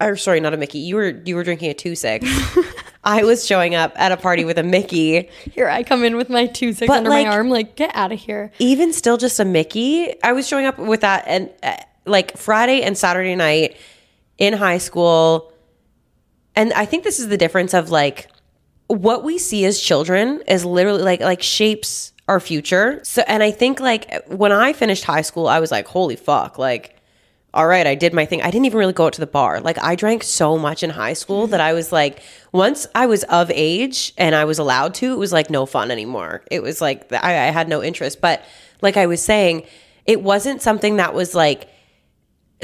or 0.00 0.16
sorry, 0.16 0.40
not 0.40 0.54
a 0.54 0.56
Mickey. 0.56 0.78
You 0.78 0.96
were 0.96 1.08
you 1.24 1.34
were 1.36 1.44
drinking 1.44 1.70
a 1.70 1.74
two 1.74 1.94
six. 1.94 2.26
I 3.04 3.24
was 3.24 3.46
showing 3.46 3.74
up 3.74 3.92
at 3.96 4.12
a 4.12 4.16
party 4.16 4.44
with 4.44 4.58
a 4.58 4.62
Mickey. 4.62 5.28
Here 5.52 5.68
I 5.68 5.82
come 5.82 6.04
in 6.04 6.16
with 6.16 6.28
my 6.28 6.46
two 6.46 6.72
six 6.72 6.86
But, 6.88 6.98
under 6.98 7.10
like- 7.10 7.26
my 7.26 7.32
arm. 7.32 7.48
Like, 7.48 7.74
get 7.76 7.90
out 7.94 8.12
of 8.12 8.18
here. 8.20 8.52
even 8.58 8.92
still 8.92 9.16
just 9.16 9.40
a 9.40 9.44
Mickey, 9.44 10.14
I 10.22 10.32
was 10.32 10.46
showing 10.46 10.66
up 10.66 10.78
with 10.78 11.00
that 11.02 11.24
and 11.26 11.50
uh, 11.62 11.76
like 12.04 12.36
Friday 12.36 12.82
and 12.82 12.96
Saturday 12.98 13.34
night 13.34 13.76
in 14.38 14.52
high 14.52 14.78
school. 14.78 15.52
And 16.54 16.72
I 16.72 16.84
think 16.86 17.04
this 17.04 17.18
is 17.20 17.28
the 17.28 17.36
difference 17.36 17.72
of 17.74 17.90
like 17.90 18.28
what 18.88 19.22
we 19.22 19.38
see 19.38 19.64
as 19.64 19.80
children 19.80 20.42
is 20.48 20.64
literally 20.64 21.02
like 21.02 21.20
like 21.20 21.42
shapes 21.42 22.12
our 22.26 22.40
future. 22.40 23.00
So 23.04 23.22
and 23.26 23.42
I 23.42 23.50
think 23.50 23.80
like 23.80 24.24
when 24.26 24.52
I 24.52 24.72
finished 24.72 25.04
high 25.04 25.22
school, 25.22 25.46
I 25.48 25.60
was 25.60 25.70
like, 25.70 25.86
holy 25.86 26.16
fuck, 26.16 26.58
like 26.58 26.94
all 27.54 27.66
right, 27.66 27.86
I 27.86 27.94
did 27.94 28.12
my 28.12 28.26
thing. 28.26 28.42
I 28.42 28.50
didn't 28.50 28.66
even 28.66 28.78
really 28.78 28.92
go 28.92 29.06
out 29.06 29.14
to 29.14 29.20
the 29.20 29.26
bar. 29.26 29.60
Like 29.60 29.78
I 29.78 29.94
drank 29.94 30.22
so 30.22 30.58
much 30.58 30.82
in 30.82 30.90
high 30.90 31.14
school 31.14 31.46
that 31.46 31.60
I 31.60 31.72
was 31.72 31.92
like, 31.92 32.20
once 32.52 32.86
I 32.94 33.06
was 33.06 33.24
of 33.24 33.50
age 33.54 34.12
and 34.18 34.34
I 34.34 34.44
was 34.44 34.58
allowed 34.58 34.94
to, 34.94 35.12
it 35.12 35.18
was 35.18 35.32
like 35.32 35.48
no 35.48 35.64
fun 35.64 35.90
anymore. 35.90 36.44
It 36.50 36.62
was 36.62 36.80
like 36.80 37.10
I, 37.12 37.48
I 37.48 37.50
had 37.50 37.68
no 37.68 37.82
interest. 37.82 38.20
But 38.20 38.44
like 38.82 38.98
I 38.98 39.06
was 39.06 39.22
saying, 39.22 39.64
it 40.04 40.22
wasn't 40.22 40.60
something 40.60 40.96
that 40.96 41.14
was 41.14 41.34
like 41.34 41.70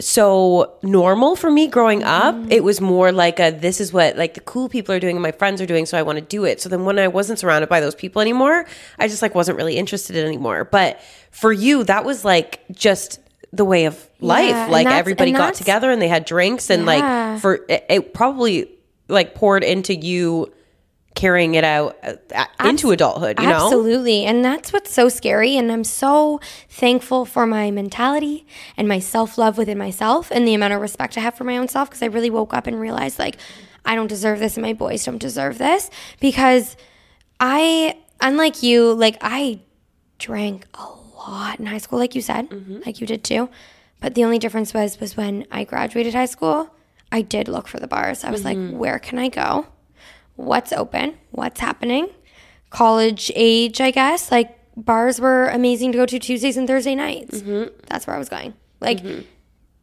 so 0.00 0.76
normal 0.82 1.36
for 1.36 1.50
me 1.50 1.68
growing 1.68 2.02
up. 2.02 2.34
Mm-hmm. 2.34 2.52
It 2.52 2.64
was 2.64 2.80
more 2.80 3.10
like 3.10 3.38
a 3.40 3.50
this 3.50 3.80
is 3.80 3.92
what 3.92 4.16
like 4.16 4.34
the 4.34 4.40
cool 4.40 4.68
people 4.68 4.94
are 4.94 5.00
doing 5.00 5.16
and 5.16 5.22
my 5.22 5.32
friends 5.32 5.60
are 5.62 5.66
doing, 5.66 5.86
so 5.86 5.96
I 5.96 6.02
want 6.02 6.18
to 6.18 6.24
do 6.24 6.44
it. 6.44 6.60
So 6.60 6.68
then 6.68 6.84
when 6.84 6.98
I 6.98 7.08
wasn't 7.08 7.38
surrounded 7.38 7.68
by 7.68 7.80
those 7.80 7.94
people 7.94 8.20
anymore, 8.20 8.66
I 8.98 9.08
just 9.08 9.22
like 9.22 9.34
wasn't 9.34 9.56
really 9.56 9.76
interested 9.76 10.16
in 10.16 10.26
anymore. 10.26 10.64
But 10.64 11.00
for 11.30 11.52
you, 11.52 11.84
that 11.84 12.04
was 12.04 12.24
like 12.24 12.60
just 12.72 13.20
the 13.56 13.64
way 13.64 13.84
of 13.86 14.08
life. 14.20 14.54
and 14.54 14.72
like 14.72 14.86
everybody 14.86 15.32
got 15.32 15.54
together 15.54 15.90
and 15.90 16.00
they 16.00 16.08
had 16.08 16.24
drinks 16.24 16.70
and 16.70 16.82
Yeah. 16.84 17.32
like 17.32 17.40
for 17.40 17.64
it, 17.68 17.84
it 17.88 18.14
probably 18.14 18.70
like 19.08 19.34
poured 19.34 19.62
into 19.64 19.94
you 19.94 20.52
carrying 21.14 21.54
it 21.54 21.62
out 21.62 21.96
uh, 22.34 22.46
into 22.64 22.90
adulthood, 22.90 23.38
you 23.38 23.46
know? 23.46 23.66
Absolutely. 23.66 24.24
And 24.24 24.44
that's 24.44 24.72
what's 24.72 24.92
so 24.92 25.08
scary. 25.08 25.56
And 25.56 25.70
I'm 25.70 25.84
so 25.84 26.40
thankful 26.68 27.24
for 27.24 27.46
my 27.46 27.70
mentality 27.70 28.46
and 28.76 28.88
my 28.88 28.98
self 28.98 29.38
love 29.38 29.56
within 29.56 29.78
myself 29.78 30.32
and 30.32 30.46
the 30.46 30.54
amount 30.54 30.72
of 30.72 30.80
respect 30.80 31.16
I 31.16 31.20
have 31.20 31.34
for 31.36 31.44
my 31.44 31.56
own 31.56 31.68
self 31.68 31.88
because 31.88 32.02
I 32.02 32.06
really 32.06 32.30
woke 32.30 32.52
up 32.52 32.66
and 32.66 32.80
realized, 32.80 33.20
like, 33.20 33.36
I 33.84 33.94
don't 33.94 34.08
deserve 34.08 34.40
this 34.40 34.56
and 34.56 34.62
my 34.66 34.72
boys 34.72 35.04
don't 35.04 35.18
deserve 35.18 35.58
this 35.58 35.88
because 36.18 36.76
I, 37.38 37.96
unlike 38.20 38.62
you, 38.64 38.92
like, 38.94 39.18
I 39.20 39.60
drank 40.18 40.66
a 40.74 40.78
lot 41.30 41.60
in 41.60 41.66
high 41.66 41.78
school, 41.78 41.98
like 41.98 42.14
you 42.14 42.22
said, 42.22 42.50
mm-hmm. 42.50 42.80
like 42.84 43.00
you 43.00 43.06
did 43.06 43.24
too. 43.24 43.48
But 44.00 44.14
the 44.14 44.24
only 44.24 44.38
difference 44.38 44.74
was, 44.74 45.00
was 45.00 45.16
when 45.16 45.46
I 45.50 45.64
graduated 45.64 46.14
high 46.14 46.26
school, 46.26 46.74
I 47.10 47.22
did 47.22 47.48
look 47.48 47.68
for 47.68 47.78
the 47.78 47.86
bars. 47.86 48.24
I 48.24 48.30
was 48.30 48.44
like, 48.44 48.58
mm-hmm. 48.58 48.76
where 48.76 48.98
can 48.98 49.18
I 49.18 49.28
go? 49.28 49.66
what's 50.36 50.72
open, 50.72 51.16
what's 51.30 51.60
happening. 51.60 52.08
College 52.70 53.30
age, 53.34 53.80
I 53.80 53.90
guess. 53.90 54.30
Like 54.30 54.58
bars 54.76 55.20
were 55.20 55.48
amazing 55.48 55.92
to 55.92 55.98
go 55.98 56.06
to 56.06 56.18
Tuesdays 56.18 56.56
and 56.56 56.66
Thursday 56.66 56.94
nights. 56.94 57.40
Mm-hmm. 57.40 57.74
That's 57.88 58.06
where 58.06 58.16
I 58.16 58.18
was 58.18 58.28
going. 58.28 58.54
Like 58.80 59.02
it, 59.04 59.26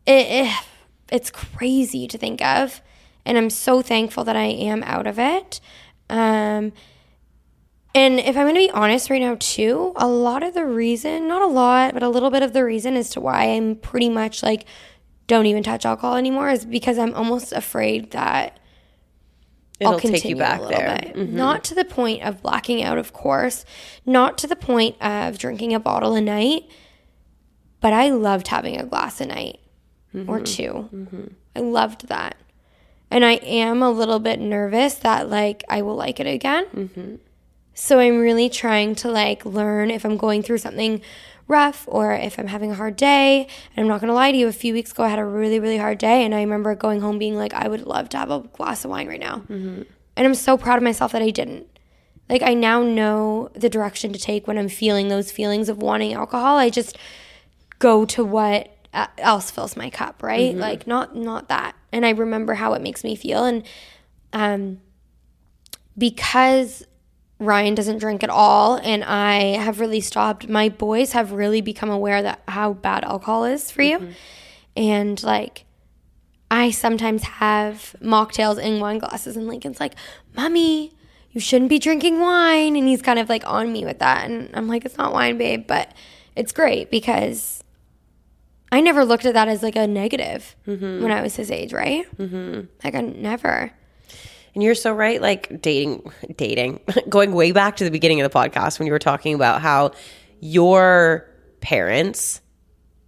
it, 0.05 0.65
it's 1.11 1.31
crazy 1.31 2.07
to 2.07 2.17
think 2.17 2.41
of, 2.41 2.81
and 3.25 3.37
I'm 3.37 3.49
so 3.49 3.81
thankful 3.81 4.23
that 4.25 4.35
I 4.35 4.45
am 4.45 4.83
out 4.83 5.07
of 5.07 5.17
it. 5.19 5.61
Um, 6.09 6.73
and 7.93 8.19
if 8.19 8.37
I'm 8.37 8.43
going 8.43 8.55
to 8.55 8.59
be 8.59 8.71
honest 8.71 9.09
right 9.09 9.21
now, 9.21 9.35
too, 9.39 9.93
a 9.95 10.07
lot 10.07 10.43
of 10.43 10.53
the 10.53 10.65
reason, 10.65 11.27
not 11.27 11.41
a 11.41 11.47
lot, 11.47 11.93
but 11.93 12.03
a 12.03 12.09
little 12.09 12.29
bit 12.29 12.43
of 12.43 12.53
the 12.53 12.63
reason 12.63 12.95
as 12.95 13.09
to 13.11 13.21
why 13.21 13.45
I'm 13.45 13.75
pretty 13.75 14.09
much 14.09 14.43
like 14.43 14.65
don't 15.27 15.45
even 15.45 15.63
touch 15.63 15.85
alcohol 15.85 16.15
anymore 16.17 16.49
is 16.49 16.65
because 16.65 16.97
I'm 16.97 17.13
almost 17.13 17.53
afraid 17.53 18.11
that 18.11 18.57
It'll 19.79 19.93
I'll 19.93 19.99
take 19.99 20.11
you 20.11 20.35
continue 20.35 20.37
back 20.37 20.59
a 20.59 20.63
little 20.63 20.77
there. 20.77 20.89
Mm-hmm. 20.97 21.13
bit. 21.13 21.29
Not 21.29 21.63
to 21.65 21.75
the 21.75 21.85
point 21.85 22.23
of 22.23 22.41
blacking 22.41 22.83
out, 22.83 22.97
of 22.97 23.13
course. 23.13 23.65
Not 24.05 24.37
to 24.39 24.47
the 24.47 24.55
point 24.55 24.95
of 25.01 25.37
drinking 25.37 25.73
a 25.73 25.79
bottle 25.79 26.13
a 26.13 26.21
night. 26.21 26.63
But 27.79 27.93
I 27.93 28.09
loved 28.11 28.49
having 28.49 28.77
a 28.79 28.85
glass 28.85 29.19
a 29.21 29.25
night 29.25 29.59
or 30.13 30.39
Mm-hmm. 30.39 31.05
2 31.15 31.35
I 31.55 31.59
loved 31.61 32.09
that. 32.09 32.35
And 33.09 33.25
I 33.25 33.33
am 33.33 33.81
a 33.81 33.89
little 33.89 34.19
bit 34.19 34.39
nervous 34.39 34.95
that 34.95 35.29
like 35.29 35.63
I 35.67 35.81
will 35.81 35.95
like 35.95 36.19
it 36.19 36.27
again. 36.27 37.19
Mm-hmm. 37.73 37.77
So 37.77 37.99
I'm 37.99 38.19
really 38.19 38.49
trying 38.49 38.95
to 38.95 39.09
like 39.09 39.45
learn 39.45 39.91
if 39.91 40.05
I'm 40.05 40.17
going 40.17 40.43
through 40.43 40.59
something 40.59 41.01
rough 41.47 41.85
or 41.87 42.13
if 42.13 42.39
I'm 42.39 42.47
having 42.47 42.71
a 42.71 42.75
hard 42.75 42.95
day. 42.95 43.47
And 43.75 43.83
I'm 43.83 43.87
not 43.87 44.01
going 44.01 44.07
to 44.07 44.13
lie 44.13 44.31
to 44.31 44.37
you, 44.37 44.47
a 44.47 44.53
few 44.53 44.73
weeks 44.73 44.91
ago 44.91 45.03
I 45.03 45.09
had 45.09 45.19
a 45.19 45.25
really, 45.25 45.59
really 45.59 45.77
hard 45.77 45.97
day. 45.97 46.23
And 46.23 46.33
I 46.33 46.41
remember 46.41 46.73
going 46.75 47.01
home 47.01 47.17
being 47.17 47.35
like, 47.35 47.53
I 47.53 47.67
would 47.67 47.81
love 47.81 48.09
to 48.09 48.17
have 48.17 48.31
a 48.31 48.39
glass 48.39 48.85
of 48.85 48.91
wine 48.91 49.07
right 49.07 49.19
now. 49.19 49.43
And 50.15 50.27
I'm 50.27 50.35
so 50.35 50.57
proud 50.57 50.77
of 50.77 50.83
myself 50.83 51.11
that 51.11 51.21
I 51.21 51.29
didn't. 51.29 51.67
Like, 52.29 52.41
I 52.41 52.53
now 52.53 52.81
know 52.81 53.49
the 53.53 53.69
direction 53.69 54.13
to 54.13 54.19
take 54.19 54.47
when 54.47 54.57
I'm 54.57 54.69
feeling 54.69 55.09
those 55.09 55.31
feelings 55.31 55.67
of 55.67 55.79
wanting 55.79 56.13
alcohol. 56.13 56.57
I 56.57 56.69
just 56.69 56.97
go 57.79 58.05
to 58.05 58.23
what 58.23 58.69
uh, 58.93 59.07
else 59.17 59.51
fills 59.51 59.75
my 59.75 59.89
cup, 59.89 60.23
right? 60.23 60.55
Like, 60.55 60.87
not 60.87 61.15
not 61.15 61.49
that. 61.49 61.75
And 61.91 62.05
I 62.05 62.11
remember 62.11 62.53
how 62.53 62.73
it 62.73 62.81
makes 62.81 63.03
me 63.03 63.15
feel. 63.15 63.43
And 63.43 63.63
um, 64.31 64.79
because 65.97 66.85
Ryan 67.41 67.73
doesn't 67.73 67.97
drink 67.97 68.23
at 68.23 68.29
all 68.29 68.75
and 68.75 69.03
I 69.03 69.57
have 69.57 69.79
really 69.79 69.99
stopped, 69.99 70.47
my 70.47 70.69
boys 70.69 71.13
have 71.13 71.31
really 71.31 71.59
become 71.59 71.89
aware 71.89 72.21
that 72.21 72.41
how 72.47 72.73
bad 72.73 73.03
alcohol 73.03 73.45
is 73.45 73.71
for 73.71 73.81
you. 73.81 74.13
And 74.77 75.21
like 75.23 75.65
I 76.51 76.69
sometimes 76.69 77.23
have 77.23 77.95
mocktails 78.01 78.61
in 78.61 78.79
wine 78.79 78.99
glasses 78.99 79.35
and 79.35 79.47
Lincoln's 79.47 79.79
like, 79.79 79.95
"Mommy, 80.35 80.91
you 81.31 81.41
shouldn't 81.41 81.69
be 81.69 81.79
drinking 81.79 82.19
wine." 82.19 82.75
And 82.75 82.87
he's 82.87 83.01
kind 83.01 83.17
of 83.17 83.27
like 83.27 83.43
on 83.47 83.73
me 83.73 83.85
with 83.85 83.99
that 83.99 84.29
and 84.29 84.49
I'm 84.53 84.67
like, 84.67 84.85
"It's 84.85 84.97
not 84.97 85.11
wine, 85.11 85.37
babe, 85.37 85.65
but 85.65 85.91
it's 86.35 86.51
great 86.51 86.91
because 86.91 87.63
I 88.71 88.81
never 88.81 89.03
looked 89.03 89.25
at 89.25 89.33
that 89.33 89.47
as 89.47 89.63
like 89.63 89.75
a 89.75 89.87
negative 89.87 90.55
when 91.01 91.11
I 91.11 91.21
was 91.21 91.35
his 91.35 91.49
age, 91.51 91.73
right? 91.73 92.05
Mm-hmm. 92.17 92.67
Like 92.83 92.95
I 92.95 93.01
never. 93.01 93.73
And 94.53 94.61
you're 94.63 94.75
so 94.75 94.91
right. 94.93 95.21
Like 95.21 95.61
dating, 95.61 96.11
dating, 96.35 96.81
going 97.09 97.33
way 97.33 97.51
back 97.51 97.77
to 97.77 97.83
the 97.83 97.91
beginning 97.91 98.21
of 98.21 98.31
the 98.31 98.37
podcast 98.37 98.79
when 98.79 98.85
you 98.85 98.91
were 98.91 98.99
talking 98.99 99.33
about 99.33 99.61
how 99.61 99.91
your 100.39 101.29
parents, 101.61 102.41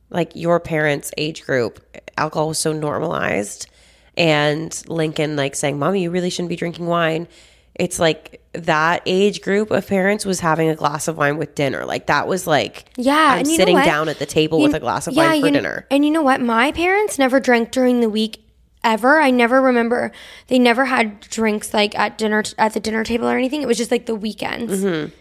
like 0.10 0.36
your 0.36 0.60
parents' 0.60 1.12
age 1.18 1.44
group, 1.46 1.84
alcohol 2.18 2.50
was 2.50 2.60
so 2.60 2.72
normalized. 2.72 3.68
And 4.16 4.80
Lincoln, 4.88 5.36
like 5.36 5.56
saying, 5.56 5.80
Mommy, 5.80 6.04
you 6.04 6.12
really 6.12 6.30
shouldn't 6.30 6.50
be 6.50 6.56
drinking 6.56 6.86
wine. 6.86 7.28
It's 7.76 8.00
like 8.00 8.39
that 8.54 9.02
age 9.08 9.41
group 9.41 9.72
of 9.72 9.88
parents 9.88 10.26
was 10.26 10.39
having 10.39 10.70
a 10.70 10.76
glass 10.76 11.08
of 11.08 11.18
wine 11.18 11.38
with 11.38 11.56
dinner. 11.56 11.86
Like 11.86 12.06
that 12.06 12.28
was 12.28 12.46
like, 12.46 12.86
Yeah, 12.98 13.16
I'm 13.16 13.39
and 13.39 13.48
you 13.48 13.54
know 13.54 13.62
sitting 13.62 13.78
down 13.78 14.10
at 14.10 14.20
the 14.20 14.28
table 14.28 14.60
You- 14.60 14.66
with 14.66 14.76
a 14.76 14.80
glass 14.80 15.08
of 15.08 15.16
yeah, 15.16 15.30
wine 15.30 15.41
for 15.41 15.50
dinner. 15.50 15.88
And 15.89 16.06
you 16.06 16.12
know 16.12 16.22
what? 16.22 16.39
My 16.39 16.72
parents 16.72 17.18
never 17.18 17.39
drank 17.39 17.72
during 17.72 18.00
the 18.02 18.10
week 18.10 18.43
ever. 18.84 19.19
I 19.19 19.31
never 19.31 19.61
remember 19.61 20.11
they 20.47 20.59
never 20.59 20.86
had 20.86 21.19
drinks 21.21 21.73
like 21.73 21.97
at 21.97 22.17
dinner 22.17 22.43
at 22.57 22.73
the 22.73 22.79
dinner 22.79 23.03
table 23.03 23.27
or 23.27 23.38
anything. 23.38 23.61
It 23.61 23.67
was 23.67 23.77
just 23.77 23.91
like 23.91 24.05
the 24.05 24.15
weekends, 24.15 24.84
Mm-hmm. 24.84 25.11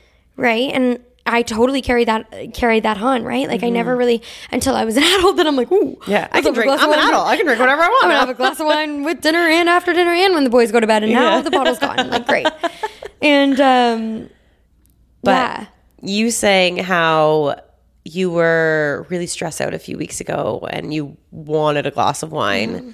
right? 0.41 0.71
And 0.73 1.01
I 1.25 1.43
totally 1.43 1.83
carried 1.83 2.09
that 2.09 2.53
carried 2.53 2.83
that 2.83 2.99
on, 2.99 3.23
right? 3.23 3.47
Like 3.47 3.63
I 3.63 3.69
never 3.69 3.97
really 3.97 4.23
until 4.51 4.75
I 4.75 4.85
was 4.85 4.97
an 4.97 5.03
adult. 5.19 5.37
Then 5.37 5.47
I'm 5.47 5.55
like, 5.57 5.71
ooh, 5.71 5.97
Mm-hmm. 5.97 6.11
Yeah, 6.11 6.29
I 6.33 6.43
can 6.43 6.53
drink. 6.53 6.71
I'm 6.73 6.93
an 6.93 6.99
adult. 6.99 7.27
I 7.29 7.37
can 7.37 7.47
drink 7.47 7.61
whatever 7.61 7.83
I 7.83 7.89
want. 7.89 8.05
I'm 8.05 8.11
gonna 8.11 8.21
have 8.21 8.29
a 8.29 8.35
glass 8.35 8.59
of 8.59 8.67
wine 8.67 9.05
with 9.05 9.21
dinner 9.21 9.39
and 9.39 9.69
after 9.69 9.93
dinner 9.93 10.11
and 10.13 10.35
when 10.35 10.45
the 10.45 10.51
boys 10.51 10.73
go 10.73 10.81
to 10.81 10.87
bed. 10.87 11.05
And 11.05 11.13
now 11.13 11.37
Yeah. 11.37 11.41
the 11.43 11.51
bottle's 11.51 11.79
gone. 11.79 12.11
Like 12.11 12.27
great. 12.33 12.49
And 13.23 13.61
um, 13.61 14.31
But 15.23 15.31
yeah, 15.31 15.67
you 16.03 16.33
saying 16.33 16.79
how 16.79 17.55
you 18.05 18.29
were 18.33 19.07
really 19.11 19.29
stressed 19.29 19.61
out 19.61 19.75
a 19.75 19.79
few 19.79 19.97
weeks 19.97 20.21
ago 20.21 20.67
and 20.73 20.93
you 20.93 21.17
wanted 21.31 21.87
a 21.87 21.93
glass 21.93 22.25
of 22.25 22.33
wine. 22.33 22.71
Mm-hmm. 22.75 22.91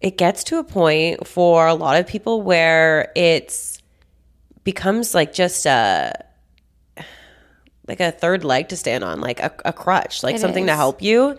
It 0.00 0.16
gets 0.16 0.44
to 0.44 0.58
a 0.58 0.64
point 0.64 1.26
for 1.26 1.66
a 1.66 1.74
lot 1.74 1.98
of 2.00 2.06
people 2.06 2.42
where 2.42 3.12
it's 3.14 3.82
becomes 4.64 5.14
like 5.14 5.32
just 5.32 5.66
a 5.66 6.12
like 7.86 8.00
a 8.00 8.10
third 8.12 8.44
leg 8.44 8.68
to 8.68 8.76
stand 8.76 9.02
on, 9.02 9.20
like 9.20 9.40
a, 9.40 9.52
a 9.64 9.72
crutch, 9.72 10.22
like 10.22 10.36
It 10.36 10.40
something 10.40 10.66
to 10.66 10.74
help 10.76 11.02
you. 11.02 11.36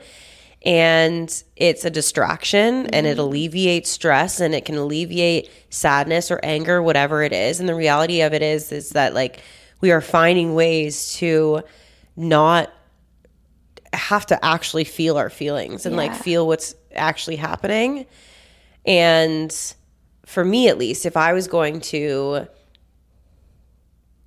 And 0.63 1.43
it's 1.55 1.85
a 1.85 1.89
distraction 1.89 2.87
and 2.87 3.05
Mm-hmm. 3.05 3.05
it 3.07 3.17
alleviates 3.17 3.89
stress 3.89 4.39
and 4.39 4.53
it 4.53 4.65
can 4.65 4.75
alleviate 4.75 5.49
sadness 5.69 6.29
or 6.29 6.39
anger, 6.43 6.83
whatever 6.83 7.23
it 7.23 7.31
is. 7.33 7.59
And 7.59 7.69
the 7.69 7.73
reality 7.75 8.21
of 8.21 8.33
it 8.33 8.41
is, 8.41 8.71
is 8.71 8.89
that 8.91 9.13
like 9.13 9.39
we 9.79 9.91
are 9.91 10.01
finding 10.01 10.53
ways 10.53 11.13
to 11.13 11.61
not 12.15 12.71
have 13.93 14.25
to 14.27 14.45
actually 14.45 14.83
feel 14.83 15.17
our 15.17 15.29
feelings 15.29 15.85
and 15.85 15.95
like 15.95 16.13
feel 16.13 16.45
what's 16.45 16.75
actually 16.93 17.37
happening. 17.37 18.05
And 18.85 19.55
for 20.25 20.43
me, 20.43 20.67
at 20.67 20.77
least, 20.77 21.05
if 21.05 21.15
I 21.17 21.33
was 21.33 21.47
going 21.47 21.81
to 21.81 22.47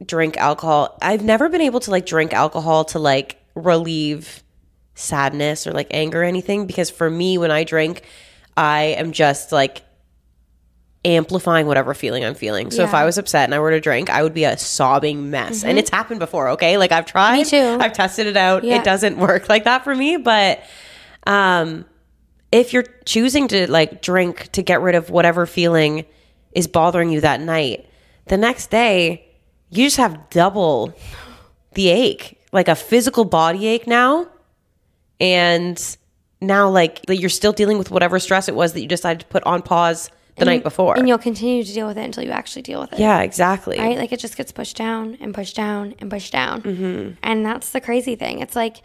drink 0.04 0.36
alcohol, 0.36 0.98
I've 1.02 1.24
never 1.24 1.48
been 1.48 1.60
able 1.60 1.80
to 1.80 1.90
like 1.90 2.06
drink 2.06 2.32
alcohol 2.32 2.84
to 2.86 2.98
like 2.98 3.42
relieve 3.54 4.42
sadness 4.94 5.66
or 5.66 5.72
like 5.72 5.88
anger 5.90 6.22
or 6.22 6.24
anything 6.24 6.66
because 6.66 6.90
for 6.90 7.10
me, 7.10 7.38
when 7.38 7.50
I 7.50 7.64
drink, 7.64 8.02
I 8.56 8.94
am 8.98 9.12
just 9.12 9.50
like 9.50 9.82
amplifying 11.04 11.66
whatever 11.66 11.92
feeling 11.92 12.24
I'm 12.24 12.34
feeling. 12.34 12.70
So 12.70 12.82
if 12.82 12.94
I 12.94 13.04
was 13.04 13.18
upset 13.18 13.44
and 13.44 13.54
I 13.54 13.58
were 13.58 13.72
to 13.72 13.80
drink, 13.80 14.08
I 14.08 14.22
would 14.22 14.32
be 14.32 14.44
a 14.44 14.56
sobbing 14.56 15.30
mess. 15.30 15.62
And 15.62 15.78
it's 15.78 15.90
happened 15.90 16.20
before, 16.20 16.50
okay? 16.50 16.78
Like 16.78 16.92
I've 16.92 17.04
tried, 17.06 17.38
Me 17.38 17.44
too. 17.44 17.76
I've 17.80 17.92
tested 17.92 18.26
it 18.26 18.36
out. 18.36 18.64
Yeah. 18.64 18.76
It 18.76 18.84
doesn't 18.84 19.18
work 19.18 19.48
like 19.48 19.64
that 19.64 19.84
for 19.84 19.94
me, 19.94 20.16
but 20.16 20.62
um 21.26 21.84
if 22.54 22.72
you're 22.72 22.84
choosing 23.04 23.48
to 23.48 23.70
like 23.70 24.00
drink 24.00 24.50
to 24.52 24.62
get 24.62 24.80
rid 24.80 24.94
of 24.94 25.10
whatever 25.10 25.44
feeling 25.46 26.04
is 26.52 26.66
bothering 26.68 27.10
you 27.10 27.20
that 27.20 27.40
night, 27.40 27.86
the 28.26 28.36
next 28.36 28.70
day 28.70 29.26
you 29.70 29.84
just 29.86 29.96
have 29.96 30.30
double 30.30 30.94
the 31.72 31.88
ache, 31.88 32.38
like 32.52 32.68
a 32.68 32.76
physical 32.76 33.24
body 33.24 33.66
ache 33.66 33.86
now. 33.86 34.28
And 35.20 35.96
now 36.40 36.68
like 36.68 37.00
you're 37.08 37.30
still 37.30 37.52
dealing 37.52 37.78
with 37.78 37.90
whatever 37.90 38.18
stress 38.18 38.48
it 38.48 38.54
was 38.54 38.72
that 38.74 38.80
you 38.80 38.88
decided 38.88 39.20
to 39.20 39.26
put 39.26 39.42
on 39.44 39.62
pause 39.62 40.10
the 40.36 40.44
night 40.44 40.64
before. 40.64 40.96
and 40.98 41.06
you'll 41.08 41.16
continue 41.18 41.62
to 41.62 41.72
deal 41.72 41.86
with 41.86 41.96
it 41.96 42.02
until 42.04 42.24
you 42.24 42.30
actually 42.30 42.62
deal 42.62 42.80
with 42.80 42.92
it. 42.92 42.98
yeah, 42.98 43.20
exactly. 43.22 43.78
right? 43.78 43.96
Like 43.96 44.10
it 44.12 44.18
just 44.18 44.36
gets 44.36 44.50
pushed 44.50 44.76
down 44.76 45.16
and 45.20 45.32
pushed 45.32 45.54
down 45.54 45.94
and 46.00 46.10
pushed 46.10 46.32
down, 46.32 46.62
Mm-hmm. 46.62 47.10
and 47.22 47.46
that's 47.46 47.70
the 47.70 47.80
crazy 47.80 48.16
thing. 48.16 48.40
It's 48.40 48.56
like 48.56 48.78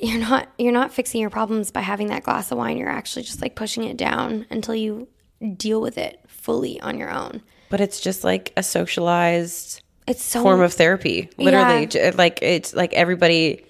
you're 0.00 0.18
not 0.20 0.48
you're 0.58 0.72
not 0.72 0.92
fixing 0.92 1.20
your 1.20 1.30
problems 1.30 1.70
by 1.70 1.80
having 1.80 2.08
that 2.08 2.22
glass 2.22 2.50
of 2.50 2.58
wine. 2.58 2.76
You're 2.76 2.88
actually 2.88 3.22
just 3.22 3.40
like 3.42 3.54
pushing 3.54 3.84
it 3.84 3.96
down 3.96 4.46
until 4.50 4.74
you 4.74 5.08
deal 5.56 5.80
with 5.80 5.98
it 5.98 6.20
fully 6.26 6.80
on 6.80 6.98
your 6.98 7.10
own. 7.10 7.42
but 7.70 7.80
it's 7.80 8.00
just 8.00 8.24
like 8.24 8.52
a 8.56 8.62
socialized 8.62 9.82
It's 10.06 10.22
so 10.22 10.42
form 10.42 10.60
of 10.60 10.72
therapy. 10.72 11.30
Literally, 11.38 11.88
Yeah. 11.92 12.12
Like 12.14 12.40
it's 12.42 12.74
like 12.74 12.92
everybody 12.94 13.64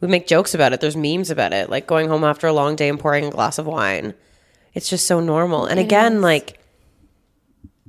we 0.00 0.08
make 0.08 0.26
jokes 0.26 0.54
about 0.54 0.72
it. 0.72 0.80
There's 0.80 0.96
memes 0.96 1.30
about 1.30 1.52
it, 1.52 1.70
like 1.70 1.86
going 1.86 2.08
home 2.08 2.24
after 2.24 2.46
a 2.48 2.52
long 2.52 2.74
day 2.76 2.88
and 2.88 2.98
pouring 2.98 3.24
a 3.24 3.30
glass 3.30 3.58
of 3.58 3.66
wine. 3.66 4.14
It's 4.74 4.88
just 4.88 5.06
so 5.06 5.20
normal. 5.20 5.66
And 5.66 5.78
again, 5.78 6.20
like 6.22 6.58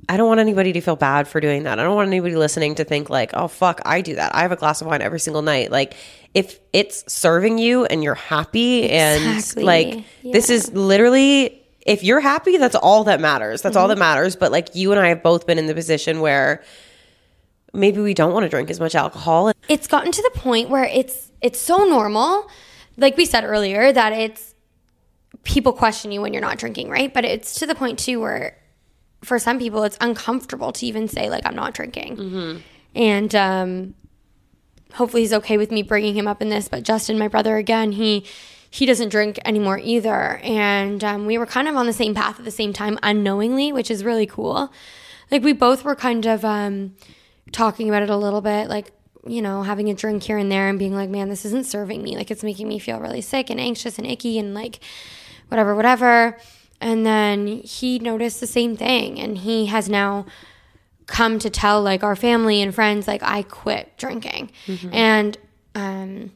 I 0.08 0.18
don't 0.18 0.28
want 0.28 0.38
anybody 0.40 0.72
to 0.74 0.80
feel 0.82 0.96
bad 0.96 1.26
for 1.26 1.40
doing 1.40 1.62
that. 1.62 1.78
I 1.78 1.82
don't 1.82 1.94
want 1.96 2.08
anybody 2.08 2.36
listening 2.36 2.74
to 2.74 2.84
think 2.84 3.08
like, 3.08 3.30
"Oh 3.32 3.48
fuck, 3.48 3.80
I 3.86 4.02
do 4.02 4.16
that. 4.16 4.34
I 4.34 4.42
have 4.42 4.52
a 4.52 4.56
glass 4.56 4.80
of 4.82 4.86
wine 4.86 5.00
every 5.00 5.18
single 5.18 5.40
night." 5.42 5.70
Like 5.70 5.94
if 6.34 6.58
it's 6.72 7.10
serving 7.12 7.58
you 7.58 7.84
and 7.86 8.02
you're 8.02 8.14
happy 8.16 8.90
and 8.90 9.36
Exactly. 9.36 9.64
like 9.64 10.04
this 10.22 10.50
is 10.50 10.72
literally 10.72 11.60
if 11.86 12.02
you're 12.02 12.20
happy, 12.20 12.56
that's 12.56 12.74
all 12.74 13.04
that 13.04 13.20
matters. 13.20 13.60
That's 13.62 13.74
Mm-hmm. 13.76 13.82
all 13.82 13.88
that 13.88 13.98
matters. 13.98 14.36
But 14.36 14.50
like 14.52 14.74
you 14.74 14.90
and 14.92 15.00
I 15.00 15.08
have 15.08 15.22
both 15.22 15.46
been 15.46 15.58
in 15.58 15.66
the 15.66 15.74
position 15.74 16.20
where 16.20 16.64
maybe 17.74 18.00
we 18.00 18.14
don't 18.14 18.32
want 18.32 18.44
to 18.44 18.48
drink 18.48 18.70
as 18.70 18.80
much 18.80 18.94
alcohol. 18.94 19.52
it's 19.68 19.86
gotten 19.86 20.10
to 20.12 20.22
the 20.22 20.30
point 20.38 20.70
where 20.70 20.84
it's 20.84 21.30
it's 21.42 21.60
so 21.60 21.84
normal 21.84 22.48
like 22.96 23.16
we 23.16 23.26
said 23.26 23.44
earlier 23.44 23.92
that 23.92 24.12
it's 24.12 24.54
people 25.42 25.72
question 25.72 26.10
you 26.12 26.20
when 26.22 26.32
you're 26.32 26.40
not 26.40 26.56
drinking 26.56 26.88
right 26.88 27.12
but 27.12 27.24
it's 27.24 27.56
to 27.58 27.66
the 27.66 27.74
point 27.74 27.98
too 27.98 28.20
where 28.20 28.56
for 29.22 29.38
some 29.38 29.58
people 29.58 29.82
it's 29.82 29.98
uncomfortable 30.00 30.70
to 30.72 30.86
even 30.86 31.08
say 31.08 31.28
like 31.28 31.44
i'm 31.44 31.56
not 31.56 31.74
drinking 31.74 32.62
and 32.94 33.34
um 33.34 33.94
hopefully 34.94 35.22
he's 35.22 35.32
okay 35.32 35.56
with 35.56 35.70
me 35.70 35.82
bringing 35.82 36.16
him 36.16 36.26
up 36.26 36.42
in 36.42 36.48
this 36.48 36.68
but 36.68 36.82
justin 36.82 37.18
my 37.18 37.28
brother 37.28 37.56
again 37.56 37.92
he 37.92 38.24
he 38.70 38.86
doesn't 38.86 39.08
drink 39.08 39.38
anymore 39.44 39.78
either 39.78 40.38
and 40.42 41.04
um, 41.04 41.26
we 41.26 41.38
were 41.38 41.46
kind 41.46 41.68
of 41.68 41.76
on 41.76 41.86
the 41.86 41.92
same 41.92 42.14
path 42.14 42.38
at 42.38 42.44
the 42.44 42.50
same 42.50 42.72
time 42.72 42.98
unknowingly 43.02 43.72
which 43.72 43.90
is 43.90 44.04
really 44.04 44.26
cool 44.26 44.72
like 45.30 45.42
we 45.42 45.52
both 45.52 45.84
were 45.84 45.94
kind 45.94 46.26
of 46.26 46.44
um 46.44 46.94
talking 47.54 47.88
about 47.88 48.02
it 48.02 48.10
a 48.10 48.16
little 48.16 48.40
bit, 48.40 48.68
like, 48.68 48.92
you 49.26 49.40
know, 49.40 49.62
having 49.62 49.88
a 49.88 49.94
drink 49.94 50.22
here 50.22 50.36
and 50.36 50.52
there 50.52 50.68
and 50.68 50.78
being 50.78 50.94
like, 50.94 51.08
man, 51.08 51.28
this 51.28 51.44
isn't 51.46 51.64
serving 51.64 52.02
me. 52.02 52.16
Like, 52.16 52.30
it's 52.30 52.42
making 52.42 52.68
me 52.68 52.78
feel 52.78 53.00
really 53.00 53.22
sick 53.22 53.48
and 53.48 53.58
anxious 53.58 53.96
and 53.96 54.06
icky 54.06 54.38
and 54.38 54.52
like, 54.52 54.80
whatever, 55.48 55.74
whatever. 55.74 56.36
And 56.80 57.06
then 57.06 57.46
he 57.46 57.98
noticed 57.98 58.40
the 58.40 58.46
same 58.46 58.76
thing. 58.76 59.18
And 59.18 59.38
he 59.38 59.66
has 59.66 59.88
now 59.88 60.26
come 61.06 61.38
to 61.40 61.50
tell 61.50 61.82
like 61.82 62.02
our 62.02 62.16
family 62.16 62.62
and 62.62 62.74
friends, 62.74 63.06
like, 63.06 63.22
I 63.22 63.42
quit 63.42 63.96
drinking. 63.98 64.50
And, 64.92 65.38
um, 65.74 66.32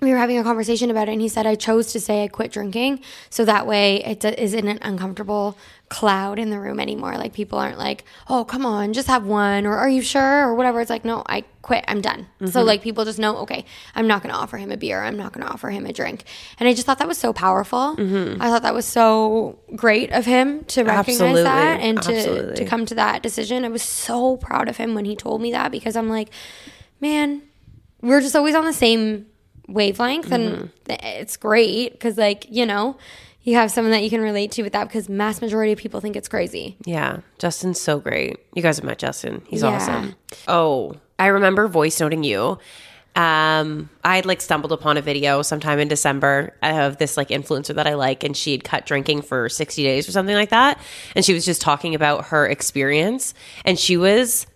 we 0.00 0.10
were 0.10 0.18
having 0.18 0.38
a 0.38 0.42
conversation 0.42 0.90
about 0.90 1.08
it 1.08 1.12
and 1.12 1.20
he 1.20 1.28
said 1.28 1.46
i 1.46 1.54
chose 1.54 1.92
to 1.92 2.00
say 2.00 2.24
i 2.24 2.28
quit 2.28 2.52
drinking 2.52 3.00
so 3.28 3.44
that 3.44 3.66
way 3.66 4.02
it 4.04 4.20
d- 4.20 4.34
isn't 4.36 4.68
an 4.68 4.78
uncomfortable 4.82 5.56
cloud 5.90 6.38
in 6.38 6.50
the 6.50 6.58
room 6.58 6.78
anymore. 6.78 7.18
Like 7.18 7.32
people 7.34 7.58
aren't 7.58 7.76
like 7.76 8.04
oh 8.28 8.44
come 8.44 8.64
on 8.64 8.92
just 8.92 9.08
have 9.08 9.26
one 9.26 9.66
or 9.66 9.76
are 9.76 9.88
you 9.88 10.00
sure 10.00 10.48
or 10.48 10.54
whatever. 10.54 10.80
It's 10.80 10.88
like 10.88 11.04
no 11.04 11.22
i 11.26 11.44
quit. 11.62 11.84
I'm 11.88 12.00
done. 12.00 12.28
So 12.38 12.46
mm-hmm. 12.46 12.66
like 12.66 12.80
people 12.80 13.04
just 13.04 13.18
know 13.18 13.38
okay 13.38 13.64
i'm 13.96 14.06
not 14.06 14.22
going 14.22 14.32
to 14.32 14.40
offer 14.40 14.56
him 14.56 14.70
a 14.70 14.76
beer. 14.76 15.02
I'm 15.02 15.16
not 15.16 15.32
going 15.32 15.44
to 15.44 15.52
offer 15.52 15.68
him 15.68 15.84
a 15.84 15.92
drink. 15.92 16.24
And 16.58 16.68
i 16.68 16.72
just 16.72 16.86
thought 16.86 16.98
that 17.00 17.08
was 17.08 17.18
so 17.18 17.32
powerful. 17.32 17.96
Mm-hmm. 17.96 18.40
I 18.40 18.48
thought 18.48 18.62
that 18.62 18.72
was 18.72 18.86
so 18.86 19.58
great 19.74 20.12
of 20.12 20.24
him 20.24 20.64
to 20.66 20.84
recognize 20.84 21.20
Absolutely. 21.20 21.42
that 21.42 21.80
and 21.80 22.02
to, 22.02 22.16
Absolutely. 22.16 22.54
to 22.54 22.64
come 22.64 22.86
to 22.86 22.94
that 22.94 23.22
decision. 23.22 23.64
I 23.64 23.68
was 23.68 23.82
so 23.82 24.36
proud 24.36 24.68
of 24.68 24.76
him 24.76 24.94
when 24.94 25.04
he 25.04 25.16
told 25.16 25.42
me 25.42 25.50
that 25.50 25.72
because 25.72 25.96
i'm 25.96 26.08
like 26.08 26.30
man 27.00 27.42
we're 28.00 28.20
just 28.20 28.36
always 28.36 28.54
on 28.54 28.64
the 28.64 28.72
same 28.72 29.26
wavelength 29.72 30.30
and 30.32 30.70
it's 30.88 31.36
great 31.36 31.92
because 31.92 32.18
like 32.18 32.46
you 32.50 32.66
know 32.66 32.96
you 33.42 33.54
have 33.54 33.70
someone 33.70 33.90
that 33.92 34.02
you 34.02 34.10
can 34.10 34.20
relate 34.20 34.50
to 34.52 34.62
with 34.62 34.72
that 34.74 34.84
because 34.88 35.08
mass 35.08 35.40
majority 35.40 35.72
of 35.72 35.78
people 35.78 36.00
think 36.00 36.14
it's 36.16 36.28
crazy 36.28 36.76
Yeah, 36.84 37.20
Justin's 37.38 37.80
so 37.80 37.98
great. 37.98 38.38
You 38.54 38.62
guys 38.62 38.76
have 38.76 38.84
met 38.84 38.98
Justin. 38.98 39.42
He's 39.46 39.62
Yeah. 39.62 39.68
awesome. 39.68 40.14
Oh, 40.46 40.96
I 41.18 41.26
remember 41.26 41.66
voice 41.68 41.98
noting 42.00 42.22
you. 42.24 42.58
Um, 43.16 43.90
I 44.04 44.16
had 44.16 44.24
like 44.26 44.40
stumbled 44.40 44.72
upon 44.72 44.96
a 44.96 45.02
video 45.02 45.42
sometime 45.42 45.78
in 45.80 45.88
December 45.88 46.54
of 46.62 46.98
this 46.98 47.16
like 47.16 47.28
influencer 47.28 47.74
that 47.74 47.86
I 47.86 47.94
like, 47.94 48.22
and 48.24 48.36
she 48.36 48.52
had 48.52 48.62
cut 48.62 48.86
drinking 48.86 49.22
for 49.22 49.48
60 49.48 49.82
days 49.82 50.08
or 50.08 50.12
something 50.12 50.34
like 50.34 50.50
that. 50.50 50.78
And 51.16 51.24
she 51.24 51.34
was 51.34 51.44
just 51.44 51.60
talking 51.60 51.94
about 51.94 52.26
her 52.26 52.46
experience, 52.46 53.34
and 53.64 53.78
she 53.78 53.96
was 53.96 54.46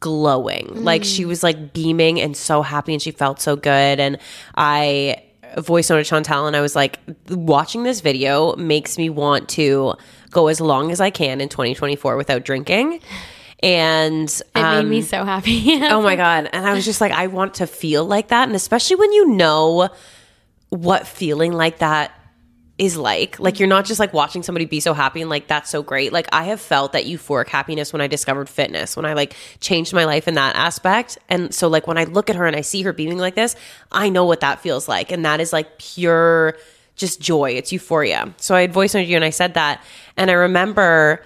glowing. 0.00 0.84
Like 0.84 1.04
she 1.04 1.24
was 1.24 1.42
like 1.42 1.72
beaming 1.72 2.20
and 2.20 2.36
so 2.36 2.62
happy, 2.62 2.92
and 2.92 3.02
she 3.02 3.10
felt 3.10 3.40
so 3.40 3.56
good. 3.56 4.00
And 4.00 4.18
I 4.56 5.22
voice 5.58 5.90
noted 5.90 6.06
Chantal, 6.06 6.46
and 6.46 6.56
I 6.56 6.60
was 6.60 6.74
like, 6.74 6.98
watching 7.28 7.82
this 7.82 8.00
video 8.00 8.56
makes 8.56 8.98
me 8.98 9.10
want 9.10 9.48
to 9.50 9.94
go 10.30 10.48
as 10.48 10.60
long 10.60 10.90
as 10.90 11.00
I 11.00 11.10
can 11.10 11.40
in 11.40 11.48
2024 11.48 12.16
without 12.16 12.44
drinking. 12.44 13.00
And 13.62 14.28
it 14.28 14.58
um, 14.58 14.88
made 14.88 14.90
me 14.90 15.02
so 15.02 15.22
happy 15.22 15.74
oh 15.82 16.00
my 16.00 16.16
god 16.16 16.48
and 16.50 16.64
i 16.64 16.72
was 16.72 16.82
just 16.82 16.98
like 16.98 17.12
i 17.12 17.26
want 17.26 17.52
to 17.56 17.66
feel 17.66 18.06
like 18.06 18.28
that 18.28 18.48
and 18.48 18.56
especially 18.56 18.96
when 18.96 19.12
you 19.12 19.26
know 19.26 19.90
what 20.70 21.06
feeling 21.06 21.52
like 21.52 21.80
that 21.80 22.19
is 22.80 22.96
like 22.96 23.38
like 23.38 23.60
you're 23.60 23.68
not 23.68 23.84
just 23.84 24.00
like 24.00 24.14
watching 24.14 24.42
somebody 24.42 24.64
be 24.64 24.80
so 24.80 24.94
happy 24.94 25.20
and 25.20 25.28
like 25.28 25.46
that's 25.46 25.68
so 25.68 25.82
great. 25.82 26.14
Like 26.14 26.26
i 26.32 26.44
have 26.44 26.62
felt 26.62 26.92
that 26.92 27.04
euphoric 27.04 27.48
happiness 27.48 27.92
when 27.92 28.00
i 28.00 28.06
discovered 28.06 28.48
fitness 28.48 28.96
when 28.96 29.04
i 29.04 29.12
like 29.12 29.36
changed 29.60 29.92
my 29.92 30.06
life 30.06 30.26
in 30.26 30.34
that 30.34 30.56
aspect. 30.56 31.18
And 31.28 31.54
so 31.54 31.68
like 31.68 31.86
when 31.86 31.98
i 31.98 32.04
look 32.04 32.30
at 32.30 32.36
her 32.36 32.46
and 32.46 32.56
i 32.56 32.62
see 32.62 32.80
her 32.82 32.94
beaming 32.94 33.18
like 33.18 33.34
this 33.34 33.54
i 33.92 34.08
know 34.08 34.24
what 34.24 34.40
that 34.40 34.60
feels 34.60 34.88
like. 34.88 35.12
And 35.12 35.26
that 35.26 35.40
is 35.40 35.52
like 35.52 35.78
pure 35.78 36.56
just 36.96 37.20
joy. 37.20 37.50
It's 37.50 37.70
euphoria. 37.70 38.32
So 38.38 38.54
i 38.54 38.62
had 38.62 38.72
voice 38.72 38.94
noted 38.94 39.10
you 39.10 39.16
and 39.16 39.26
i 39.26 39.30
said 39.30 39.54
that. 39.54 39.84
And 40.16 40.30
i 40.30 40.34
remember 40.34 41.22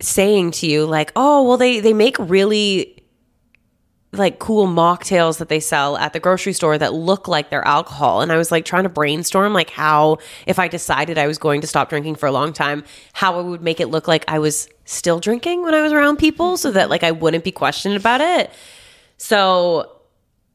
saying 0.00 0.52
to 0.52 0.66
you 0.66 0.86
like 0.86 1.12
oh 1.14 1.46
well 1.46 1.58
they 1.58 1.78
they 1.80 1.92
make 1.92 2.18
really 2.18 3.01
like 4.14 4.38
cool 4.38 4.66
mocktails 4.66 5.38
that 5.38 5.48
they 5.48 5.58
sell 5.58 5.96
at 5.96 6.12
the 6.12 6.20
grocery 6.20 6.52
store 6.52 6.76
that 6.76 6.92
look 6.92 7.28
like 7.28 7.48
they're 7.48 7.66
alcohol. 7.66 8.20
And 8.20 8.30
i 8.30 8.36
was 8.36 8.52
like 8.52 8.64
trying 8.66 8.82
to 8.82 8.90
brainstorm 8.90 9.54
like 9.54 9.70
how 9.70 10.18
if 10.46 10.58
i 10.58 10.68
decided 10.68 11.16
i 11.16 11.26
was 11.26 11.38
going 11.38 11.62
to 11.62 11.66
stop 11.66 11.88
drinking 11.88 12.16
for 12.16 12.26
a 12.26 12.32
long 12.32 12.52
time 12.52 12.84
how 13.14 13.38
i 13.38 13.42
would 13.42 13.62
make 13.62 13.80
it 13.80 13.86
look 13.88 14.06
like 14.06 14.24
i 14.28 14.38
was 14.38 14.68
still 14.84 15.18
drinking 15.18 15.62
when 15.62 15.72
i 15.74 15.80
was 15.80 15.92
around 15.92 16.18
people 16.18 16.58
so 16.58 16.70
that 16.70 16.90
like 16.90 17.02
i 17.02 17.10
wouldn't 17.10 17.42
be 17.44 17.52
questioned 17.52 17.96
about 17.96 18.20
it. 18.20 18.50
So 19.18 19.90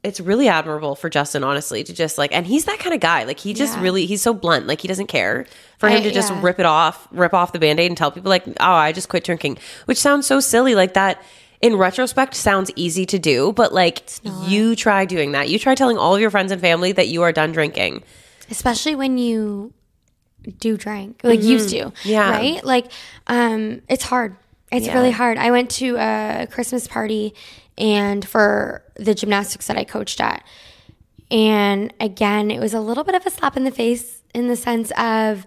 it's 0.03 0.19
really 0.19 0.47
admirable 0.47 0.95
for 0.95 1.09
justin 1.09 1.43
honestly 1.43 1.83
to 1.83 1.93
just 1.93 2.17
like 2.17 2.31
and 2.31 2.45
he's 2.45 2.65
that 2.65 2.77
kind 2.79 2.93
of 2.93 3.01
guy. 3.01 3.23
Like 3.23 3.39
he 3.39 3.53
just 3.53 3.75
Yeah. 3.77 3.81
really 3.83 4.05
he's 4.05 4.21
so 4.21 4.33
blunt. 4.33 4.67
Like 4.67 4.81
he 4.81 4.87
doesn't 4.87 5.07
care 5.07 5.45
for 5.79 5.89
him 5.89 5.97
I- 5.97 6.03
to 6.03 6.11
just 6.11 6.31
yeah. 6.31 6.39
rip 6.43 6.59
it 6.59 6.65
off 6.65 7.07
rip 7.11 7.33
off 7.33 7.51
the 7.53 7.59
band-aid 7.59 7.89
and 7.89 7.97
tell 7.97 8.11
people 8.11 8.29
like 8.29 8.45
oh 8.47 8.53
i 8.59 8.91
just 8.91 9.09
quit 9.09 9.23
drinking 9.23 9.57
which 9.85 9.97
sounds 9.97 10.27
so 10.27 10.39
silly. 10.39 10.75
Like 10.75 10.93
that 10.93 11.21
in 11.61 11.75
retrospect 11.75 12.35
sounds 12.35 12.69
easy 12.75 13.05
to 13.05 13.17
do 13.17 13.51
but 13.53 13.73
like 13.73 14.09
you 14.47 14.75
try 14.75 15.05
doing 15.05 15.31
that. 15.31 15.49
You 15.49 15.57
try 15.59 15.73
telling 15.75 15.97
all 15.97 16.13
of 16.15 16.21
your 16.21 16.29
friends 16.29 16.51
and 16.51 16.61
family 16.61 16.91
that 16.91 17.07
you 17.07 17.23
are 17.23 17.31
done 17.31 17.51
drinking. 17.51 18.03
Especially 18.51 18.95
when 18.95 19.17
you 19.17 19.73
do 20.59 20.77
drink 20.77 21.19
like 21.23 21.41
used 21.41 21.69
to 21.69 21.77
Mm-hmm. 21.85 22.09
Yeah. 22.09 22.29
right? 22.31 22.63
Like 22.63 22.91
um 23.27 23.81
it's 23.89 24.03
hard. 24.03 24.35
It's 24.71 24.85
Yeah. 24.87 24.93
really 24.93 25.11
hard. 25.11 25.37
I 25.37 25.51
went 25.51 25.69
to 25.71 25.95
a 25.97 26.47
christmas 26.51 26.87
party 26.87 27.33
and 27.77 28.25
for 28.27 28.83
the 28.95 29.13
gymnastics 29.13 29.67
that 29.67 29.77
i 29.77 29.83
coached 29.83 30.21
at. 30.21 30.43
And 31.29 31.93
again 31.99 32.51
it 32.51 32.59
was 32.59 32.73
a 32.73 32.79
little 32.79 33.03
bit 33.03 33.15
of 33.15 33.25
a 33.25 33.29
slap 33.29 33.57
in 33.57 33.63
the 33.63 33.71
face 33.71 34.21
in 34.33 34.47
the 34.47 34.55
sense 34.55 34.91
of 34.97 35.45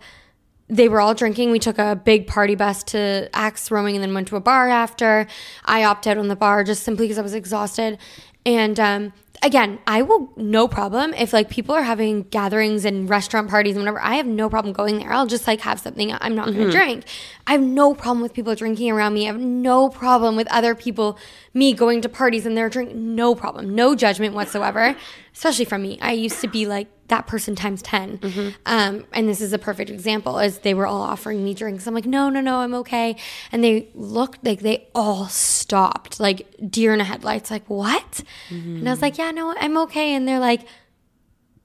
they 0.71 0.89
were 0.89 1.01
all 1.01 1.15
drinking. 1.15 1.51
We 1.51 1.59
took 1.59 1.79
a 1.79 1.97
big 1.97 2.27
party 2.27 2.55
bus 2.55 2.83
to 2.85 3.29
Axe 3.35 3.71
Rowing 3.71 3.97
and 3.97 4.03
then 4.03 4.15
went 4.15 4.29
to 4.29 4.37
a 4.37 4.41
bar 4.41 4.69
after. 4.69 5.27
I 5.65 5.85
opted 5.85 6.13
out 6.13 6.19
on 6.19 6.29
the 6.29 6.37
bar 6.37 6.65
just 6.65 6.85
simply 6.85 7.07
because 7.07 7.19
I 7.19 7.23
was 7.23 7.35
exhausted. 7.35 7.99
And 8.47 8.79
um, 8.79 9.13
again, 9.43 9.81
I 9.87 10.03
will 10.03 10.33
no 10.37 10.69
problem 10.69 11.13
if 11.15 11.33
like 11.33 11.51
people 11.51 11.75
are 11.75 11.83
having 11.83 12.23
gatherings 12.23 12.85
and 12.85 13.09
restaurant 13.09 13.51
parties 13.51 13.75
and 13.75 13.83
whatever. 13.83 14.01
I 14.01 14.15
have 14.15 14.27
no 14.27 14.49
problem 14.49 14.73
going 14.73 14.99
there. 14.99 15.13
I'll 15.13 15.27
just 15.27 15.47
like 15.47 15.61
have 15.63 15.81
something. 15.81 16.13
I'm 16.13 16.35
not 16.35 16.47
going 16.47 16.67
to 16.67 16.71
drink. 16.71 17.05
I 17.47 17.53
have 17.53 17.61
no 17.61 17.95
problem 17.95 18.23
with 18.23 18.33
people 18.33 18.55
drinking 18.55 18.93
around 18.93 19.15
me. 19.15 19.25
I 19.25 19.33
have 19.33 19.41
no 19.41 19.89
problem 19.89 20.37
with 20.37 20.47
other 20.53 20.75
people, 20.75 21.19
me 21.53 21.73
going 21.75 22.01
to 22.03 22.09
parties 22.09 22.47
and 22.47 22.57
they're 22.57 22.71
drinking. 22.71 23.15
No 23.15 23.35
problem. 23.35 23.75
No 23.75 23.95
judgment 23.95 24.35
whatsoever, 24.35 24.97
especially 25.35 25.65
from 25.65 25.83
me. 25.83 25.99
I 26.01 26.13
used 26.13 26.41
to 26.41 26.49
be 26.49 26.67
like 26.67 26.89
that 27.11 27.27
person 27.27 27.55
times 27.55 27.83
10 27.83 28.55
um, 28.67 29.05
and 29.13 29.29
this 29.29 29.41
is 29.41 29.53
a 29.53 29.59
perfect 29.59 29.91
example 29.91 30.39
as 30.39 30.61
they 30.61 30.75
were 30.75 30.87
all 30.87 31.03
offering 31.03 31.45
me 31.45 31.53
drinks. 31.55 31.87
I'm 31.87 31.95
like 31.95 32.07
no 32.07 32.29
no 32.31 32.41
no 32.41 32.57
i'm 32.61 32.75
okay. 32.83 33.17
And 33.53 33.63
they 33.63 33.89
looked 33.95 34.45
like 34.45 34.61
they 34.61 34.89
all 34.95 35.27
stopped 35.29 36.19
like 36.19 36.47
deer 36.69 36.95
in 36.95 37.01
a 37.01 37.05
headlights 37.05 37.51
like 37.51 37.67
what? 37.69 38.23
And 38.49 38.89
i 38.89 38.93
was 38.93 39.03
like 39.03 39.19
yeah 39.19 39.31
no 39.31 39.55
i'm 39.59 39.77
okay. 39.87 40.15
And 40.15 40.27
they're 40.27 40.41
like 40.41 40.63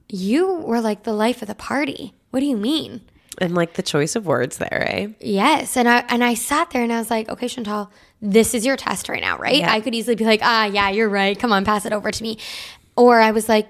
you 0.09 0.53
were 0.55 0.81
like 0.81 1.03
the 1.03 1.13
life 1.13 1.41
of 1.41 1.47
the 1.47 1.55
party. 1.55 2.13
What 2.31 2.39
do 2.41 2.45
you 2.45 2.57
mean? 2.57 3.01
And 3.39 3.55
like 3.55 3.73
the 3.73 3.83
choice 3.83 4.15
of 4.15 4.25
words 4.25 4.57
there 4.57 4.87
eh 4.89 5.07
Yes, 5.19 5.75
and 5.77 5.87
I 5.89 5.99
and 6.09 6.23
I 6.23 6.35
sat 6.35 6.69
there 6.71 6.83
and 6.83 6.93
I 6.93 6.99
was 6.99 7.09
like, 7.09 7.27
okay, 7.29 7.47
Chantal, 7.47 7.91
this 8.21 8.53
is 8.53 8.65
your 8.65 8.77
test 8.77 9.09
right 9.09 9.21
now, 9.21 9.37
right? 9.37 9.57
Yeah. 9.57 9.73
I 9.73 9.81
could 9.81 9.93
easily 9.95 10.15
be 10.15 10.25
like, 10.25 10.39
ah, 10.43 10.65
yeah, 10.65 10.89
you're 10.89 11.09
right. 11.09 11.37
Come 11.37 11.51
on, 11.51 11.65
pass 11.65 11.85
it 11.85 11.91
over 11.93 12.11
to 12.11 12.23
me, 12.23 12.37
or 12.95 13.19
I 13.19 13.31
was 13.31 13.49
like, 13.49 13.67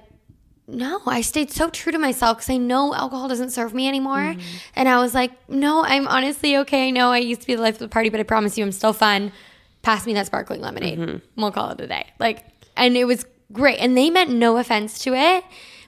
no, 0.67 0.99
I 1.05 1.21
stayed 1.21 1.51
so 1.51 1.69
true 1.69 1.91
to 1.91 1.99
myself 1.99 2.37
because 2.37 2.49
I 2.49 2.57
know 2.57 2.93
alcohol 2.93 3.27
doesn't 3.27 3.51
serve 3.51 3.73
me 3.73 3.87
anymore, 3.87 4.17
Mm-hmm. 4.33 4.41
and 4.75 4.89
I 4.89 4.99
was 4.99 5.13
like, 5.13 5.31
no, 5.49 5.83
I'm 5.83 6.07
honestly 6.07 6.57
okay. 6.57 6.87
I 6.87 6.91
know 6.91 7.11
I 7.11 7.19
used 7.19 7.41
to 7.41 7.47
be 7.47 7.55
the 7.55 7.61
life 7.61 7.75
of 7.75 7.79
the 7.79 7.87
party, 7.87 8.09
but 8.09 8.19
I 8.19 8.23
promise 8.23 8.57
you, 8.57 8.63
I'm 8.65 8.71
still 8.71 8.93
fun. 8.93 9.31
Pass 9.83 10.05
me 10.07 10.13
that 10.15 10.25
sparkling 10.25 10.61
lemonade. 10.61 10.97
Mm-hmm. 10.99 11.41
We'll 11.41 11.51
call 11.51 11.69
it 11.71 11.81
a 11.81 11.87
day. 11.87 12.07
Like, 12.19 12.43
and 12.75 12.97
it 12.97 13.05
was 13.05 13.25
great, 13.53 13.77
and 13.77 13.95
they 13.95 14.09
meant 14.09 14.31
no 14.31 14.57
offense 14.57 14.97
to 14.99 15.13
it, 15.13 15.43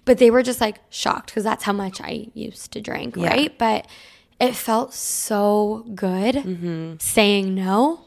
but 0.05 0.19
they 0.19 0.30
were 0.30 0.43
just 0.43 0.61
like 0.61 0.78
shocked 0.89 1.28
because 1.28 1.43
that's 1.43 1.63
how 1.63 1.73
much 1.73 1.99
I 1.99 2.28
used 2.36 2.71
to 2.73 2.80
drink, 2.82 3.17
right? 3.17 3.57
But 3.57 3.88
it 4.39 4.55
felt 4.55 4.93
so 4.93 5.84
good 5.95 6.36
Mm-hmm. 6.36 6.93
saying 6.99 7.55
no. 7.55 8.01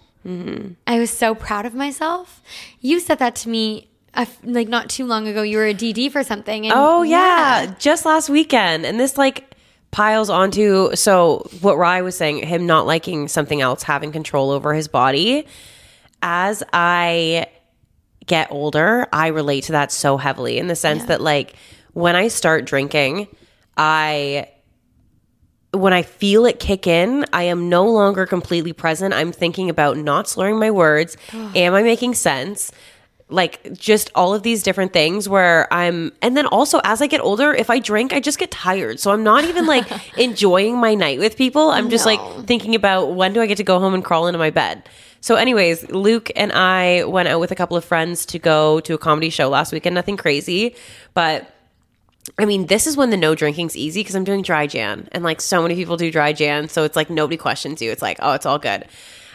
I 0.87 0.99
was 1.01 1.11
so 1.11 1.35
proud 1.35 1.67
of 1.67 1.75
myself. 1.75 2.41
You 2.81 3.01
said 3.01 3.19
that 3.19 3.35
to 3.37 3.49
me 3.49 3.90
like 4.43 4.69
not 4.69 4.89
too 4.91 5.07
long 5.07 5.27
ago. 5.29 5.43
You 5.43 5.59
were 5.59 5.67
a 5.67 5.75
DD 5.75 6.11
for 6.11 6.23
something. 6.23 6.67
And 6.67 6.75
Oh 6.77 7.03
yeah. 7.03 7.75
just 7.79 8.05
last 8.05 8.29
weekend, 8.29 8.85
and 8.87 8.99
this 8.99 9.17
like 9.17 9.55
piles 9.91 10.31
onto 10.31 10.95
so 10.95 11.49
what 11.61 11.77
Rye 11.77 12.03
was 12.03 12.17
saying, 12.17 12.47
him 12.47 12.67
not 12.67 12.87
liking 12.87 13.29
something 13.29 13.61
else, 13.61 13.83
having 13.83 14.13
control 14.13 14.51
over 14.51 14.75
his 14.75 14.89
body. 14.89 15.47
As 16.23 16.63
I 16.73 17.47
get 18.27 18.53
older, 18.53 19.07
I 19.13 19.29
relate 19.29 19.65
to 19.65 19.73
that 19.73 19.91
so 19.91 20.17
heavily 20.17 20.59
in 20.59 20.67
the 20.69 20.77
sense 20.77 21.05
that 21.07 21.21
like 21.21 21.55
when 21.93 22.15
I 22.15 22.29
start 22.29 22.65
drinking, 22.67 23.29
I 23.77 24.49
when 25.73 25.93
I 25.93 26.03
feel 26.03 26.47
it 26.47 26.59
kick 26.59 26.87
in, 26.87 27.25
I 27.33 27.45
am 27.45 27.69
no 27.69 27.89
longer 27.89 28.27
completely 28.27 28.73
present. 28.73 29.15
I'm 29.15 29.33
thinking 29.33 29.71
about 29.71 29.97
not 29.97 30.29
slurring 30.29 30.59
my 30.59 30.71
words. 30.71 31.17
Am 31.33 31.75
I 31.75 31.83
making 31.83 32.15
sense? 32.15 32.73
Like 33.31 33.73
just 33.75 34.11
all 34.15 34.35
of 34.35 34.43
these 34.43 34.63
different 34.63 34.93
things 34.93 35.29
where 35.29 35.73
I'm, 35.73 36.13
and 36.21 36.37
then 36.37 36.47
also 36.47 36.81
as 36.85 37.01
I 37.01 37.07
get 37.07 37.21
older, 37.21 37.55
if 37.55 37.71
I 37.71 37.79
drink, 37.79 38.13
I 38.13 38.21
just 38.21 38.39
get 38.39 38.51
tired. 38.51 38.99
So 39.01 39.13
I'm 39.13 39.23
not 39.23 39.45
even 39.45 39.67
like 39.67 39.87
enjoying 40.19 40.79
my 40.79 40.95
night 40.95 41.19
with 41.19 41.37
people. 41.37 41.71
I'm 41.71 41.91
just 41.91 42.05
No. 42.07 42.13
like 42.15 42.47
thinking 42.47 42.75
about 42.75 43.15
when 43.15 43.33
do 43.33 43.41
I 43.41 43.47
get 43.47 43.57
to 43.59 43.65
go 43.65 43.79
home 43.79 43.95
and 43.95 44.05
crawl 44.05 44.27
into 44.27 44.39
my 44.39 44.51
bed. 44.51 44.89
So, 45.23 45.35
anyways, 45.35 45.91
Luke 45.91 46.31
and 46.35 46.51
I 46.51 47.05
went 47.05 47.29
out 47.29 47.41
with 47.41 47.51
a 47.51 47.55
couple 47.55 47.77
of 47.77 47.85
friends 47.85 48.25
to 48.27 48.39
go 48.39 48.81
to 48.81 48.95
a 48.95 48.99
comedy 48.99 49.29
show 49.29 49.51
last 49.51 49.71
weekend. 49.71 49.95
Nothing 49.95 50.17
crazy, 50.17 50.75
but 51.13 51.47
I 52.39 52.47
mean, 52.47 52.67
this 52.67 52.87
is 52.87 52.97
when 52.97 53.11
the 53.11 53.17
no 53.19 53.35
drinking's 53.35 53.77
easy 53.77 54.01
because 54.01 54.15
I'm 54.15 54.25
doing 54.25 54.41
dry 54.41 54.67
Jan, 54.67 55.09
and 55.13 55.23
like 55.23 55.41
so 55.43 55.61
many 55.63 55.75
people 55.75 55.99
do 55.99 56.11
dry 56.11 56.33
Jan, 56.33 56.69
so 56.71 56.85
it's 56.85 56.97
like 56.97 57.11
nobody 57.11 57.37
questions 57.37 57.83
you. 57.83 57.91
It's 57.91 58.01
like, 58.01 58.17
oh, 58.21 58.33
it's 58.33 58.47
all 58.47 58.59
good. 58.59 58.87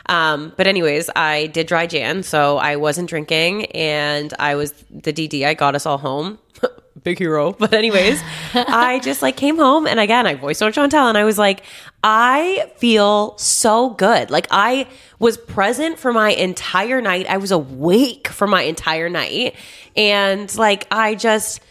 Um, 0.08 0.54
but 0.56 0.68
anyways, 0.68 1.10
I 1.16 1.48
did 1.48 1.68
dry 1.68 1.88
Jan, 1.88 2.24
so 2.24 2.58
I 2.58 2.76
wasn't 2.76 3.10
drinking, 3.10 3.66
and 3.68 4.34
I 4.40 4.56
was 4.56 4.72
the 4.90 5.12
DD. 5.12 5.46
I 5.46 5.54
got 5.54 5.76
us 5.76 5.86
all 5.86 5.98
home. 5.98 6.40
Big 7.04 7.18
hero. 7.20 7.54
But 7.60 7.74
anyways, 7.74 8.22
I 8.54 9.00
just 9.04 9.22
like 9.22 9.36
came 9.36 9.58
home, 9.58 9.88
and 9.88 10.00
again, 10.00 10.28
I 10.28 10.36
voiced 10.36 10.62
on 10.62 10.72
Chantal, 10.72 11.08
and 11.08 11.18
I 11.18 11.24
was 11.24 11.38
like, 11.38 11.64
I 12.04 12.72
feel 12.78 13.38
so 13.38 13.92
good. 13.92 14.30
Like 14.30 14.48
I 14.52 14.88
was 15.20 15.38
present 15.38 15.98
for 16.00 16.14
my 16.14 16.32
entire 16.32 17.02
night. 17.02 17.28
I 17.28 17.38
was 17.38 17.52
awake 17.52 18.28
for 18.28 18.48
my 18.48 18.62
entire 18.62 19.10
night, 19.10 19.56
and 19.96 20.56
like 20.56 20.88
I 20.92 21.16
just 21.16 21.62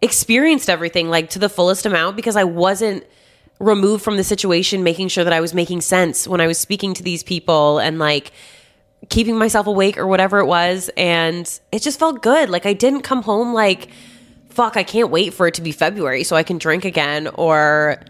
experienced 0.00 0.70
everything 0.70 1.08
like 1.08 1.30
to 1.30 1.38
the 1.38 1.48
fullest 1.48 1.84
amount 1.86 2.16
because 2.16 2.36
I 2.36 2.44
wasn't 2.44 3.04
removed 3.58 4.04
from 4.04 4.16
the 4.16 4.24
situation, 4.24 4.82
making 4.82 5.08
sure 5.08 5.24
that 5.24 5.32
I 5.32 5.40
was 5.40 5.52
making 5.54 5.80
sense 5.80 6.28
when 6.28 6.40
I 6.40 6.46
was 6.46 6.58
speaking 6.58 6.94
to 6.94 7.02
these 7.02 7.22
people 7.22 7.78
and 7.78 7.98
like 7.98 8.30
keeping 9.08 9.36
myself 9.36 9.66
awake 9.66 9.96
or 9.98 10.06
whatever 10.06 10.38
it 10.38 10.46
was. 10.46 10.90
And 10.96 11.48
it 11.72 11.82
just 11.82 11.98
felt 11.98 12.22
good. 12.22 12.50
Like 12.50 12.66
I 12.66 12.72
didn't 12.72 13.02
come 13.02 13.22
home 13.22 13.52
like, 13.54 13.88
fuck, 14.50 14.76
I 14.76 14.82
can't 14.84 15.10
wait 15.10 15.34
for 15.34 15.46
it 15.46 15.54
to 15.54 15.62
be 15.62 15.72
February 15.72 16.24
so 16.24 16.36
I 16.36 16.42
can 16.42 16.58
drink 16.58 16.84
again 16.84 17.28
or 17.34 18.00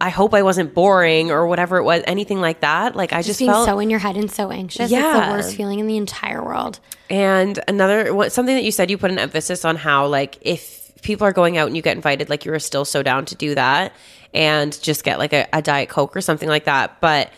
I 0.00 0.10
hope 0.10 0.32
I 0.32 0.42
wasn't 0.42 0.74
boring 0.74 1.30
or 1.30 1.46
whatever 1.48 1.76
it 1.78 1.82
was, 1.82 2.02
anything 2.06 2.40
like 2.40 2.60
that. 2.60 2.94
Like 2.94 3.12
I 3.12 3.16
just, 3.16 3.28
Just 3.28 3.38
being 3.40 3.50
felt 3.50 3.66
so 3.66 3.78
in 3.80 3.90
your 3.90 3.98
head 3.98 4.16
and 4.16 4.30
so 4.30 4.50
anxious. 4.50 4.82
It's 4.84 4.92
Yeah. 4.92 5.26
the 5.28 5.32
worst 5.32 5.56
feeling 5.56 5.80
in 5.80 5.86
the 5.86 5.96
entire 5.96 6.42
world. 6.42 6.78
And 7.10 7.58
another 7.68 8.14
what 8.14 8.32
something 8.32 8.54
that 8.54 8.64
you 8.64 8.70
said, 8.70 8.90
you 8.90 8.96
put 8.98 9.10
an 9.10 9.18
emphasis 9.18 9.64
on 9.64 9.76
how 9.76 10.06
like 10.06 10.38
if 10.42 10.92
people 11.02 11.26
are 11.26 11.32
going 11.32 11.58
out 11.58 11.66
and 11.66 11.76
you 11.76 11.82
get 11.82 11.96
invited, 11.96 12.30
like 12.30 12.44
you're 12.44 12.58
still 12.58 12.84
so 12.84 13.02
down 13.02 13.24
to 13.26 13.34
do 13.34 13.54
that 13.54 13.92
and 14.34 14.80
just 14.82 15.04
get 15.04 15.18
like 15.18 15.32
a, 15.32 15.46
a 15.52 15.62
diet 15.62 15.88
coke 15.88 16.16
or 16.16 16.20
something 16.20 16.48
like 16.48 16.64
that. 16.64 17.00
But 17.00 17.32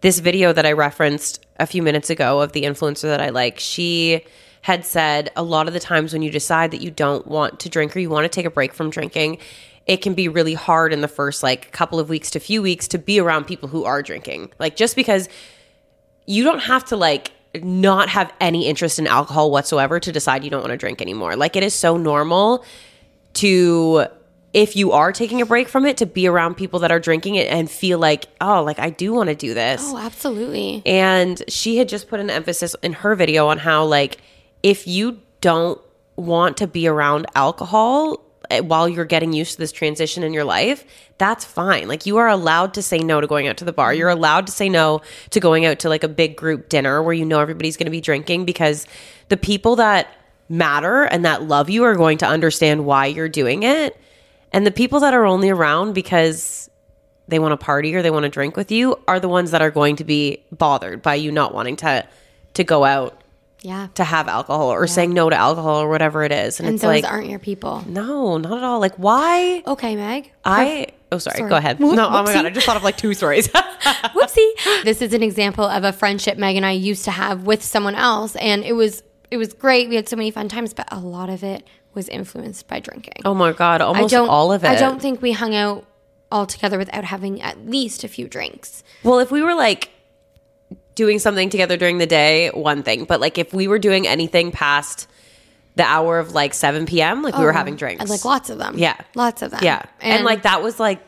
this 0.00 0.18
video 0.18 0.52
that 0.52 0.66
I 0.66 0.72
referenced 0.72 1.44
a 1.58 1.66
few 1.66 1.82
minutes 1.82 2.10
ago 2.10 2.40
of 2.40 2.52
the 2.52 2.62
influencer 2.62 3.02
that 3.02 3.20
I 3.20 3.30
like, 3.30 3.58
she 3.58 4.24
had 4.62 4.84
said 4.84 5.30
a 5.36 5.42
lot 5.42 5.68
of 5.68 5.74
the 5.74 5.80
times 5.80 6.12
when 6.12 6.22
you 6.22 6.30
decide 6.30 6.70
that 6.72 6.80
you 6.80 6.90
don't 6.90 7.26
want 7.26 7.60
to 7.60 7.68
drink 7.68 7.96
or 7.96 8.00
you 8.00 8.10
want 8.10 8.24
to 8.24 8.28
take 8.28 8.46
a 8.46 8.50
break 8.50 8.74
from 8.74 8.90
drinking, 8.90 9.38
it 9.86 9.98
can 9.98 10.14
be 10.14 10.28
really 10.28 10.54
hard 10.54 10.92
in 10.92 11.00
the 11.00 11.08
first 11.08 11.42
like 11.42 11.70
couple 11.70 12.00
of 12.00 12.08
weeks 12.08 12.30
to 12.32 12.40
few 12.40 12.60
weeks 12.60 12.88
to 12.88 12.98
be 12.98 13.20
around 13.20 13.44
people 13.44 13.68
who 13.68 13.84
are 13.84 14.02
drinking. 14.02 14.50
Like 14.58 14.76
just 14.76 14.96
because 14.96 15.28
you 16.26 16.42
don't 16.42 16.58
have 16.60 16.84
to 16.86 16.96
like 16.96 17.30
not 17.62 18.08
have 18.08 18.32
any 18.40 18.66
interest 18.66 18.98
in 18.98 19.06
alcohol 19.06 19.50
whatsoever 19.50 20.00
to 20.00 20.12
decide 20.12 20.44
you 20.44 20.50
don't 20.50 20.60
want 20.60 20.72
to 20.72 20.76
drink 20.76 21.00
anymore. 21.00 21.36
Like 21.36 21.56
it 21.56 21.62
is 21.62 21.72
so 21.74 21.96
normal 21.96 22.64
to 23.34 24.06
if 24.56 24.74
you 24.74 24.92
are 24.92 25.12
taking 25.12 25.42
a 25.42 25.46
break 25.46 25.68
from 25.68 25.84
it 25.84 25.98
to 25.98 26.06
be 26.06 26.26
around 26.26 26.54
people 26.54 26.80
that 26.80 26.90
are 26.90 26.98
drinking 26.98 27.34
it 27.34 27.46
and 27.48 27.70
feel 27.70 27.98
like, 27.98 28.24
oh, 28.40 28.62
like 28.62 28.78
I 28.78 28.88
do 28.88 29.12
want 29.12 29.28
to 29.28 29.34
do 29.34 29.52
this. 29.52 29.82
Oh, 29.84 29.98
absolutely. 29.98 30.82
And 30.86 31.42
she 31.46 31.76
had 31.76 31.90
just 31.90 32.08
put 32.08 32.20
an 32.20 32.30
emphasis 32.30 32.74
in 32.82 32.94
her 32.94 33.14
video 33.14 33.48
on 33.48 33.58
how, 33.58 33.84
like, 33.84 34.16
if 34.62 34.86
you 34.86 35.20
don't 35.42 35.78
want 36.16 36.56
to 36.56 36.66
be 36.66 36.88
around 36.88 37.26
alcohol 37.34 38.24
eh, 38.50 38.60
while 38.60 38.88
you're 38.88 39.04
getting 39.04 39.34
used 39.34 39.52
to 39.52 39.58
this 39.58 39.72
transition 39.72 40.22
in 40.22 40.32
your 40.32 40.44
life, 40.44 40.86
that's 41.18 41.44
fine. 41.44 41.86
Like, 41.86 42.06
you 42.06 42.16
are 42.16 42.28
allowed 42.28 42.72
to 42.74 42.82
say 42.82 43.00
no 43.00 43.20
to 43.20 43.26
going 43.26 43.48
out 43.48 43.58
to 43.58 43.66
the 43.66 43.74
bar. 43.74 43.92
You're 43.92 44.08
allowed 44.08 44.46
to 44.46 44.52
say 44.52 44.70
no 44.70 45.02
to 45.30 45.38
going 45.38 45.66
out 45.66 45.80
to 45.80 45.90
like 45.90 46.02
a 46.02 46.08
big 46.08 46.34
group 46.34 46.70
dinner 46.70 47.02
where 47.02 47.12
you 47.12 47.26
know 47.26 47.40
everybody's 47.40 47.76
going 47.76 47.88
to 47.88 47.90
be 47.90 48.00
drinking 48.00 48.46
because 48.46 48.86
the 49.28 49.36
people 49.36 49.76
that 49.76 50.08
matter 50.48 51.02
and 51.02 51.26
that 51.26 51.42
love 51.42 51.68
you 51.68 51.84
are 51.84 51.94
going 51.94 52.16
to 52.16 52.26
understand 52.26 52.86
why 52.86 53.04
you're 53.04 53.28
doing 53.28 53.62
it. 53.62 54.00
And 54.52 54.66
the 54.66 54.70
people 54.70 55.00
that 55.00 55.12
are 55.14 55.26
only 55.26 55.50
around 55.50 55.92
because 55.94 56.70
they 57.28 57.38
want 57.38 57.52
to 57.52 57.56
party 57.62 57.94
or 57.94 58.02
they 58.02 58.10
want 58.10 58.22
to 58.22 58.28
drink 58.28 58.56
with 58.56 58.70
you 58.70 58.96
are 59.08 59.18
the 59.20 59.28
ones 59.28 59.50
that 59.50 59.60
are 59.60 59.70
going 59.70 59.96
to 59.96 60.04
be 60.04 60.42
bothered 60.52 61.02
by 61.02 61.14
you 61.16 61.32
not 61.32 61.52
wanting 61.52 61.76
to 61.76 62.06
to 62.54 62.64
go 62.64 62.84
out 62.84 63.20
Yeah. 63.62 63.88
to 63.94 64.04
have 64.04 64.28
alcohol 64.28 64.68
or 64.72 64.86
saying 64.86 65.12
no 65.12 65.28
to 65.28 65.36
alcohol 65.36 65.82
or 65.82 65.88
whatever 65.88 66.22
it 66.22 66.32
is. 66.32 66.58
And, 66.60 66.68
And 66.68 66.74
it's 66.76 66.82
those 66.82 66.88
like 67.02 67.04
aren't 67.04 67.28
your 67.28 67.38
people. 67.40 67.84
no, 67.86 68.38
not 68.38 68.56
at 68.58 68.64
all. 68.64 68.80
Like 68.80 68.94
why? 68.96 69.62
Okay, 69.66 69.96
Meg. 69.96 70.30
I 70.44 70.86
oh 71.12 71.18
sorry, 71.18 71.38
Sorry. 71.38 71.50
go 71.50 71.56
ahead. 71.56 71.78
Whoop- 71.80 71.96
no, 71.96 72.06
oh 72.06 72.22
my 72.22 72.32
god. 72.32 72.46
I 72.46 72.50
just 72.50 72.64
thought 72.66 72.76
of 72.76 72.84
like 72.84 72.96
two 72.96 73.12
stories. 73.12 73.48
Whoopsie. 74.14 74.84
this 74.84 75.02
is 75.02 75.12
an 75.12 75.22
example 75.22 75.64
of 75.64 75.84
a 75.84 75.92
friendship 75.92 76.38
Meg 76.38 76.56
and 76.56 76.64
I 76.64 76.70
used 76.72 77.04
to 77.04 77.10
have 77.10 77.42
with 77.44 77.62
someone 77.64 77.94
else, 77.96 78.36
and 78.36 78.64
it 78.64 78.72
was 78.72 79.02
it 79.30 79.36
was 79.36 79.52
great. 79.52 79.88
We 79.88 79.96
had 79.96 80.08
so 80.08 80.16
many 80.16 80.30
fun 80.30 80.48
times, 80.48 80.72
but 80.72 80.86
a 80.92 81.00
lot 81.00 81.28
of 81.28 81.42
it 81.42 81.66
was 81.96 82.08
influenced 82.08 82.68
by 82.68 82.78
drinking. 82.78 83.22
oh 83.24 83.34
my 83.34 83.52
god, 83.52 83.80
I 83.80 83.86
almost 83.86 84.12
don't 84.12 84.28
all 84.28 84.52
of 84.52 84.62
it. 84.62 84.68
I 84.68 84.76
don't 84.76 85.02
think 85.02 85.20
we 85.20 85.32
hung 85.32 85.54
out 85.56 85.84
all 86.30 86.46
together 86.46 86.78
without 86.78 87.04
having 87.04 87.42
at 87.42 87.66
least 87.66 88.04
a 88.04 88.08
few 88.08 88.28
drinks. 88.28 88.84
Well, 89.02 89.18
if 89.18 89.32
we 89.32 89.42
were 89.42 89.54
like 89.54 89.90
doing 90.94 91.18
something 91.18 91.50
together 91.50 91.76
during 91.76 91.98
the 91.98 92.06
day, 92.06 92.48
one 92.50 92.82
thing. 92.82 93.04
But 93.04 93.20
like 93.20 93.38
if 93.38 93.52
we 93.52 93.68
were 93.68 93.78
doing 93.78 94.06
anything 94.06 94.50
past 94.50 95.08
the 95.76 95.84
hour 95.84 96.18
of 96.18 96.32
like 96.32 96.54
7 96.54 96.86
p.m., 96.86 97.22
like 97.22 97.36
we 97.36 97.44
were 97.44 97.52
having 97.52 97.76
drinks. 97.76 98.00
And, 98.00 98.08
Oh, 98.10 98.12
like 98.14 98.24
lots 98.24 98.48
of 98.50 98.58
them. 98.58 98.78
Yeah. 98.78 98.96
Lots 99.14 99.42
of 99.42 99.50
them. 99.50 99.60
Yeah. 99.62 99.82
And, 100.00 100.24
like 100.24 100.42
that 100.42 100.62
was 100.62 100.80
like 100.80 101.00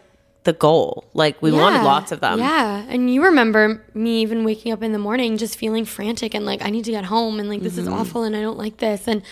the 0.45 0.53
goal. 0.53 1.05
Like 1.15 1.41
we 1.43 1.51
wanted 1.53 1.79
Yeah, 1.79 1.85
lots 1.85 2.13
of 2.13 2.21
them. 2.21 2.39
Yeah. 2.39 2.85
And 2.89 3.13
you 3.13 3.25
remember 3.25 3.83
me 3.95 4.21
even 4.21 4.45
waking 4.45 4.73
up 4.73 4.83
in 4.83 4.93
the 4.93 4.99
morning 4.99 5.39
just 5.39 5.57
feeling 5.57 5.85
frantic 5.87 6.35
and 6.35 6.45
like, 6.45 6.63
I 6.63 6.69
need 6.71 6.85
to 6.85 6.91
get 6.91 7.05
home 7.07 7.41
and 7.41 7.49
like, 7.49 7.63
this 7.63 7.73
Mm-hmm. 7.73 7.81
is 7.83 7.89
awful 7.89 8.23
and 8.25 8.37
I 8.37 8.43
don't 8.43 8.59
like 8.59 8.77
this. 8.77 9.09
And, 9.09 9.23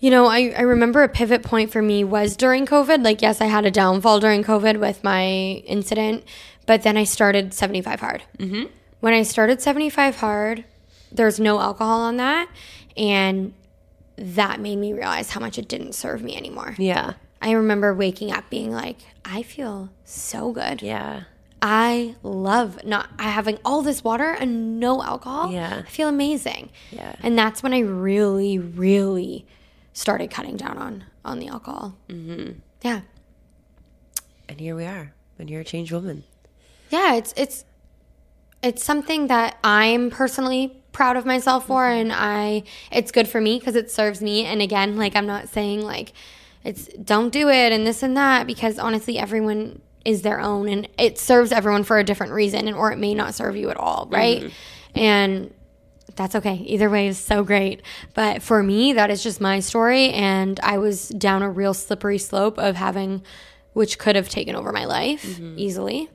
you 0.00 0.10
know, 0.10 0.26
I, 0.26 0.54
I 0.56 0.62
remember 0.62 1.02
a 1.02 1.08
pivot 1.08 1.42
point 1.42 1.72
for 1.72 1.82
me 1.82 2.04
was 2.04 2.36
during 2.36 2.66
COVID. 2.66 3.02
Like, 3.02 3.20
yes, 3.20 3.40
I 3.40 3.46
had 3.46 3.64
a 3.64 3.70
downfall 3.70 4.20
during 4.20 4.44
COVID 4.44 4.78
with 4.78 5.02
my 5.02 5.26
incident, 5.66 6.24
but 6.66 6.82
then 6.82 6.96
I 6.96 7.04
started 7.04 7.52
75 7.52 8.00
hard. 8.00 8.22
Mm-hmm. 8.38 8.64
When 9.00 9.14
I 9.14 9.22
started 9.22 9.60
75 9.60 10.16
hard, 10.16 10.64
there's 11.10 11.40
no 11.40 11.60
alcohol 11.60 12.00
on 12.00 12.16
that. 12.18 12.48
And 12.96 13.54
that 14.16 14.60
made 14.60 14.76
me 14.76 14.92
realize 14.92 15.30
how 15.30 15.40
much 15.40 15.58
it 15.58 15.68
didn't 15.68 15.94
serve 15.94 16.22
me 16.22 16.36
anymore. 16.36 16.74
Yeah. 16.78 17.14
I 17.40 17.52
remember 17.52 17.94
waking 17.94 18.32
up 18.32 18.50
being 18.50 18.72
like, 18.72 18.98
I 19.24 19.42
feel 19.42 19.90
so 20.04 20.52
good. 20.52 20.82
Yeah. 20.82 21.24
I 21.60 22.14
love 22.22 22.84
not 22.84 23.08
having 23.20 23.58
all 23.64 23.82
this 23.82 24.04
water 24.04 24.30
and 24.30 24.78
no 24.78 25.02
alcohol. 25.02 25.50
Yeah. 25.52 25.82
I 25.86 25.90
feel 25.90 26.08
amazing. 26.08 26.70
Yeah. 26.90 27.14
And 27.22 27.36
that's 27.38 27.62
when 27.62 27.74
I 27.74 27.80
really, 27.80 28.58
really 28.58 29.44
started 29.98 30.30
cutting 30.30 30.56
down 30.56 30.78
on 30.78 31.04
on 31.24 31.40
the 31.40 31.48
alcohol. 31.48 31.96
Mm-hmm. 32.08 32.52
Yeah. 32.82 33.00
And 34.48 34.60
here 34.60 34.76
we 34.76 34.84
are. 34.84 35.12
And 35.38 35.50
you're 35.50 35.62
a 35.62 35.64
changed 35.64 35.92
woman. 35.92 36.22
Yeah, 36.90 37.14
it's 37.14 37.34
it's 37.36 37.64
it's 38.62 38.84
something 38.84 39.26
that 39.26 39.58
I'm 39.64 40.10
personally 40.10 40.82
proud 40.92 41.16
of 41.16 41.26
myself 41.26 41.66
for 41.66 41.86
and 41.86 42.12
I 42.12 42.62
it's 42.90 43.12
good 43.12 43.28
for 43.28 43.40
me 43.40 43.58
because 43.58 43.76
it 43.76 43.90
serves 43.90 44.20
me 44.20 44.44
and 44.44 44.60
again 44.60 44.96
like 44.96 45.14
I'm 45.14 45.26
not 45.26 45.48
saying 45.48 45.82
like 45.82 46.12
it's 46.64 46.88
don't 46.88 47.32
do 47.32 47.48
it 47.48 47.72
and 47.72 47.86
this 47.86 48.02
and 48.02 48.16
that 48.16 48.46
because 48.48 48.78
honestly 48.80 49.16
everyone 49.16 49.80
is 50.04 50.22
their 50.22 50.40
own 50.40 50.68
and 50.68 50.88
it 50.98 51.18
serves 51.18 51.52
everyone 51.52 51.84
for 51.84 51.98
a 51.98 52.04
different 52.04 52.32
reason 52.32 52.66
and 52.66 52.76
or 52.76 52.90
it 52.90 52.98
may 52.98 53.14
not 53.14 53.34
serve 53.34 53.54
you 53.54 53.70
at 53.70 53.76
all 53.76 54.08
right? 54.10 54.50
and 54.94 55.54
that's 56.16 56.34
okay 56.34 56.54
either 56.66 56.88
way 56.88 57.06
is 57.06 57.18
so 57.18 57.44
great 57.44 57.82
but 58.14 58.42
for 58.42 58.62
me 58.62 58.92
that 58.92 59.10
is 59.10 59.22
just 59.22 59.40
my 59.40 59.60
story 59.60 60.10
and 60.10 60.58
I 60.60 60.78
was 60.78 61.08
down 61.10 61.42
a 61.42 61.50
real 61.50 61.74
slippery 61.74 62.18
slope 62.18 62.58
of 62.58 62.76
having 62.76 63.22
which 63.72 63.98
could 63.98 64.16
have 64.16 64.28
taken 64.28 64.56
over 64.56 64.72
my 64.72 64.84
life 64.84 65.38
easily 65.56 66.08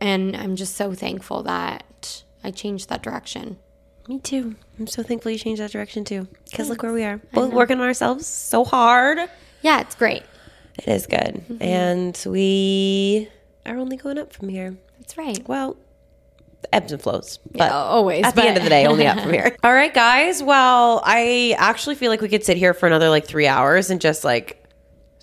and 0.00 0.36
I'm 0.36 0.56
just 0.56 0.76
so 0.76 0.94
thankful 0.94 1.42
that 1.42 2.24
I 2.42 2.50
changed 2.50 2.88
that 2.88 3.02
direction. 3.02 3.58
Me 4.08 4.18
too. 4.18 4.56
I'm 4.78 4.86
so 4.86 5.02
thankful 5.02 5.30
you 5.30 5.38
changed 5.38 5.60
that 5.60 5.70
direction 5.70 6.04
too. 6.04 6.26
Because 6.50 6.68
look 6.68 6.82
where 6.82 6.92
we 6.92 7.04
are. 7.04 7.20
Both 7.32 7.52
working 7.52 7.78
on 7.78 7.86
ourselves 7.86 8.26
so 8.26 8.64
hard. 8.64 9.18
Yeah, 9.62 9.80
it's 9.80 9.94
great. 9.94 10.22
It 10.78 10.88
is 10.88 11.06
good. 11.06 11.44
Mm-hmm. 11.48 11.62
And 11.62 12.24
we 12.26 13.28
are 13.66 13.76
only 13.76 13.96
going 13.96 14.18
up 14.18 14.32
from 14.32 14.48
here. 14.48 14.76
That's 14.98 15.18
right. 15.18 15.46
Well, 15.46 15.76
ebbs 16.72 16.92
and 16.92 17.00
flows. 17.02 17.38
But 17.52 17.72
always, 17.72 18.24
At 18.24 18.34
the 18.34 18.44
end 18.44 18.56
of 18.56 18.62
the 18.62 18.68
day, 18.70 18.86
only 18.86 19.06
up 19.06 19.20
from 19.20 19.32
here. 19.32 19.56
All 19.64 19.72
right, 19.72 19.92
guys. 19.92 20.42
Well, 20.42 21.02
I 21.04 21.54
actually 21.58 21.94
feel 21.94 22.10
like 22.10 22.20
we 22.20 22.28
could 22.28 22.44
sit 22.44 22.56
here 22.56 22.74
for 22.74 22.86
another 22.86 23.08
like 23.08 23.26
three 23.26 23.46
hours 23.46 23.90
and 23.90 24.00
just 24.00 24.24
like 24.24 24.64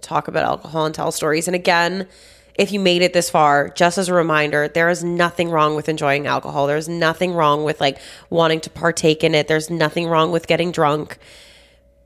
talk 0.01 0.27
about 0.27 0.43
alcohol 0.43 0.85
and 0.85 0.93
tell 0.93 1.11
stories. 1.11 1.47
And 1.47 1.55
again, 1.55 2.07
if 2.55 2.71
you 2.71 2.79
made 2.79 3.01
it 3.01 3.13
this 3.13 3.29
far, 3.29 3.69
just 3.69 3.97
as 3.97 4.09
a 4.09 4.13
reminder, 4.13 4.67
there 4.67 4.89
is 4.89 5.03
nothing 5.03 5.49
wrong 5.49 5.75
with 5.75 5.89
enjoying 5.89 6.25
alcohol. 6.25 6.65
There's 6.67 6.89
nothing 6.89 7.33
wrong 7.33 7.63
with 7.63 7.79
like 7.79 7.99
wanting 8.29 8.61
to 8.61 8.69
partake 8.69 9.23
in 9.23 9.35
it. 9.35 9.47
There's 9.47 9.69
nothing 9.69 10.07
wrong 10.07 10.31
with 10.31 10.47
getting 10.47 10.71
drunk. 10.71 11.17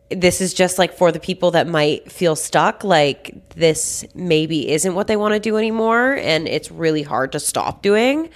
This 0.10 0.42
is 0.42 0.54
just 0.54 0.78
like 0.78 0.94
for 0.94 1.10
the 1.14 1.22
people 1.22 1.52
that 1.52 1.68
might 1.68 2.12
feel 2.12 2.36
stuck, 2.36 2.84
like 2.84 3.34
this 3.56 4.04
maybe 4.14 4.70
isn't 4.70 4.94
what 4.94 5.08
they 5.08 5.16
want 5.16 5.34
to 5.36 5.40
do 5.40 5.56
anymore. 5.56 6.16
And 6.16 6.50
it's 6.50 6.70
really 6.70 7.04
hard 7.04 7.32
to 7.32 7.40
stop 7.40 7.82
doing. 7.82 8.30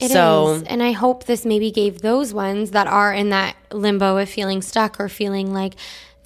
It 0.00 0.06
is, 0.06 0.12
so, 0.12 0.62
And 0.66 0.82
I 0.82 0.92
hope 0.92 1.24
this 1.24 1.44
maybe 1.44 1.70
gave 1.70 2.00
those 2.02 2.32
ones 2.32 2.70
that 2.72 2.86
are 2.86 3.12
in 3.12 3.30
that 3.30 3.56
limbo 3.72 4.16
of 4.18 4.28
feeling 4.28 4.62
stuck 4.62 4.98
or 4.98 5.08
feeling 5.08 5.52
like 5.52 5.74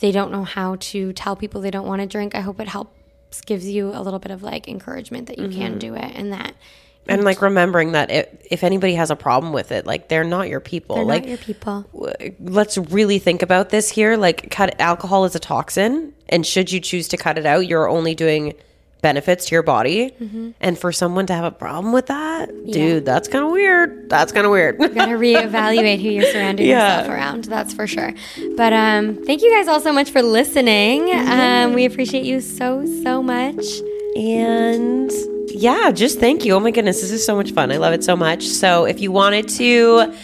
they 0.00 0.12
don't 0.12 0.30
know 0.30 0.44
how 0.44 0.76
to 0.78 1.12
tell 1.12 1.34
people 1.36 1.60
they 1.60 1.70
don't 1.70 1.86
want 1.86 2.00
to 2.00 2.06
drink. 2.06 2.34
I 2.34 2.40
hope 2.40 2.60
it 2.60 2.68
helps 2.68 2.92
gives 3.46 3.68
you 3.68 3.90
a 3.90 4.00
little 4.00 4.20
bit 4.20 4.30
of 4.30 4.44
like 4.44 4.68
encouragement 4.68 5.26
that 5.26 5.38
you 5.38 5.48
Mm-hmm. 5.48 5.60
can 5.60 5.78
do 5.78 5.94
it 5.96 6.12
and 6.14 6.32
that 6.32 6.54
and 7.08 7.24
like 7.24 7.42
remembering 7.42 7.92
that 7.92 8.10
if, 8.10 8.28
if 8.50 8.64
anybody 8.64 8.94
has 8.94 9.10
a 9.10 9.16
problem 9.16 9.52
with 9.52 9.72
it, 9.72 9.84
like 9.86 10.08
they're 10.08 10.24
not 10.24 10.48
your 10.48 10.60
people. 10.60 10.96
they're 10.96 11.04
like 11.04 11.24
not 11.24 11.28
your 11.28 11.38
people. 11.38 11.84
w- 11.92 12.34
let's 12.40 12.78
really 12.78 13.18
think 13.18 13.42
about 13.42 13.70
this 13.70 13.90
here. 13.90 14.16
Like, 14.16 14.50
cut 14.50 14.80
alcohol 14.80 15.24
is 15.26 15.34
a 15.34 15.38
toxin, 15.38 16.14
and 16.30 16.46
should 16.46 16.72
you 16.72 16.80
choose 16.80 17.08
to 17.08 17.16
cut 17.18 17.36
it 17.36 17.44
out, 17.44 17.66
you're 17.66 17.88
only 17.90 18.14
doing 18.14 18.54
benefits 19.04 19.44
to 19.46 19.54
your 19.54 19.62
body. 19.62 20.10
Mm-hmm. 20.18 20.50
And 20.60 20.78
for 20.78 20.90
someone 20.90 21.26
to 21.26 21.34
have 21.34 21.44
a 21.44 21.50
problem 21.50 21.92
with 21.92 22.06
that, 22.06 22.48
dude, 22.72 23.04
that's 23.04 23.28
kind 23.28 23.44
of 23.44 23.50
weird. 23.52 24.08
That's 24.08 24.32
kind 24.32 24.46
of 24.46 24.50
weird. 24.50 24.80
You 24.80 24.88
gotta 24.88 25.12
reevaluate 25.12 26.00
who 26.02 26.08
you're 26.08 26.32
surrounding 26.32 26.66
Yeah. 26.74 27.00
yourself 27.00 27.14
around. 27.14 27.44
That's 27.44 27.74
for 27.74 27.86
sure. 27.86 28.12
But 28.56 28.72
um, 28.72 29.22
thank 29.26 29.42
you 29.42 29.52
guys 29.52 29.68
all 29.68 29.80
so 29.80 29.92
much 29.92 30.10
for 30.10 30.22
listening. 30.22 31.10
Um, 31.14 31.74
we 31.74 31.84
appreciate 31.84 32.24
you 32.24 32.40
so 32.40 32.84
so 33.04 33.22
much. 33.22 33.64
And 34.16 35.12
yeah, 35.50 35.90
just 35.90 36.18
thank 36.18 36.44
you. 36.44 36.54
Oh 36.54 36.60
my 36.60 36.70
goodness, 36.70 37.00
this 37.02 37.10
is 37.10 37.24
so 37.26 37.36
much 37.36 37.52
fun. 37.52 37.70
I 37.70 37.76
love 37.76 37.92
it 37.92 38.02
so 38.02 38.16
much. 38.16 38.42
So 38.46 38.86
if 38.86 39.00
you 39.00 39.12
wanted 39.12 39.48
to 39.50 40.14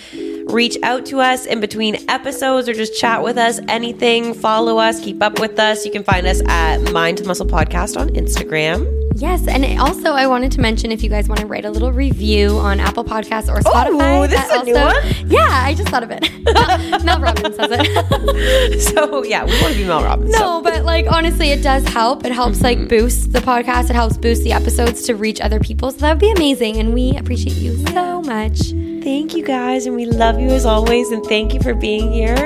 reach 0.46 0.76
out 0.82 1.06
to 1.06 1.20
us 1.20 1.46
in 1.46 1.60
between 1.60 1.96
episodes 2.08 2.68
or 2.68 2.74
just 2.74 2.98
chat 2.98 3.22
with 3.22 3.38
us, 3.38 3.60
anything, 3.68 4.34
follow 4.34 4.78
us, 4.78 5.00
keep 5.00 5.22
up 5.22 5.40
with 5.40 5.58
us, 5.58 5.84
you 5.84 5.90
can 5.90 6.04
find 6.04 6.26
us 6.26 6.40
at 6.46 6.78
Mind 6.92 7.18
to 7.18 7.26
Muscle 7.26 7.46
Podcast 7.46 7.98
on 7.98 8.08
Instagram. 8.10 9.09
Yes, 9.20 9.46
and 9.46 9.78
also 9.78 10.12
I 10.12 10.26
wanted 10.26 10.50
to 10.52 10.62
mention 10.62 10.90
if 10.90 11.02
you 11.02 11.10
guys 11.10 11.28
want 11.28 11.40
to 11.40 11.46
write 11.46 11.66
a 11.66 11.70
little 11.70 11.92
review 11.92 12.56
on 12.56 12.80
Apple 12.80 13.04
Podcasts 13.04 13.48
or 13.48 13.58
oh, 13.58 13.70
Spotify. 13.70 14.30
this 14.30 14.48
that 14.48 14.56
is 14.56 14.62
a 14.62 14.64
new 14.64 14.74
one? 14.74 15.30
Yeah, 15.30 15.46
I 15.46 15.74
just 15.74 15.90
thought 15.90 16.02
of 16.02 16.10
it. 16.10 16.22
Mel, 16.44 17.04
Mel 17.04 17.20
Robbins 17.20 17.54
says 17.54 17.68
it. 17.70 18.80
So 18.80 19.22
yeah, 19.24 19.44
we 19.44 19.52
want 19.60 19.74
to 19.74 19.78
be 19.78 19.84
Mel 19.86 20.02
Robbins. 20.02 20.34
so- 20.34 20.38
no, 20.38 20.62
but 20.62 20.84
like 20.84 21.06
honestly, 21.10 21.50
it 21.50 21.62
does 21.62 21.86
help. 21.88 22.24
It 22.24 22.32
helps 22.32 22.62
like 22.62 22.78
mm-hmm. 22.78 22.88
boost 22.88 23.32
the 23.32 23.40
podcast. 23.40 23.90
It 23.90 23.94
helps 23.94 24.16
boost 24.16 24.42
the 24.42 24.52
episodes 24.52 25.02
to 25.02 25.14
reach 25.14 25.40
other 25.40 25.60
people. 25.60 25.90
So 25.90 25.98
that 25.98 26.12
would 26.14 26.20
be 26.20 26.32
amazing, 26.32 26.78
and 26.78 26.94
we 26.94 27.16
appreciate 27.16 27.56
you 27.56 27.76
so 27.88 28.22
much. 28.22 28.70
Thank 29.02 29.34
you 29.34 29.44
guys, 29.44 29.84
and 29.84 29.96
we 29.96 30.06
love 30.06 30.40
you 30.40 30.48
as 30.48 30.64
always, 30.64 31.10
and 31.10 31.22
thank 31.24 31.52
you 31.52 31.60
for 31.60 31.74
being 31.74 32.10
here. 32.10 32.36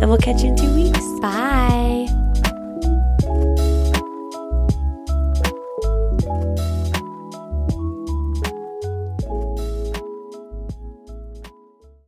And 0.00 0.10
we'll 0.10 0.18
catch 0.18 0.42
you 0.42 0.50
in 0.50 0.56
two 0.56 0.74
weeks. 0.74 1.00
Bye. 1.20 1.97